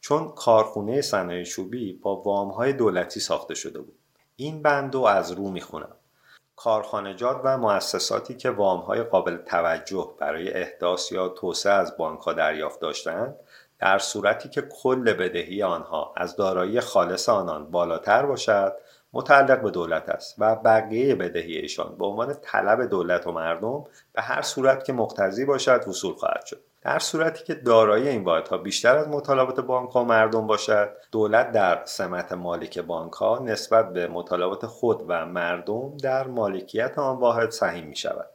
چون 0.00 0.28
کارخونه 0.28 1.00
صنایع 1.00 1.44
چوبی 1.44 1.92
با 1.92 2.16
وامهای 2.16 2.72
دولتی 2.72 3.20
ساخته 3.20 3.54
شده 3.54 3.80
بود. 3.80 3.98
این 4.36 4.62
بند 4.62 4.94
رو 4.94 5.04
از 5.04 5.32
رو 5.32 5.50
می‌خونم. 5.50 5.96
کارخانجات 6.56 7.40
و 7.44 7.58
مؤسساتی 7.58 8.34
که 8.34 8.50
وامهای 8.50 9.02
قابل 9.02 9.36
توجه 9.36 10.14
برای 10.18 10.52
احداث 10.52 11.12
یا 11.12 11.28
توسعه 11.28 11.72
از 11.72 11.96
بانکها 11.96 12.32
دریافت 12.32 12.80
داشتند 12.80 13.36
در 13.78 13.98
صورتی 13.98 14.48
که 14.48 14.62
کل 14.62 15.12
بدهی 15.12 15.62
آنها 15.62 16.14
از 16.16 16.36
دارایی 16.36 16.80
خالص 16.80 17.28
آنان 17.28 17.70
بالاتر 17.70 18.26
باشد 18.26 18.76
متعلق 19.12 19.62
به 19.62 19.70
دولت 19.70 20.08
است 20.08 20.34
و 20.38 20.56
بقیه 20.56 21.14
بدهی 21.14 21.56
ایشان 21.56 21.96
به 21.98 22.06
عنوان 22.06 22.34
طلب 22.42 22.82
دولت 22.82 23.26
و 23.26 23.32
مردم 23.32 23.84
به 24.12 24.22
هر 24.22 24.42
صورت 24.42 24.84
که 24.84 24.92
مقتضی 24.92 25.44
باشد 25.44 25.88
وصول 25.88 26.14
خواهد 26.14 26.46
شد. 26.46 26.60
در 26.82 26.98
صورتی 26.98 27.44
که 27.44 27.54
دارایی 27.54 28.08
این 28.08 28.24
واحدها 28.24 28.58
بیشتر 28.58 28.96
از 28.96 29.08
مطالبات 29.08 29.60
بانک 29.60 29.90
ها 29.90 30.04
مردم 30.04 30.46
باشد 30.46 30.96
دولت 31.12 31.52
در 31.52 31.82
سمت 31.84 32.32
مالک 32.32 32.78
بانک 32.78 33.12
ها 33.12 33.38
نسبت 33.38 33.92
به 33.92 34.08
مطالبات 34.08 34.66
خود 34.66 35.04
و 35.08 35.26
مردم 35.26 35.96
در 35.96 36.26
مالکیت 36.26 36.98
آن 36.98 37.16
واحد 37.16 37.50
سهیم 37.50 37.86
می 37.86 37.96
شود 37.96 38.26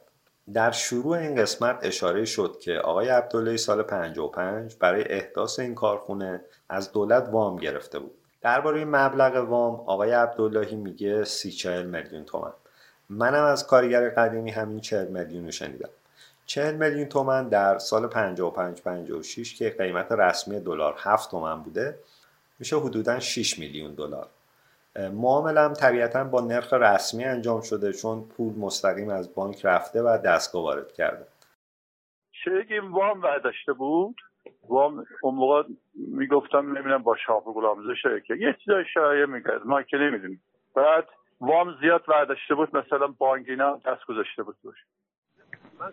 در 0.54 0.70
شروع 0.70 1.16
این 1.16 1.36
قسمت 1.36 1.78
اشاره 1.82 2.24
شد 2.24 2.56
که 2.60 2.72
آقای 2.78 3.08
عبدالله 3.08 3.56
سال 3.56 3.82
55 3.82 4.76
برای 4.76 5.04
احداث 5.08 5.58
این 5.58 5.74
کارخونه 5.74 6.44
از 6.68 6.92
دولت 6.92 7.28
وام 7.32 7.56
گرفته 7.56 7.98
بود. 7.98 8.14
درباره 8.40 8.84
مبلغ 8.84 9.48
وام 9.48 9.74
آقای 9.74 10.10
عبداللهی 10.10 10.76
میگه 10.76 11.24
سی 11.24 11.50
چهل 11.50 11.86
میلیون 11.86 12.24
تومن 12.24 12.52
منم 13.08 13.44
از 13.44 13.66
کارگر 13.66 14.08
قدیمی 14.08 14.50
همین 14.50 14.80
چهل 14.80 15.06
میلیون 15.06 15.50
شنیدم. 15.50 15.88
40 16.46 16.74
میلیون 16.74 17.08
تومن 17.08 17.48
در 17.48 17.78
سال 17.78 18.06
55 18.06 18.82
56 18.82 19.54
که 19.54 19.70
قیمت 19.70 20.12
رسمی 20.12 20.60
دلار 20.60 20.94
7 20.98 21.30
تومن 21.30 21.62
بوده 21.62 21.98
میشه 22.58 22.76
حدودا 22.76 23.20
6 23.20 23.58
میلیون 23.58 23.94
دلار. 23.94 24.26
معاملم 24.96 25.72
طبیعتا 25.72 26.24
با 26.24 26.40
نرخ 26.40 26.72
رسمی 26.72 27.24
انجام 27.24 27.60
شده 27.60 27.92
چون 27.92 28.28
پول 28.28 28.54
مستقیم 28.58 29.08
از 29.08 29.34
بانک 29.34 29.64
رفته 29.64 30.02
و 30.02 30.18
دستگاه 30.24 30.62
وارد 30.62 30.92
کرده. 30.92 31.26
چه 32.44 32.80
وام 32.80 33.20
برداشته 33.20 33.72
بود. 33.72 34.16
وام 34.68 35.04
اون 35.22 35.34
موقع 35.34 35.62
می‌گفتم 35.94 36.58
نمی‌دونم 36.58 37.02
با 37.02 37.16
شاپ 37.26 37.44
گلامزه 37.44 37.94
که 38.26 38.34
یه 38.34 38.56
چیزای 38.64 38.84
شایعه 38.94 39.26
میگرد 39.26 39.66
ما 39.66 39.82
که 39.82 39.96
نمی‌دونیم. 39.96 40.42
بعد 40.74 41.08
وام 41.40 41.74
زیاد 41.80 42.04
برداشته 42.08 42.54
بود. 42.54 42.76
مثلا 42.76 43.06
بانگینا 43.06 43.80
دست 43.86 44.06
گذاشته 44.08 44.42
بود 44.42 44.56
باشه 44.64 44.84
من 45.80 45.92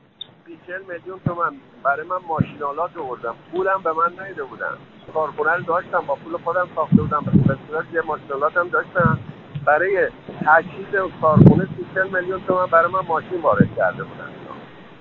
20 0.50 0.90
میلیون 0.90 1.20
تومن. 1.26 1.52
برای 1.84 2.08
من 2.08 2.18
ماشینالات 2.28 2.98
آوردم 2.98 3.36
پولم 3.52 3.82
به 3.84 3.94
من 3.94 4.28
نیده 4.28 4.44
بودن. 4.44 4.78
کارخونه 5.14 5.62
داشتم. 5.62 6.04
با 6.08 6.16
پول 6.16 6.38
خودم 6.38 6.68
ساخته 6.76 6.96
بودم. 6.96 7.24
به 7.48 7.58
صورت 7.68 7.86
یه 7.94 8.02
ماشینالات 8.02 8.58
هم 8.58 8.68
داشتم 8.68 9.20
برای 9.66 10.10
تجهیز 10.46 11.12
کارخونه 11.22 11.68
30 11.94 12.16
میلیون 12.16 12.42
تومن 12.48 12.66
برای 12.66 12.92
من 12.92 13.00
ماشین 13.08 13.42
وارد 13.42 13.76
کرده 13.78 14.04
بودن. 14.04 14.30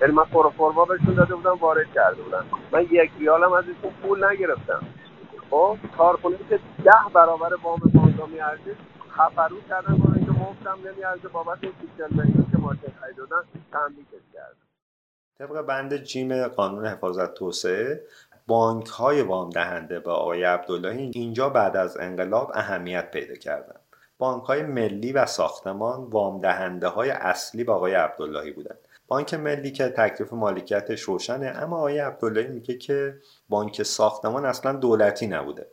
یعنی 0.01 0.13
من 0.13 0.23
فورفورما 0.23 0.85
بهشون 0.85 1.13
داده 1.13 1.35
بودم 1.35 1.57
وارد 1.61 1.93
کرده 1.93 2.21
بودن. 2.21 2.43
من 2.71 2.81
یک 2.81 3.11
ریالم 3.19 3.53
از 3.53 3.63
ایشون 3.67 3.91
پول 4.01 4.25
نگرفتم. 4.25 4.81
خب 5.49 5.77
کارخونه 5.97 6.37
که 6.49 6.59
ده 6.83 6.91
برابر 7.13 7.55
وام 7.63 7.79
بانکا 7.93 8.25
میارزید 8.25 8.77
خفرو 9.09 9.55
کردن 9.69 9.95
با 9.97 10.13
اینکه 10.15 10.31
مفتم 10.31 10.89
نمیارزه 10.89 11.27
بابت 11.27 11.59
30 11.61 11.69
میلیون 12.09 12.45
که 12.51 12.57
ماشین 12.57 12.91
خریدن 13.01 13.43
تنبیهش 13.71 14.23
کردن 14.33 14.68
طبق 15.39 15.61
بند 15.61 15.95
جیم 15.95 16.47
قانون 16.47 16.85
حفاظت 16.85 17.33
توسعه 17.33 18.01
بانک 18.47 18.87
های 18.87 19.21
وام 19.21 19.49
دهنده 19.49 19.99
به 19.99 20.11
آقای 20.11 20.43
عبداللهی 20.43 21.11
اینجا 21.13 21.49
بعد 21.49 21.77
از 21.77 21.97
انقلاب 21.97 22.51
اهمیت 22.53 23.11
پیدا 23.11 23.35
کردند. 23.35 23.79
بانک 24.17 24.43
های 24.43 24.63
ملی 24.63 25.11
و 25.11 25.25
ساختمان 25.25 26.03
وام 26.09 26.41
دهنده 26.41 26.87
های 26.87 27.09
اصلی 27.09 27.63
به 27.63 27.71
آقای 27.71 27.93
عبداللهی 27.93 28.51
بودند. 28.51 28.77
بانک 29.07 29.33
ملی 29.33 29.71
که 29.71 29.89
تکلیف 29.89 30.33
مالکیتش 30.33 31.01
روشنه 31.01 31.47
اما 31.47 31.77
آقای 31.77 31.99
عبداللهی 31.99 32.47
میگه 32.47 32.77
که 32.77 33.15
بانک 33.49 33.83
ساختمان 33.83 34.45
اصلا 34.45 34.73
دولتی 34.73 35.27
نبوده. 35.27 35.67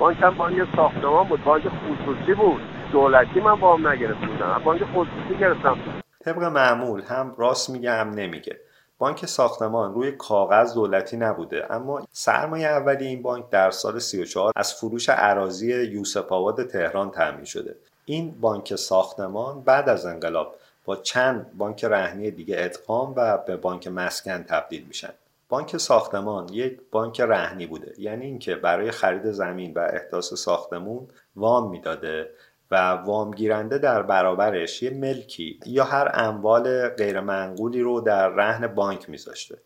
بانک 0.00 0.16
هم 0.22 0.38
بانک 0.38 0.76
ساختمان 0.76 1.28
بود. 1.28 1.44
بانک 1.44 1.62
خصوصی 1.62 2.34
بود. 2.34 2.60
دولتی 2.92 3.40
من 3.40 3.60
وام 3.60 3.88
نگرفته 3.88 4.26
بودم 4.26 4.62
بانک 4.64 4.80
خصوصی 4.84 5.40
گرفتم. 5.40 5.78
طبق 6.24 6.42
معمول 6.42 7.02
هم 7.02 7.34
راست 7.38 7.70
میگه 7.70 7.92
هم 7.92 8.10
نمیگه. 8.10 8.67
بانک 8.98 9.26
ساختمان 9.26 9.94
روی 9.94 10.12
کاغذ 10.12 10.74
دولتی 10.74 11.16
نبوده 11.16 11.72
اما 11.72 12.06
سرمایه 12.12 12.68
اولی 12.68 13.06
این 13.06 13.22
بانک 13.22 13.50
در 13.50 13.70
سال 13.70 13.98
34 13.98 14.52
از 14.56 14.74
فروش 14.74 15.06
اراضی 15.08 15.82
یوسف 15.82 16.32
آباد 16.32 16.66
تهران 16.66 17.10
تامین 17.10 17.44
شده. 17.44 17.76
این 18.04 18.40
بانک 18.40 18.74
ساختمان 18.76 19.62
بعد 19.62 19.88
از 19.88 20.06
انقلاب 20.06 20.54
با 20.84 20.96
چند 20.96 21.50
بانک 21.58 21.84
رهنی 21.84 22.30
دیگه 22.30 22.56
ادغام 22.58 23.14
و 23.16 23.38
به 23.38 23.56
بانک 23.56 23.88
مسکن 23.88 24.42
تبدیل 24.42 24.84
میشن. 24.88 25.12
بانک 25.48 25.76
ساختمان 25.76 26.48
یک 26.52 26.80
بانک 26.90 27.20
رهنی 27.20 27.66
بوده 27.66 27.94
یعنی 27.98 28.26
اینکه 28.26 28.54
برای 28.54 28.90
خرید 28.90 29.30
زمین 29.30 29.74
و 29.74 29.78
احداث 29.78 30.34
ساختمون 30.34 31.08
وام 31.36 31.70
می‌داده 31.70 32.30
و 32.70 32.90
وامگیرنده 32.90 33.78
در 33.78 34.02
برابرش 34.02 34.82
یه 34.82 34.90
ملکی 34.90 35.60
یا 35.66 35.84
هر 35.84 36.10
اموال 36.14 36.88
غیرمنقولی 36.88 37.80
رو 37.80 38.00
در 38.00 38.28
رهن 38.28 38.66
بانک 38.66 39.10
میذاشته. 39.10 39.58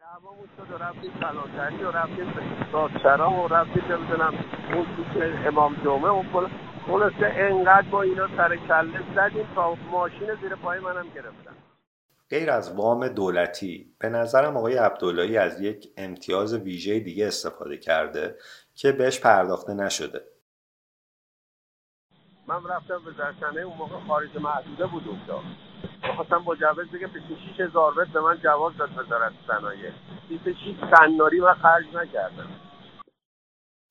دعوامون 0.00 0.48
شد 0.56 0.72
و 0.72 0.78
رفتیم 0.78 1.12
کلانتری 1.20 1.84
و 1.84 1.90
رفتیم 1.90 2.34
دادسرا 2.72 3.30
و 3.30 3.48
رفتیم 3.48 3.82
نمی‌دونم 3.92 4.34
اون 4.74 4.86
امام 5.46 5.76
جمعه 5.84 6.10
و 6.10 6.48
خلاصه 6.86 7.34
انقدر 7.36 7.88
با 7.90 8.02
اینا 8.02 8.28
سر 8.36 8.56
کله 8.56 9.00
زدیم 9.14 9.46
تا 9.54 9.74
ماشین 9.74 10.34
زیر 10.42 10.54
پای 10.54 10.78
منم 10.78 11.06
گرفتن. 11.14 11.56
غیر 12.30 12.50
از 12.50 12.74
وام 12.76 13.08
دولتی 13.08 13.94
به 13.98 14.08
نظرم 14.08 14.56
آقای 14.56 14.76
عبداللهی 14.76 15.38
از 15.38 15.60
یک 15.60 15.88
امتیاز 15.96 16.54
ویژه 16.54 17.00
دیگه 17.00 17.26
استفاده 17.26 17.76
کرده 17.76 18.36
که 18.74 18.92
بهش 18.92 19.20
پرداخته 19.20 19.74
نشده. 19.74 20.33
من 22.46 22.64
رفتم 22.64 22.98
به 23.04 23.10
درسنه 23.10 23.60
اون 23.60 23.76
موقع 23.76 24.06
خارج 24.08 24.36
محدوده 24.36 24.86
بود 24.86 25.08
اونجا. 25.08 25.42
می‌خواستم 26.08 26.42
مجوز 26.46 26.88
بگه 26.88 27.06
26 27.06 27.60
هزار 27.60 27.92
متر 27.92 28.10
به 28.12 28.20
من 28.20 28.40
جواز 28.44 28.76
داد 28.76 28.90
وزارت 28.98 29.32
صنایع. 29.46 29.90
26 30.28 30.56
سناری 30.96 31.40
و 31.40 31.54
خرج 31.54 31.84
نکردم. 31.94 32.48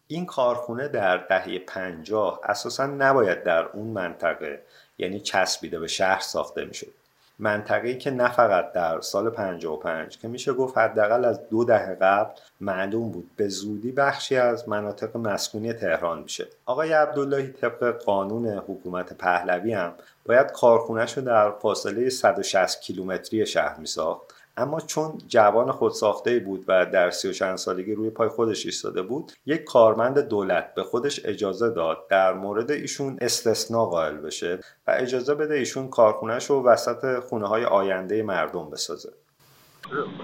این 0.07 0.25
کارخونه 0.25 0.87
در 0.87 1.17
دهه 1.17 1.59
پنجاه 1.59 2.39
اساسا 2.43 2.85
نباید 2.85 3.43
در 3.43 3.65
اون 3.65 3.87
منطقه 3.87 4.63
یعنی 4.97 5.19
چسبیده 5.19 5.79
به 5.79 5.87
شهر 5.87 6.19
ساخته 6.19 6.65
می‌شد. 6.65 6.93
منطقه‌ای 7.39 7.97
که 7.97 8.11
نه 8.11 8.31
فقط 8.31 8.71
در 8.71 9.01
سال 9.01 9.29
55 9.29 10.17
که 10.17 10.27
میشه 10.27 10.53
گفت 10.53 10.77
حداقل 10.77 11.25
از 11.25 11.49
دو 11.49 11.63
دهه 11.63 11.95
قبل 12.01 12.31
معلوم 12.61 13.11
بود. 13.11 13.31
به 13.35 13.47
زودی 13.47 13.91
بخشی 13.91 14.37
از 14.37 14.69
مناطق 14.69 15.17
مسکونی 15.17 15.73
تهران 15.73 16.21
میشه. 16.21 16.47
آقای 16.65 16.93
عبداللهی 16.93 17.47
طبق 17.47 18.03
قانون 18.03 18.47
حکومت 18.47 19.13
پهلوی 19.13 19.73
هم 19.73 19.93
باید 20.25 20.51
کارخونهش 20.51 21.17
در 21.17 21.51
فاصله 21.51 22.09
160 22.09 22.81
کیلومتری 22.81 23.45
شهر 23.45 23.77
میساخت. 23.79 24.32
اما 24.57 24.79
چون 24.79 25.17
جوان 25.27 25.71
خودساخته 25.71 26.39
بود 26.39 26.65
و 26.67 26.85
در 26.85 27.09
سی 27.09 27.29
و 27.29 27.31
چند 27.31 27.55
سالگی 27.55 27.95
روی 27.95 28.09
پای 28.09 28.29
خودش 28.29 28.65
ایستاده 28.65 29.01
بود 29.01 29.31
یک 29.45 29.63
کارمند 29.63 30.19
دولت 30.19 30.73
به 30.75 30.83
خودش 30.83 31.25
اجازه 31.25 31.69
داد 31.69 31.97
در 32.09 32.33
مورد 32.33 32.71
ایشون 32.71 33.17
استثنا 33.21 33.85
قائل 33.85 34.17
بشه 34.17 34.59
و 34.87 34.95
اجازه 34.97 35.35
بده 35.35 35.53
ایشون 35.53 35.89
کارخونهش 35.89 36.45
رو 36.45 36.63
وسط 36.63 37.19
خونه 37.19 37.47
های 37.47 37.65
آینده 37.65 38.23
مردم 38.23 38.69
بسازه. 38.69 39.09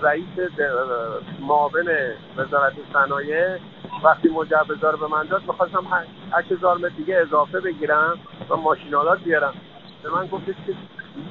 رئیس 0.02 0.26
معاون 1.42 1.90
وزارت 2.38 2.74
صنایع 2.94 3.58
وقتی 4.04 4.30
مجوزا 4.30 4.90
رو 4.90 4.98
به 4.98 5.08
من 5.08 5.28
داد 5.28 5.42
می‌خواستم 5.42 5.88
8000 6.32 6.78
متر 6.78 6.96
دیگه 6.98 7.16
اضافه 7.16 7.60
بگیرم 7.60 8.20
و 8.50 8.56
ماشینالات 8.56 9.20
بیارم. 9.20 9.54
به 10.04 10.10
من 10.10 10.28
گفتش 10.28 10.56
که 10.68 10.74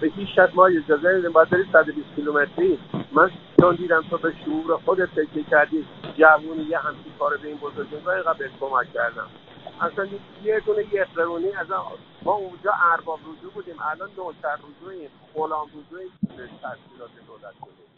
به 0.00 0.12
هیچ 0.16 0.28
شد 0.36 0.50
ما 0.54 0.66
اجازه 0.66 1.08
ندیم 1.08 1.32
باید 1.32 1.50
بری 1.50 1.64
120 1.72 2.14
کیلومتری. 2.16 2.78
من 3.12 3.30
چون 3.60 3.74
دیدم 3.74 4.04
تو 4.10 4.18
به 4.18 4.32
شعور 4.44 4.76
خودت 4.84 5.08
تکیه 5.14 5.44
کردی 5.50 5.86
جوونی 6.18 6.62
یه 6.62 6.78
همچین 6.78 7.12
کار 7.18 7.36
به 7.36 7.48
این 7.48 7.56
بزرگی 7.56 7.94
اینقدر 7.94 8.32
بهت 8.32 8.50
کمک 8.60 8.92
کردم. 8.92 9.26
اصلا 9.80 10.06
یه 10.44 10.60
دونه 10.66 10.94
یه 10.94 11.06
قرونی 11.16 11.52
از 11.52 11.66
ما 12.22 12.32
اونجا 12.32 12.72
ارباب 12.92 13.18
رجوع 13.20 13.52
بودیم. 13.54 13.76
الان 13.80 14.08
نوشتر 14.18 14.58
رجوعیم. 14.68 15.10
غلام 15.34 15.66
رجوعیم 15.66 16.10
تشکیلات 16.30 17.10
دولت 17.26 17.54
بودیم 17.60 17.97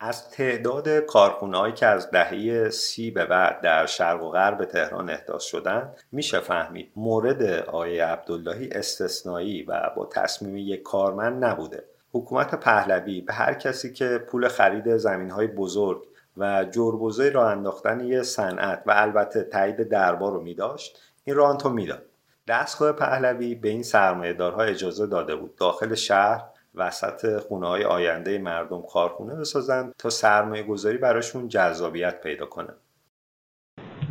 از 0.00 0.30
تعداد 0.30 0.88
کارخونه‌هایی 0.88 1.72
که 1.72 1.86
از 1.86 2.10
دهه 2.10 2.70
سی 2.70 3.10
به 3.10 3.24
بعد 3.24 3.60
در 3.60 3.86
شرق 3.86 4.22
و 4.22 4.30
غرب 4.30 4.64
تهران 4.64 5.10
احداث 5.10 5.44
شدن 5.44 5.94
میشه 6.12 6.40
فهمید 6.40 6.92
مورد 6.96 7.42
آقای 7.42 7.98
عبداللهی 7.98 8.68
استثنایی 8.68 9.62
و 9.62 9.90
با 9.96 10.06
تصمیم 10.06 10.56
یک 10.56 10.82
کارمند 10.82 11.44
نبوده. 11.44 11.84
حکومت 12.12 12.54
پهلوی 12.54 13.20
به 13.20 13.32
هر 13.32 13.54
کسی 13.54 13.92
که 13.92 14.18
پول 14.18 14.48
خرید 14.48 14.96
زمین 14.96 15.30
های 15.30 15.46
بزرگ 15.46 16.02
و 16.36 16.64
جربوزه 16.64 17.30
راه 17.30 17.50
انداختن 17.50 18.00
یه 18.00 18.22
صنعت 18.22 18.82
و 18.86 18.92
البته 18.96 19.42
تایید 19.42 19.88
دربار 19.88 20.32
رو 20.32 20.40
میداشت 20.40 20.98
این 21.24 21.36
رانتو 21.36 21.68
می‌داد. 21.68 22.02
دستگاه 22.48 22.92
پهلوی 22.92 23.54
به 23.54 23.68
این 23.68 23.82
سرمایهدارها 23.82 24.62
اجازه 24.62 25.06
داده 25.06 25.36
بود 25.36 25.56
داخل 25.56 25.94
شهر 25.94 26.44
وسط 26.78 27.38
خونه 27.38 27.68
های 27.68 27.84
آینده 27.84 28.38
مردم 28.38 28.82
کارخونه 28.82 29.34
بسازن 29.34 29.92
تا 29.98 30.10
سرمایه 30.10 30.62
گذاری 30.62 30.98
براشون 30.98 31.48
جذابیت 31.48 32.20
پیدا 32.20 32.46
کنه. 32.46 32.74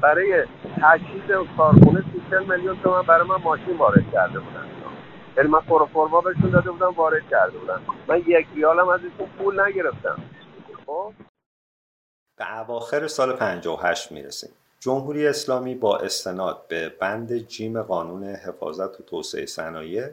برای 0.01 0.45
تجهیز 0.81 1.47
کارخونه 1.57 2.03
30 2.29 2.49
میلیون 2.49 2.79
تومن 2.83 3.01
برای 3.01 3.27
من 3.27 3.35
ماشین 3.35 3.77
وارد 3.77 4.11
کرده 4.11 4.39
بودن. 4.39 4.67
یعنی 5.37 5.49
من 5.49 5.59
پروفورما 5.59 6.21
بهشون 6.21 6.49
داده 6.49 6.71
بودم 6.71 6.93
وارد 6.93 7.23
کرده 7.31 7.57
بودن. 7.57 7.81
من 8.07 8.17
یک 8.17 8.47
ریالم 8.55 8.87
از 8.87 8.99
ایشون 9.03 9.27
پول 9.37 9.61
نگرفتم. 9.61 10.23
خب؟ 10.85 11.13
به 12.37 12.59
اواخر 12.59 13.07
سال 13.07 13.33
58 13.33 14.11
می‌رسیم. 14.11 14.49
جمهوری 14.79 15.27
اسلامی 15.27 15.75
با 15.75 15.97
استناد 15.97 16.67
به 16.67 16.89
بند 16.89 17.37
جیم 17.37 17.81
قانون 17.81 18.23
حفاظت 18.23 18.99
و 18.99 19.03
توسعه 19.03 19.45
صنایع 19.45 20.09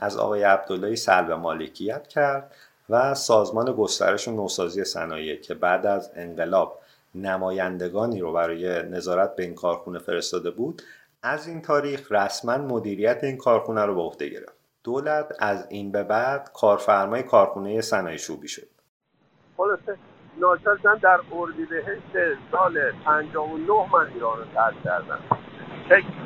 از 0.00 0.16
آقای 0.16 0.42
عبداللهی 0.42 0.96
سلب 0.96 1.30
مالکیت 1.30 2.08
کرد 2.08 2.54
و 2.90 3.14
سازمان 3.14 3.72
گسترش 3.72 4.28
و 4.28 4.32
نوسازی 4.32 4.84
صنایع 4.84 5.40
که 5.40 5.54
بعد 5.54 5.86
از 5.86 6.10
انقلاب 6.16 6.80
نمایندگانی 7.14 8.20
رو 8.20 8.32
برای 8.32 8.82
نظارت 8.82 9.36
به 9.36 9.42
این 9.42 9.54
کارخونه 9.54 9.98
فرستاده 9.98 10.50
بود 10.50 10.82
از 11.22 11.48
این 11.48 11.62
تاریخ 11.62 12.12
رسما 12.12 12.58
مدیریت 12.58 13.24
این 13.24 13.36
کارخونه 13.36 13.84
رو 13.84 13.94
به 13.94 14.00
عهده 14.00 14.28
گرفت. 14.28 14.54
دولت 14.84 15.32
از 15.38 15.66
این 15.70 15.92
به 15.92 16.02
بعد 16.02 16.50
کارفرمای 16.54 17.22
کارخونه 17.22 17.80
صنایع 17.80 18.16
شوبی 18.16 18.48
شد. 18.48 18.66
خلاصه 19.56 19.98
ناچار 20.38 20.78
در 21.02 21.20
اردیبهشت 21.32 22.38
سال 22.52 22.92
59 23.04 23.72
من 23.92 24.12
ایران 24.14 24.38
رو 24.38 24.44
ترک 24.54 24.82
کردم 24.84 25.18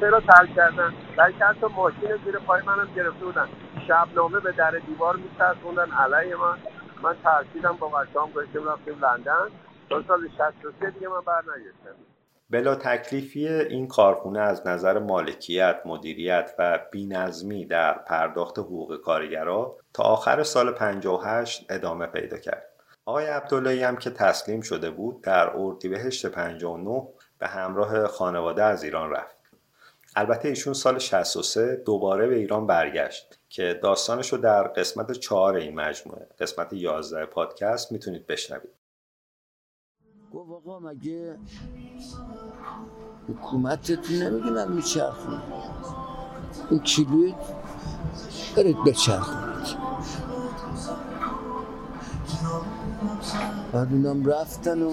چرا 0.01 0.21
ترک 0.21 0.55
کردن. 0.57 0.93
بلکه 1.17 1.45
حتی 1.45 1.67
ماشین 1.77 2.17
زیر 2.25 2.39
پای 2.39 2.63
منم 2.63 2.89
گرفته 2.97 3.25
بودن. 3.25 3.49
شبنامه 3.89 4.41
به 4.41 4.53
در 4.53 4.71
دیوار 4.71 5.17
میچرخوندن. 5.17 5.91
علیه 5.93 6.37
من. 6.37 6.59
من 7.03 7.17
ترکیدم 7.25 7.77
با 7.81 7.89
بچه‌ام 7.89 8.31
گشتیم 8.31 8.69
رفتیم 8.69 9.05
لندن. 9.05 9.49
تا 9.91 10.03
سال 10.09 10.29
63 10.29 10.91
دیگه 10.91 11.09
من 11.09 11.21
بر 11.27 11.43
نگشتم 11.43 11.99
بلا 12.51 12.75
تکلیفی 12.75 13.49
این 13.49 13.89
کارخونه 13.89 14.41
از 14.41 14.67
نظر 14.67 14.99
مالکیت، 14.99 15.81
مدیریت 15.85 16.55
و 16.59 16.79
بینظمی 16.93 17.67
در 17.67 17.93
پرداخت 17.93 18.59
حقوق 18.59 18.97
کارگرا 18.97 19.77
تا 19.95 20.03
آخر 20.03 20.43
سال 20.43 20.73
58 20.73 21.67
ادامه 21.71 22.07
پیدا 22.07 22.39
کرد. 22.39 22.65
آقای 23.05 23.27
عبداللهی 23.27 23.83
هم 23.83 23.97
که 23.97 24.11
تسلیم 24.11 24.61
شده 24.61 24.91
بود 24.91 25.23
در 25.23 25.51
اردیبهشت 25.57 26.27
59 26.27 27.09
به 27.39 27.47
همراه 27.47 28.07
خانواده 28.07 28.65
از 28.65 28.85
ایران 28.85 29.11
رفت. 29.11 29.38
البته 30.17 30.49
ایشون 30.49 30.73
سال 30.73 30.99
63 30.99 31.77
دوباره 31.87 32.27
به 32.27 32.37
ایران 32.37 32.67
برگشت 32.67 33.39
که 33.49 33.81
داستانش 33.83 34.33
رو 34.33 34.39
در 34.39 34.63
قسمت 34.63 35.13
4 35.13 35.55
این 35.55 35.75
مجموعه 35.75 36.27
قسمت 36.41 36.73
11 36.73 37.27
پادکست 37.27 37.93
می‌تونید 37.93 38.27
بشنوید. 38.27 38.71
گفت 40.33 40.51
آقا 40.53 40.79
مگه 40.81 41.39
حکومتتون 43.29 44.17
نمیگه 44.17 44.51
من 44.51 44.73
میچرخونم؟ 44.73 45.43
این 46.71 46.81
کیلویت 46.81 47.35
برید 48.57 48.85
بچرخونید. 48.87 49.79
بعد 53.73 53.93
اونم 53.93 54.27
رفتن 54.27 54.83
و 54.83 54.93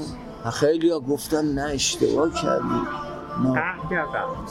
خیلی 0.51 0.89
ها 0.89 0.99
گفتن 0.99 1.45
نه 1.45 1.61
اشتباه 1.61 2.33
کردی 3.43 3.95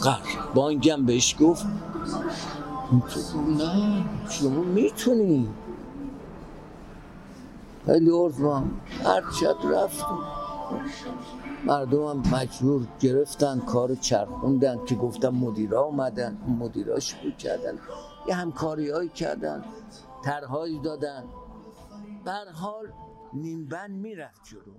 قهر 0.02 0.52
بانگم 0.54 1.06
بهش 1.06 1.36
گفت 1.40 1.66
نه 3.48 4.04
شما 4.28 4.62
می‌تونی. 4.62 5.48
خیلی 7.86 8.10
عرض 8.10 8.40
هر 9.04 9.22
شب 9.40 9.56
رفتم. 9.72 10.18
مردم 11.64 12.04
هم 12.04 12.22
مجبور 12.34 12.86
گرفتن 13.00 13.60
کار 13.60 13.94
چرخوندن 13.94 14.84
که 14.84 14.94
گفتم 14.94 15.28
مدیرا 15.28 15.82
اومدن 15.82 16.38
مدیراش 16.58 17.14
بود 17.14 17.38
کردن. 17.38 17.78
یه 18.28 18.34
همکاری 18.34 18.90
هایی 18.90 19.08
کردن 19.08 19.64
ترهایی 20.24 20.78
دادن. 20.78 21.24
بر 22.24 22.48
حال 22.52 22.86
نیمبن 23.32 23.90
می‌رفت 23.90 24.40
جلو. 24.44 24.74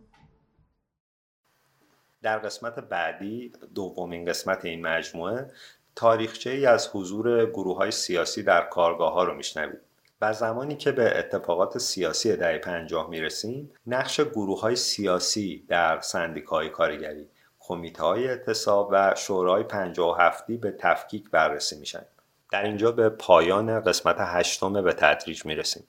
در 2.25 2.37
قسمت 2.37 2.79
بعدی 2.79 3.51
دومین 3.75 4.25
قسمت 4.25 4.65
این 4.65 4.81
مجموعه 4.81 5.51
تاریخچه 5.95 6.49
ای 6.49 6.65
از 6.65 6.89
حضور 6.93 7.45
گروه 7.45 7.77
های 7.77 7.91
سیاسی 7.91 8.43
در 8.43 8.61
کارگاه 8.61 9.13
ها 9.13 9.23
رو 9.23 9.33
میشنوید 9.33 9.79
و 10.21 10.33
زمانی 10.33 10.75
که 10.75 10.91
به 10.91 11.19
اتفاقات 11.19 11.77
سیاسی 11.77 12.35
دهه 12.35 12.57
پنجاه 12.57 13.09
می‌رسیم 13.09 13.71
نقش 13.87 14.21
گروه 14.21 14.61
های 14.61 14.75
سیاسی 14.75 15.65
در 15.67 15.99
سندیکای 15.99 16.69
کارگری 16.69 17.27
کمیته 17.59 18.03
های 18.03 18.27
اعتصاب 18.27 18.89
و 18.91 19.13
شورای 19.17 19.63
پنجاه 19.63 20.21
هفتی 20.21 20.57
به 20.57 20.71
تفکیک 20.71 21.29
بررسی 21.29 21.79
میشن. 21.79 22.05
در 22.51 22.63
اینجا 22.63 22.91
به 22.91 23.09
پایان 23.09 23.79
قسمت 23.79 24.15
هشتم 24.19 24.83
به 24.83 24.93
تدریج 24.93 25.45
می‌رسیم. 25.45 25.83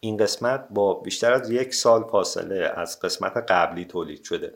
این 0.00 0.16
قسمت 0.16 0.66
با 0.70 0.94
بیشتر 0.94 1.32
از 1.32 1.50
یک 1.50 1.74
سال 1.74 2.04
فاصله 2.04 2.72
از 2.76 3.00
قسمت 3.00 3.36
قبلی 3.36 3.84
تولید 3.84 4.24
شده. 4.24 4.54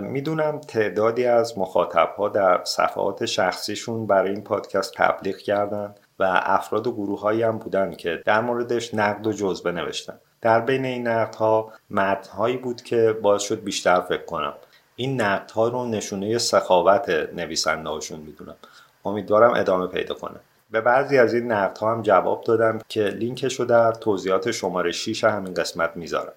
می‌دونم 0.00 0.58
تعدادی 0.58 1.26
از 1.26 1.58
مخاطبها 1.58 2.28
در 2.28 2.64
صفحات 2.64 3.24
شخصیشون 3.24 4.06
برای 4.06 4.30
این 4.30 4.44
پادکست 4.44 4.94
تبلیغ 4.96 5.36
کردن 5.36 5.94
و 6.18 6.40
افراد 6.42 6.86
و 6.86 6.92
گروه 6.92 7.20
هایی 7.20 7.42
هم 7.42 7.58
بودن 7.58 7.94
که 7.94 8.22
در 8.24 8.40
موردش 8.40 8.94
نقد 8.94 9.26
و 9.26 9.32
جزبه 9.32 9.72
نوشتن. 9.72 10.18
در 10.40 10.60
بین 10.60 10.84
این 10.84 11.06
نقدها 11.06 11.72
متنهایی 11.90 12.56
بود 12.56 12.82
که 12.82 13.12
باعث 13.22 13.42
شد 13.42 13.64
بیشتر 13.64 14.00
فکر 14.00 14.24
کنم. 14.24 14.54
این 14.96 15.20
نقدها 15.20 15.68
رو 15.68 15.86
نشونه 15.86 16.38
سخاوت 16.38 17.08
نویسنده 17.34 17.88
هاشون 17.88 18.20
می‌دونم. 18.20 18.56
امیدوارم 19.04 19.54
ادامه 19.54 19.86
پیدا 19.86 20.14
کنه. 20.14 20.40
به 20.70 20.80
بعضی 20.80 21.18
از 21.18 21.34
این 21.34 21.52
نقدها 21.52 21.92
هم 21.92 22.02
جواب 22.02 22.44
دادم 22.44 22.78
که 22.88 23.02
لینکش 23.02 23.60
رو 23.60 23.66
در 23.66 23.92
توضیحات 23.92 24.50
شماره 24.50 24.92
6 24.92 25.24
همین 25.24 25.54
قسمت 25.54 25.96
می‌ذارم. 25.96 26.32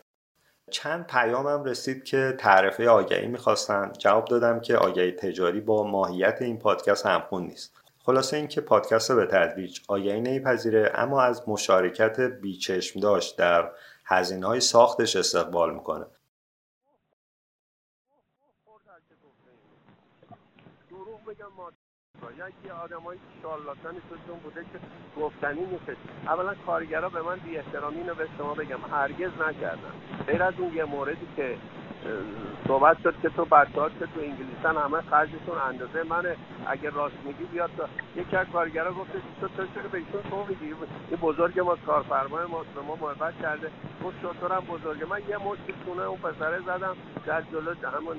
چند 0.71 1.07
پیامم 1.07 1.63
رسید 1.63 2.03
که 2.03 2.35
تعرفه 2.37 2.89
آگهی 2.89 3.27
می‌خواستن. 3.27 3.91
جواب 3.97 4.25
دادم 4.25 4.59
که 4.59 4.77
آگهی 4.77 5.11
تجاری 5.11 5.61
با 5.61 5.83
ماهیت 5.83 6.37
این 6.41 6.59
پادکست 6.59 7.05
همخون 7.05 7.43
نیست. 7.43 7.73
خلاصه 8.05 8.37
اینکه 8.37 8.61
پادکست 8.61 9.11
به 9.11 9.25
تدریج 9.25 9.79
آگهی 9.87 10.21
نمیپذیره 10.21 10.91
اما 10.95 11.21
از 11.21 11.43
مشارکت 11.47 12.19
بیچشم 12.19 12.99
داشت 12.99 13.37
در 13.37 13.71
هزینه 14.05 14.47
های 14.47 14.59
ساختش 14.59 15.15
استقبال 15.15 15.73
می‌کنه. 15.73 16.05
یکی 22.47 22.69
آدمای 22.69 23.17
شارلاتانی 23.41 23.99
توشون 24.09 24.39
بوده 24.43 24.61
که 24.61 24.79
گفتنی 25.21 25.65
نیست. 25.65 25.99
اولا 26.27 26.53
کارگرا 26.65 27.09
به 27.09 27.21
من 27.21 27.35
بی 27.35 27.57
احترامی 27.57 27.97
اینو 27.97 28.13
به 28.13 28.27
شما 28.37 28.53
بگم. 28.53 28.79
هرگز 28.91 29.31
نکردن. 29.47 29.91
غیر 30.27 30.43
از 30.43 30.53
اون 30.57 30.73
یه 30.73 30.85
موردی 30.85 31.27
که 31.35 31.57
صحبت 32.67 32.97
شد 33.03 33.15
که 33.21 33.29
تو 33.29 33.45
بچه 33.45 33.71
که 33.99 34.05
تو 34.05 34.19
انگلیسان 34.19 34.77
همه 34.77 35.01
خرجشون 35.01 35.57
اندازه 35.69 36.03
منه. 36.03 36.35
اگه 36.67 36.89
راست 36.89 37.15
میگی 37.25 37.43
بیاد 37.43 37.69
تا 37.77 37.89
یکی 38.15 38.35
از 38.35 38.47
کارگرا 38.53 38.93
گفته 38.93 39.21
تو 39.41 39.47
تو 39.47 39.63
چرا 39.75 39.87
به 39.91 39.97
ایشون 39.97 40.21
تو 40.29 40.45
میگی 40.49 40.65
این 41.09 41.19
بزرگ 41.21 41.59
ما 41.59 41.75
کارفرمای 41.75 42.45
ما 42.45 42.63
به 42.75 42.81
ما 42.81 42.95
محبت 42.95 43.41
کرده. 43.41 43.71
گفت 44.03 44.17
شطورم 44.19 44.59
بزرگ. 44.59 45.03
من 45.09 45.19
یه 45.29 45.37
مشت 45.37 45.61
خونه 45.85 46.01
اون 46.01 46.17
پسره 46.17 46.59
زدم. 46.59 46.95
در 47.25 47.41
جلو 47.41 47.73
همون 47.97 48.17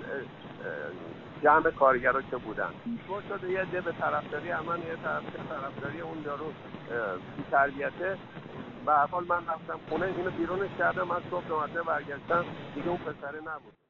جمع 1.42 1.70
کارگرا 1.70 2.22
که 2.22 2.36
بودن. 2.36 2.70
تو 3.08 3.20
شده 3.28 3.50
یه 3.50 3.64
ده 3.64 3.80
به 3.80 3.92
طرفداری 3.92 4.52
من 4.52 4.78
یه 4.78 4.96
طرف 5.04 5.22
طرفداری 5.48 6.00
اون 6.00 6.22
یارو 6.24 6.52
تربیته. 7.50 8.18
به 8.86 8.92
حال 8.92 9.24
من 9.28 9.36
رفتم 9.36 9.80
خونه 9.88 10.06
اینو 10.06 10.30
بیرونش 10.30 10.70
کردم 10.78 11.10
از 11.10 11.22
صبح 11.30 11.82
برگشتم. 11.86 12.44
دیگه 12.74 12.88
اون 12.88 12.98
پسره 12.98 13.40
نبود. 13.40 13.85